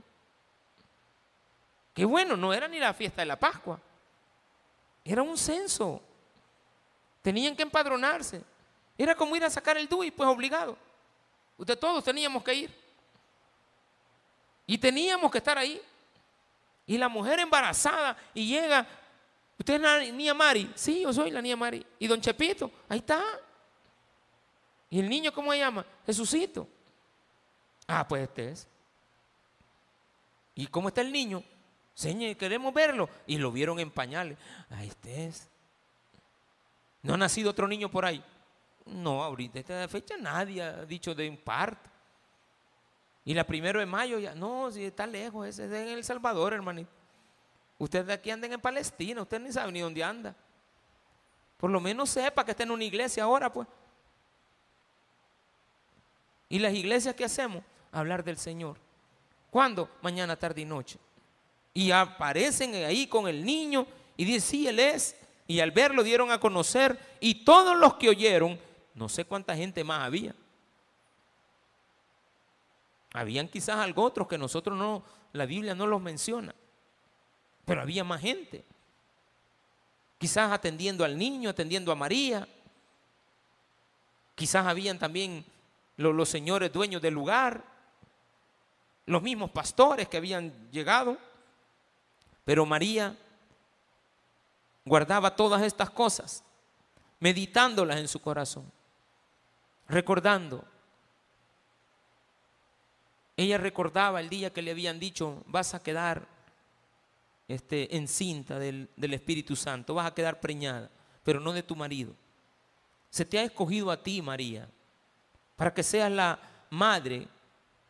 Qué 1.94 2.06
bueno, 2.06 2.38
no 2.38 2.54
era 2.54 2.68
ni 2.68 2.80
la 2.80 2.94
fiesta 2.94 3.22
de 3.22 3.26
la 3.26 3.38
Pascua, 3.38 3.80
era 5.04 5.22
un 5.22 5.38
censo. 5.38 6.02
Tenían 7.22 7.56
que 7.56 7.64
empadronarse. 7.64 8.42
Era 8.98 9.16
como 9.16 9.36
ir 9.36 9.44
a 9.44 9.50
sacar 9.50 9.78
el 9.78 9.88
DUI, 9.88 10.12
pues 10.12 10.30
obligado. 10.30 10.78
Usted 11.58 11.78
todos 11.78 12.04
teníamos 12.04 12.44
que 12.44 12.54
ir. 12.54 12.82
Y 14.66 14.78
teníamos 14.78 15.32
que 15.32 15.40
estar 15.40 15.58
ahí. 15.58 15.82
Y 16.86 16.98
la 16.98 17.10
mujer 17.10 17.40
embarazada 17.40 18.18
y 18.34 18.48
llega, 18.48 18.86
¿usted 19.58 19.76
es 19.76 19.82
la 19.82 20.00
niña 20.00 20.34
Mari? 20.34 20.72
Sí, 20.76 21.02
yo 21.02 21.14
soy 21.14 21.32
la 21.32 21.42
niña 21.42 21.56
Mari. 21.56 21.86
¿Y 22.00 22.08
don 22.08 22.22
Chepito? 22.22 22.72
Ahí 22.90 23.00
está. 23.00 23.24
¿Y 24.90 25.00
el 25.00 25.10
niño 25.10 25.32
cómo 25.34 25.52
se 25.52 25.60
llama? 25.60 25.86
Jesucito. 26.06 26.68
Ah, 27.88 28.08
pues 28.08 28.24
este 28.24 28.50
es. 28.52 28.68
¿Y 30.56 30.68
cómo 30.68 30.90
está 30.90 31.02
el 31.02 31.12
niño? 31.12 31.44
Señor, 31.94 32.36
queremos 32.36 32.74
verlo. 32.74 33.10
Y 33.28 33.38
lo 33.38 33.52
vieron 33.52 33.80
en 33.80 33.92
pañales. 33.92 34.38
Ahí 34.70 34.88
este 34.88 35.28
es. 35.28 35.50
¿No 37.02 37.16
ha 37.16 37.18
nacido 37.18 37.50
otro 37.50 37.68
niño 37.68 37.90
por 37.90 38.06
ahí? 38.06 38.24
No, 38.86 39.24
ahorita 39.24 39.60
esta 39.60 39.88
fecha 39.88 40.16
nadie 40.18 40.62
ha 40.62 40.86
dicho 40.86 41.14
de 41.16 41.30
un 41.30 41.38
parto. 41.38 41.90
Y 43.24 43.34
la 43.34 43.44
primero 43.44 43.80
de 43.80 43.86
mayo 43.86 44.18
ya, 44.20 44.34
no, 44.34 44.72
si 44.72 44.84
está 44.84 45.06
lejos, 45.06 45.48
ese 45.48 45.66
es 45.66 45.72
en 45.72 45.90
El 45.90 46.04
Salvador, 46.04 46.54
hermanito. 46.54 46.90
Ustedes 47.78 48.08
de 48.08 48.14
aquí 48.14 48.32
andan 48.32 48.52
en 48.54 48.62
Palestina, 48.62 49.22
usted 49.22 49.40
ni 49.40 49.52
sabe 49.52 49.72
ni 49.72 49.80
dónde 49.80 50.04
anda. 50.04 50.36
Por 51.58 51.70
lo 51.70 51.80
menos 51.80 52.10
sepa 52.10 52.44
que 52.44 52.52
está 52.52 52.64
en 52.64 52.72
una 52.72 52.84
iglesia 52.84 53.24
ahora, 53.24 53.52
pues. 53.52 53.68
¿Y 56.50 56.60
las 56.60 56.74
iglesias 56.74 57.16
qué 57.16 57.26
hacemos? 57.26 57.64
Hablar 57.92 58.24
del 58.24 58.38
Señor. 58.38 58.78
¿Cuándo? 59.50 59.90
Mañana, 60.02 60.36
tarde 60.36 60.62
y 60.62 60.66
noche. 60.66 61.00
Y 61.74 61.92
aparecen 61.92 62.76
ahí 62.76 63.08
con 63.08 63.28
el 63.28 63.46
niño 63.46 63.88
y 64.18 64.26
dicen, 64.26 64.42
sí, 64.42 64.68
Él 64.68 64.80
es. 64.80 65.16
Y 65.48 65.60
al 65.60 65.72
verlo 65.72 66.04
dieron 66.04 66.32
a 66.32 66.40
conocer 66.40 66.98
y 67.20 67.44
todos 67.44 67.78
los 67.78 67.96
que 67.96 68.10
oyeron 68.10 68.60
no 68.94 69.10
sé 69.10 69.26
cuánta 69.26 69.56
gente 69.56 69.84
más 69.84 70.06
había. 70.06 70.36
Habían 73.14 73.48
quizás 73.48 73.78
algo 73.78 74.04
otros 74.04 74.28
que 74.28 74.38
nosotros 74.38 74.78
no, 74.78 75.04
la 75.34 75.46
Biblia 75.46 75.76
no 75.76 75.88
los 75.88 76.02
menciona, 76.02 76.54
pero 77.66 77.82
había 77.82 78.04
más 78.04 78.22
gente. 78.22 78.64
Quizás 80.18 80.52
atendiendo 80.52 81.04
al 81.04 81.18
niño, 81.18 81.50
atendiendo 81.50 81.92
a 81.92 81.96
María. 81.96 82.48
Quizás 84.36 84.66
habían 84.66 85.00
también 85.00 85.44
los, 85.98 86.14
los 86.14 86.30
señores 86.30 86.72
dueños 86.72 87.02
del 87.02 87.14
lugar, 87.14 87.64
los 89.08 89.22
mismos 89.22 89.52
pastores 89.52 90.08
que 90.08 90.18
habían 90.18 90.70
llegado. 90.72 91.18
Pero 92.52 92.66
María 92.66 93.18
guardaba 94.84 95.34
todas 95.38 95.62
estas 95.62 95.90
cosas, 95.90 96.44
meditándolas 97.22 97.98
en 97.98 98.10
su 98.10 98.20
corazón, 98.20 98.70
recordando. 99.88 100.62
Ella 103.38 103.58
recordaba 103.58 104.20
el 104.20 104.28
día 104.28 104.52
que 104.52 104.62
le 104.62 104.72
habían 104.72 105.00
dicho, 105.00 105.42
vas 105.48 105.74
a 105.74 105.82
quedar 105.82 106.28
este, 107.48 107.96
encinta 107.96 108.60
del, 108.60 108.90
del 108.98 109.14
Espíritu 109.14 109.56
Santo, 109.56 109.94
vas 109.94 110.08
a 110.08 110.14
quedar 110.14 110.42
preñada, 110.42 110.92
pero 111.24 111.40
no 111.40 111.54
de 111.54 111.64
tu 111.64 111.78
marido. 111.78 112.14
Se 113.10 113.24
te 113.24 113.40
ha 113.40 113.44
escogido 113.44 113.90
a 113.92 114.04
ti, 114.04 114.22
María, 114.22 114.68
para 115.56 115.74
que 115.74 115.84
seas 115.84 116.12
la 116.12 116.38
madre, 116.70 117.30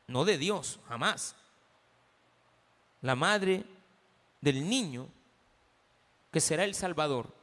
no 0.05 0.24
de 0.24 0.38
Dios, 0.38 0.80
jamás, 0.88 1.36
la 3.01 3.16
madre 3.16 3.66
del 4.41 4.67
niño 4.67 5.07
que 6.31 6.41
será 6.41 6.63
el 6.63 6.75
Salvador. 6.75 7.33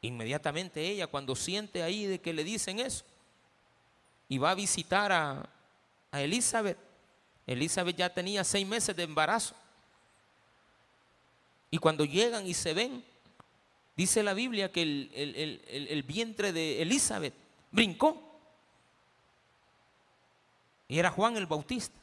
Inmediatamente 0.00 0.80
ella, 0.80 1.06
cuando 1.06 1.36
siente 1.36 1.82
ahí 1.82 2.06
de 2.06 2.20
que 2.20 2.32
le 2.32 2.44
dicen 2.44 2.80
eso, 2.80 3.04
y 4.28 4.38
va 4.38 4.52
a 4.52 4.54
visitar 4.54 5.12
a, 5.12 5.48
a 6.10 6.20
Elizabeth, 6.22 6.78
Elizabeth 7.46 7.96
ya 7.96 8.12
tenía 8.12 8.44
seis 8.44 8.66
meses 8.66 8.94
de 8.96 9.02
embarazo. 9.02 9.54
Y 11.70 11.78
cuando 11.78 12.04
llegan 12.04 12.46
y 12.46 12.54
se 12.54 12.74
ven, 12.74 13.04
dice 13.96 14.22
la 14.22 14.34
Biblia 14.34 14.70
que 14.70 14.82
el, 14.82 15.10
el, 15.14 15.88
el, 15.88 16.02
vientre 16.02 16.52
de 16.52 16.82
Elizabeth 16.82 17.34
brincó. 17.70 18.30
Y 20.88 20.98
era 20.98 21.10
Juan 21.10 21.36
el 21.36 21.46
Bautista, 21.46 21.98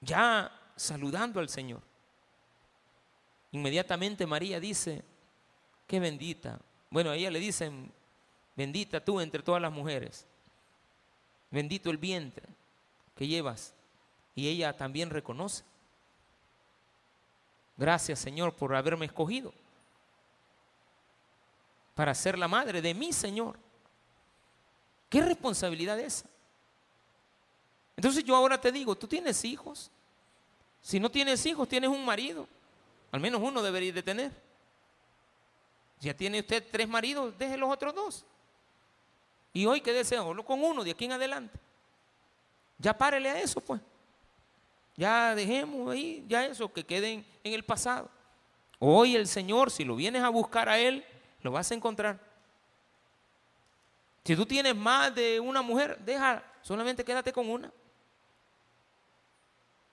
ya 0.00 0.52
saludando 0.76 1.40
al 1.40 1.48
Señor. 1.48 1.80
Inmediatamente 3.56 4.26
María 4.26 4.60
dice, 4.60 5.02
qué 5.86 5.98
bendita. 5.98 6.60
Bueno, 6.90 7.08
a 7.08 7.16
ella 7.16 7.30
le 7.30 7.38
dicen, 7.38 7.90
bendita 8.54 9.02
tú 9.02 9.18
entre 9.18 9.42
todas 9.42 9.62
las 9.62 9.72
mujeres. 9.72 10.26
Bendito 11.50 11.88
el 11.88 11.96
vientre 11.96 12.46
que 13.16 13.26
llevas. 13.26 13.72
Y 14.34 14.46
ella 14.46 14.76
también 14.76 15.08
reconoce. 15.08 15.64
Gracias 17.78 18.18
Señor 18.18 18.52
por 18.52 18.74
haberme 18.74 19.06
escogido 19.06 19.54
para 21.94 22.14
ser 22.14 22.38
la 22.38 22.48
madre 22.48 22.82
de 22.82 22.92
mi 22.92 23.10
Señor. 23.10 23.58
¿Qué 25.08 25.22
responsabilidad 25.22 25.98
es 25.98 26.18
esa? 26.18 26.28
Entonces 27.96 28.22
yo 28.22 28.36
ahora 28.36 28.60
te 28.60 28.70
digo, 28.70 28.94
tú 28.94 29.08
tienes 29.08 29.42
hijos. 29.46 29.90
Si 30.82 31.00
no 31.00 31.10
tienes 31.10 31.46
hijos, 31.46 31.66
tienes 31.66 31.88
un 31.88 32.04
marido. 32.04 32.46
Al 33.16 33.22
menos 33.22 33.40
uno 33.42 33.62
debería 33.62 33.94
de 33.94 34.02
tener. 34.02 34.30
Ya 36.00 36.14
tiene 36.14 36.40
usted 36.40 36.62
tres 36.70 36.86
maridos, 36.86 37.32
deje 37.38 37.56
los 37.56 37.72
otros 37.72 37.94
dos. 37.94 38.26
Y 39.54 39.64
hoy 39.64 39.80
que 39.80 39.90
desea, 39.94 40.22
con 40.22 40.62
uno 40.62 40.84
de 40.84 40.90
aquí 40.90 41.06
en 41.06 41.12
adelante. 41.12 41.58
Ya 42.76 42.92
párele 42.92 43.30
a 43.30 43.40
eso, 43.40 43.58
pues. 43.62 43.80
Ya 44.98 45.34
dejemos 45.34 45.90
ahí, 45.90 46.26
ya 46.28 46.44
eso, 46.44 46.70
que 46.70 46.84
queden 46.84 47.24
en 47.42 47.54
el 47.54 47.64
pasado. 47.64 48.10
Hoy 48.78 49.16
el 49.16 49.26
Señor, 49.26 49.70
si 49.70 49.82
lo 49.82 49.96
vienes 49.96 50.22
a 50.22 50.28
buscar 50.28 50.68
a 50.68 50.78
Él, 50.78 51.02
lo 51.40 51.52
vas 51.52 51.70
a 51.70 51.74
encontrar. 51.74 52.20
Si 54.26 54.36
tú 54.36 54.44
tienes 54.44 54.76
más 54.76 55.14
de 55.14 55.40
una 55.40 55.62
mujer, 55.62 55.96
deja, 56.04 56.44
solamente 56.60 57.02
quédate 57.02 57.32
con 57.32 57.48
una. 57.48 57.72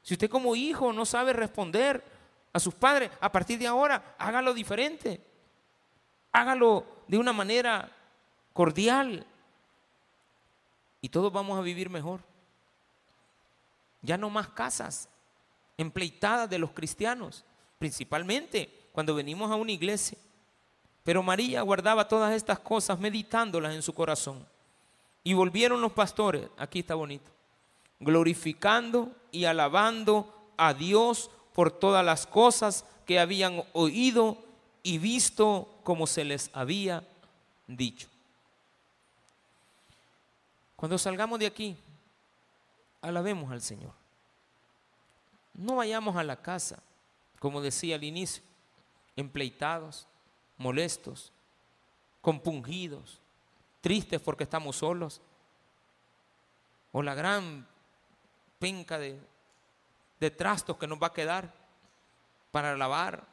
Si 0.01 0.13
usted 0.13 0.29
como 0.29 0.57
hijo 0.57 0.91
no 0.91 1.05
sabe 1.05 1.31
responder 1.31 2.12
a 2.53 2.59
sus 2.59 2.75
padres, 2.75 3.09
a 3.19 3.31
partir 3.31 3.57
de 3.57 3.65
ahora, 3.65 4.15
hágalo 4.19 4.53
diferente. 4.53 5.19
Hágalo 6.31 6.85
de 7.07 7.17
una 7.17 7.33
manera 7.33 7.91
cordial. 8.53 9.25
Y 11.01 11.09
todos 11.09 11.33
vamos 11.33 11.57
a 11.57 11.63
vivir 11.63 11.89
mejor. 11.89 12.21
Ya 14.01 14.17
no 14.17 14.29
más 14.29 14.49
casas 14.49 15.09
empleitadas 15.77 16.49
de 16.49 16.59
los 16.59 16.71
cristianos, 16.71 17.43
principalmente 17.79 18.87
cuando 18.91 19.15
venimos 19.15 19.51
a 19.51 19.55
una 19.55 19.71
iglesia. 19.71 20.17
Pero 21.03 21.23
María 21.23 21.61
guardaba 21.61 22.07
todas 22.07 22.33
estas 22.33 22.59
cosas 22.59 22.99
meditándolas 22.99 23.73
en 23.73 23.81
su 23.81 23.93
corazón. 23.93 24.45
Y 25.23 25.33
volvieron 25.33 25.81
los 25.81 25.93
pastores, 25.93 26.47
aquí 26.57 26.79
está 26.79 26.95
bonito, 26.95 27.31
glorificando 27.99 29.11
y 29.31 29.45
alabando 29.45 30.51
a 30.57 30.73
Dios 30.73 31.31
por 31.53 31.71
todas 31.71 32.03
las 32.03 32.25
cosas 32.25 32.85
que 33.05 33.19
habían 33.19 33.63
oído 33.73 34.37
y 34.81 34.97
visto 34.97 35.79
como 35.83 36.07
se 36.07 36.23
les 36.23 36.49
había 36.53 37.07
dicho. 37.67 38.07
Cuando 40.75 40.97
salgamos 40.97 41.39
de 41.39 41.47
aquí, 41.47 41.77
alabemos 43.01 43.51
al 43.51 43.61
Señor. 43.61 43.93
No 45.53 45.77
vayamos 45.77 46.15
a 46.17 46.23
la 46.23 46.41
casa, 46.41 46.81
como 47.39 47.61
decía 47.61 47.95
al 47.95 48.03
inicio, 48.03 48.43
empleitados, 49.15 50.07
molestos, 50.57 51.31
compungidos, 52.21 53.19
tristes 53.81 54.19
porque 54.19 54.43
estamos 54.43 54.77
solos, 54.77 55.21
o 56.91 57.01
la 57.01 57.15
gran 57.15 57.67
penca 58.59 58.97
de 58.97 59.19
de 60.23 60.31
trastos 60.31 60.77
que 60.77 60.87
nos 60.87 61.01
va 61.01 61.07
a 61.07 61.13
quedar 61.13 61.53
para 62.49 62.77
lavar. 62.77 63.25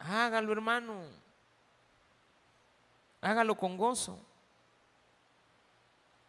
Hágalo, 0.00 0.50
hermano. 0.50 1.04
Hágalo 3.20 3.56
con 3.56 3.76
gozo. 3.76 4.18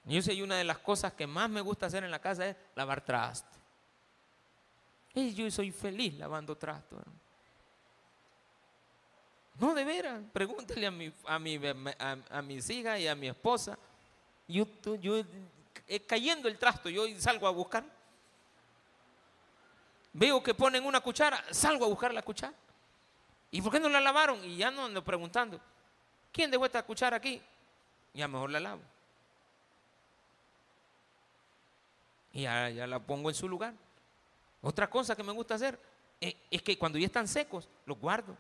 Yo 0.06 0.22
sé, 0.22 0.42
una 0.44 0.58
de 0.58 0.64
las 0.64 0.78
cosas 0.78 1.14
que 1.14 1.26
más 1.26 1.50
me 1.50 1.62
gusta 1.62 1.88
hacer 1.88 2.04
en 2.04 2.12
la 2.12 2.20
casa 2.20 2.48
es 2.48 2.56
lavar 2.76 3.04
trastos. 3.04 3.60
Y 5.16 5.34
yo 5.34 5.50
soy 5.50 5.72
feliz 5.72 6.14
lavando 6.20 6.56
trastos. 6.56 7.04
No, 9.56 9.74
de 9.74 9.84
veras, 9.84 10.22
pregúntale 10.32 10.86
a, 10.86 10.92
mi, 10.92 11.12
a, 11.26 11.40
mi, 11.40 11.60
a, 12.30 12.42
mis 12.44 12.70
hijas 12.70 13.00
y 13.00 13.08
a 13.08 13.16
mi 13.16 13.28
esposa. 13.28 13.78
Yo, 14.48 14.68
yo 15.02 15.24
eh, 15.92 16.02
cayendo 16.02 16.48
el 16.48 16.60
trasto, 16.60 16.88
yo 16.88 17.04
salgo 17.18 17.48
a 17.48 17.50
buscar. 17.50 17.84
Veo 20.14 20.42
que 20.44 20.54
ponen 20.54 20.86
una 20.86 21.02
cuchara, 21.02 21.44
salgo 21.50 21.86
a 21.86 21.88
buscar 21.88 22.14
la 22.14 22.22
cuchara. 22.22 22.54
¿Y 23.50 23.60
por 23.60 23.72
qué 23.72 23.80
no 23.80 23.90
la 23.90 24.00
lavaron? 24.00 24.44
Y 24.46 24.58
ya 24.58 24.70
no 24.70 24.86
ando 24.86 25.04
preguntando, 25.04 25.60
¿quién 26.32 26.52
dejó 26.52 26.68
esta 26.68 26.84
cuchara 26.84 27.18
aquí? 27.18 27.42
Ya 28.14 28.28
mejor 28.28 28.52
la 28.52 28.60
lavo. 28.60 28.82
Y 32.34 32.44
ya, 32.44 32.70
la 32.70 33.00
pongo 33.00 33.30
en 33.30 33.36
su 33.36 33.50
lugar. 33.50 33.74
Otra 34.62 34.88
cosa 34.88 35.16
que 35.16 35.24
me 35.24 35.32
gusta 35.32 35.56
hacer 35.56 35.80
eh, 36.22 36.38
es 36.52 36.62
que 36.62 36.78
cuando 36.78 37.00
ya 37.00 37.08
están 37.08 37.28
secos, 37.28 37.68
los 37.88 37.98
guardo. 37.98 38.38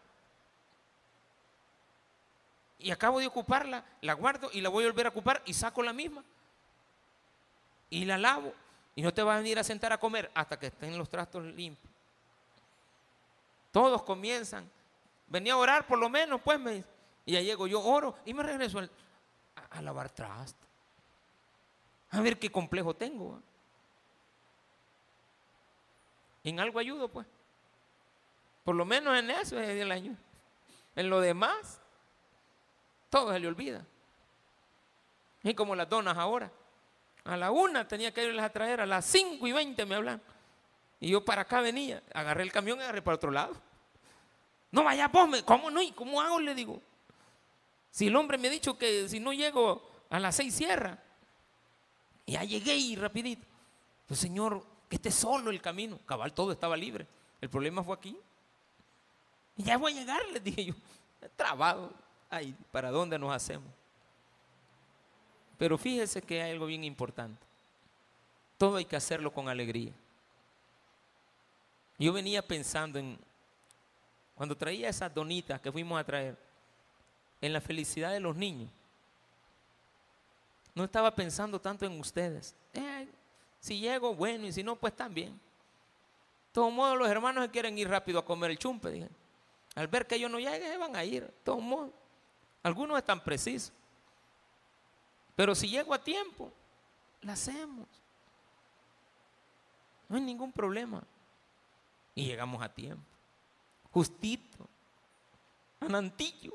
Y 2.77 2.91
acabo 2.91 3.19
de 3.19 3.25
ocuparla, 3.25 3.83
la 4.01 4.13
guardo 4.13 4.51
y 4.53 4.61
la 4.61 4.69
voy 4.69 4.83
a 4.83 4.87
volver 4.89 5.07
a 5.07 5.09
ocupar 5.09 5.41
y 5.47 5.53
saco 5.55 5.81
la 5.81 5.93
misma 5.93 6.23
y 7.89 8.05
la 8.05 8.17
lavo. 8.17 8.53
Y 8.95 9.01
no 9.01 9.13
te 9.13 9.23
vas 9.23 9.35
a 9.35 9.37
venir 9.37 9.57
a 9.59 9.63
sentar 9.63 9.93
a 9.93 9.97
comer 9.97 10.29
hasta 10.33 10.59
que 10.59 10.67
estén 10.67 10.97
los 10.97 11.09
trastos 11.09 11.43
limpios. 11.43 11.91
Todos 13.71 14.03
comienzan. 14.03 14.69
Venía 15.27 15.53
a 15.53 15.57
orar 15.57 15.85
por 15.87 15.99
lo 15.99 16.09
menos, 16.09 16.41
pues 16.41 16.59
me 16.59 16.83
Y 17.25 17.33
ya 17.33 17.41
llego, 17.41 17.67
yo 17.67 17.81
oro 17.81 18.17
y 18.25 18.33
me 18.33 18.43
regreso 18.43 18.79
a, 19.69 19.81
lavar 19.81 20.09
trastos. 20.09 20.67
A 22.11 22.21
ver 22.21 22.39
qué 22.39 22.51
complejo 22.51 22.95
tengo. 22.95 23.41
En 26.43 26.59
algo 26.59 26.79
ayudo, 26.79 27.07
pues. 27.07 27.27
Por 28.63 28.75
lo 28.75 28.85
menos 28.85 29.17
en 29.17 29.29
eso 29.29 29.59
es 29.59 29.69
el 29.69 29.91
año. 29.91 30.15
En 30.95 31.09
lo 31.09 31.21
demás, 31.21 31.79
todo 33.09 33.31
se 33.31 33.39
le 33.39 33.47
olvida. 33.47 33.85
Y 35.43 35.53
como 35.53 35.75
las 35.75 35.87
donas 35.87 36.17
ahora. 36.17 36.51
A 37.25 37.37
la 37.37 37.51
una 37.51 37.87
tenía 37.87 38.13
que 38.13 38.23
irles 38.23 38.43
a 38.43 38.49
traer, 38.49 38.81
a 38.81 38.85
las 38.85 39.05
cinco 39.05 39.47
y 39.47 39.51
veinte 39.51 39.85
me 39.85 39.95
hablan. 39.95 40.21
Y 40.99 41.09
yo 41.09 41.23
para 41.23 41.43
acá 41.43 41.61
venía, 41.61 42.01
agarré 42.13 42.43
el 42.43 42.51
camión 42.51 42.79
y 42.79 42.81
agarré 42.81 43.01
para 43.01 43.15
otro 43.15 43.31
lado. 43.31 43.55
No 44.71 44.83
vaya 44.83 45.07
vos, 45.07 45.41
¿cómo 45.43 45.71
no? 45.71 45.81
¿Y 45.81 45.91
cómo 45.91 46.21
hago? 46.21 46.39
Le 46.39 46.53
digo. 46.53 46.81
Si 47.91 48.07
el 48.07 48.15
hombre 48.15 48.37
me 48.37 48.47
ha 48.47 48.51
dicho 48.51 48.77
que 48.77 49.07
si 49.09 49.19
no 49.19 49.33
llego 49.33 49.89
a 50.09 50.19
las 50.19 50.35
seis 50.35 50.55
cierra. 50.55 50.97
Y 52.25 52.33
ya 52.33 52.43
llegué 52.43 52.75
y 52.75 52.95
rapidito. 52.95 53.45
Pues 54.07 54.19
señor, 54.19 54.63
que 54.87 54.97
esté 54.97 55.11
solo 55.11 55.49
el 55.49 55.61
camino. 55.61 55.99
Cabal, 56.05 56.33
todo 56.33 56.51
estaba 56.51 56.77
libre. 56.77 57.07
El 57.41 57.49
problema 57.49 57.83
fue 57.83 57.95
aquí. 57.95 58.17
Y 59.57 59.63
ya 59.63 59.77
voy 59.77 59.93
a 59.93 59.99
llegar, 59.99 60.21
les 60.31 60.43
dije 60.43 60.65
yo. 60.65 60.73
Trabado. 61.35 61.91
Ay, 62.29 62.55
¿para 62.71 62.91
dónde 62.91 63.17
nos 63.17 63.31
hacemos? 63.33 63.67
Pero 65.59 65.77
fíjese 65.77 66.21
que 66.21 66.41
hay 66.41 66.51
algo 66.51 66.65
bien 66.65 66.85
importante. 66.85 67.45
Todo 68.57 68.77
hay 68.77 68.85
que 68.85 68.95
hacerlo 68.95 69.31
con 69.31 69.49
alegría. 69.49 69.91
Yo 71.97 72.13
venía 72.13 72.41
pensando 72.41 72.97
en, 72.97 73.19
cuando 74.35 74.55
traía 74.55 74.87
esas 74.87 75.13
donitas 75.13 75.59
que 75.59 75.69
fuimos 75.69 75.99
a 75.99 76.03
traer, 76.05 76.37
en 77.41 77.51
la 77.51 77.59
felicidad 77.59 78.13
de 78.13 78.21
los 78.21 78.37
niños. 78.37 78.69
No 80.73 80.85
estaba 80.85 81.13
pensando 81.13 81.59
tanto 81.59 81.85
en 81.85 81.99
ustedes. 81.99 82.55
Eh, 82.73 83.05
si 83.59 83.81
llego, 83.81 84.15
bueno, 84.15 84.47
y 84.47 84.53
si 84.53 84.63
no, 84.63 84.77
pues 84.77 84.95
también. 84.95 85.33
De 85.33 86.53
todos 86.53 86.71
modos, 86.71 86.97
los 86.97 87.09
hermanos 87.09 87.49
quieren 87.49 87.77
ir 87.77 87.89
rápido 87.89 88.19
a 88.19 88.25
comer 88.25 88.51
el 88.51 88.57
chumpe. 88.57 88.91
Dije. 88.91 89.09
Al 89.75 89.89
ver 89.89 90.07
que 90.07 90.15
ellos 90.15 90.31
no 90.31 90.39
lleguen, 90.39 90.71
se 90.71 90.77
van 90.77 90.95
a 90.95 91.03
ir. 91.03 91.23
De 91.23 91.33
todos 91.43 91.61
modos, 91.61 91.91
algunos 92.63 92.97
están 92.97 93.21
precisos. 93.21 93.73
Pero 95.39 95.55
si 95.55 95.69
llego 95.69 95.93
a 95.93 96.03
tiempo, 96.03 96.51
la 97.21 97.31
hacemos. 97.31 97.87
No 100.09 100.17
hay 100.17 100.21
ningún 100.21 100.51
problema. 100.51 101.01
Y 102.13 102.25
llegamos 102.25 102.61
a 102.61 102.67
tiempo. 102.67 103.05
Justito. 103.93 104.67
Anantillo. 105.79 106.51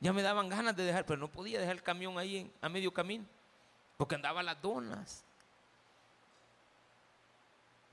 Ya 0.00 0.14
me 0.14 0.22
daban 0.22 0.48
ganas 0.48 0.74
de 0.74 0.84
dejar, 0.84 1.04
pero 1.04 1.20
no 1.20 1.28
podía 1.28 1.60
dejar 1.60 1.76
el 1.76 1.82
camión 1.82 2.16
ahí 2.18 2.50
a 2.62 2.70
medio 2.70 2.94
camino. 2.94 3.26
Porque 3.98 4.14
andaba 4.14 4.42
las 4.42 4.62
donas. 4.62 5.22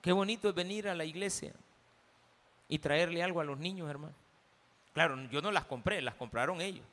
Qué 0.01 0.13
bonito 0.13 0.47
es 0.47 0.55
venir 0.55 0.87
a 0.87 0.95
la 0.95 1.03
iglesia 1.03 1.53
y 2.69 2.79
traerle 2.79 3.21
algo 3.21 3.41
a 3.41 3.43
los 3.43 3.57
niños, 3.57 3.89
hermano. 3.89 4.15
Claro, 4.93 5.21
yo 5.29 5.41
no 5.41 5.51
las 5.51 5.65
compré, 5.65 6.01
las 6.01 6.15
compraron 6.15 6.61
ellos. 6.61 6.85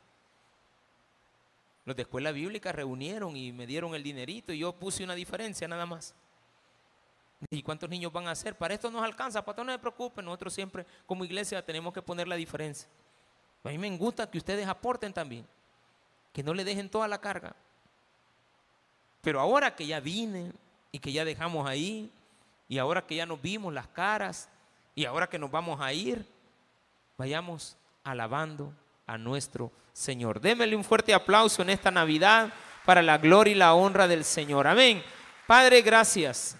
Los 1.86 1.94
de 1.94 2.02
escuela 2.02 2.32
bíblica 2.32 2.72
reunieron 2.72 3.36
y 3.36 3.52
me 3.52 3.64
dieron 3.64 3.94
el 3.94 4.02
dinerito 4.02 4.52
y 4.52 4.58
yo 4.58 4.72
puse 4.72 5.04
una 5.04 5.14
diferencia 5.14 5.68
nada 5.68 5.86
más. 5.86 6.14
¿Y 7.48 7.62
cuántos 7.62 7.88
niños 7.88 8.12
van 8.12 8.26
a 8.26 8.32
hacer? 8.32 8.56
Para 8.56 8.74
esto 8.74 8.90
nos 8.90 9.04
alcanza, 9.04 9.44
para 9.44 9.62
no 9.62 9.72
se 9.72 9.78
preocupen, 9.78 10.24
nosotros 10.24 10.52
siempre 10.52 10.84
como 11.06 11.24
iglesia 11.24 11.64
tenemos 11.64 11.94
que 11.94 12.02
poner 12.02 12.26
la 12.26 12.34
diferencia. 12.34 12.88
A 13.62 13.68
mí 13.68 13.78
me 13.78 13.96
gusta 13.96 14.28
que 14.28 14.38
ustedes 14.38 14.66
aporten 14.66 15.12
también, 15.12 15.46
que 16.32 16.42
no 16.42 16.54
le 16.54 16.64
dejen 16.64 16.90
toda 16.90 17.06
la 17.06 17.20
carga. 17.20 17.54
Pero 19.22 19.40
ahora 19.40 19.76
que 19.76 19.86
ya 19.86 20.00
vine 20.00 20.52
y 20.90 20.98
que 20.98 21.12
ya 21.12 21.24
dejamos 21.24 21.68
ahí, 21.68 22.10
y 22.68 22.78
ahora 22.78 23.06
que 23.06 23.14
ya 23.14 23.26
nos 23.26 23.40
vimos 23.40 23.72
las 23.72 23.86
caras, 23.86 24.48
y 24.96 25.04
ahora 25.04 25.28
que 25.28 25.38
nos 25.38 25.52
vamos 25.52 25.80
a 25.80 25.92
ir, 25.92 26.26
vayamos 27.16 27.76
alabando 28.02 28.72
a 29.06 29.18
nuestro 29.18 29.72
Señor. 29.92 30.40
Démele 30.40 30.76
un 30.76 30.84
fuerte 30.84 31.14
aplauso 31.14 31.62
en 31.62 31.70
esta 31.70 31.90
Navidad 31.90 32.52
para 32.84 33.02
la 33.02 33.18
gloria 33.18 33.52
y 33.52 33.56
la 33.56 33.74
honra 33.74 34.08
del 34.08 34.24
Señor. 34.24 34.66
Amén. 34.66 35.02
Padre, 35.46 35.82
gracias 35.82 36.56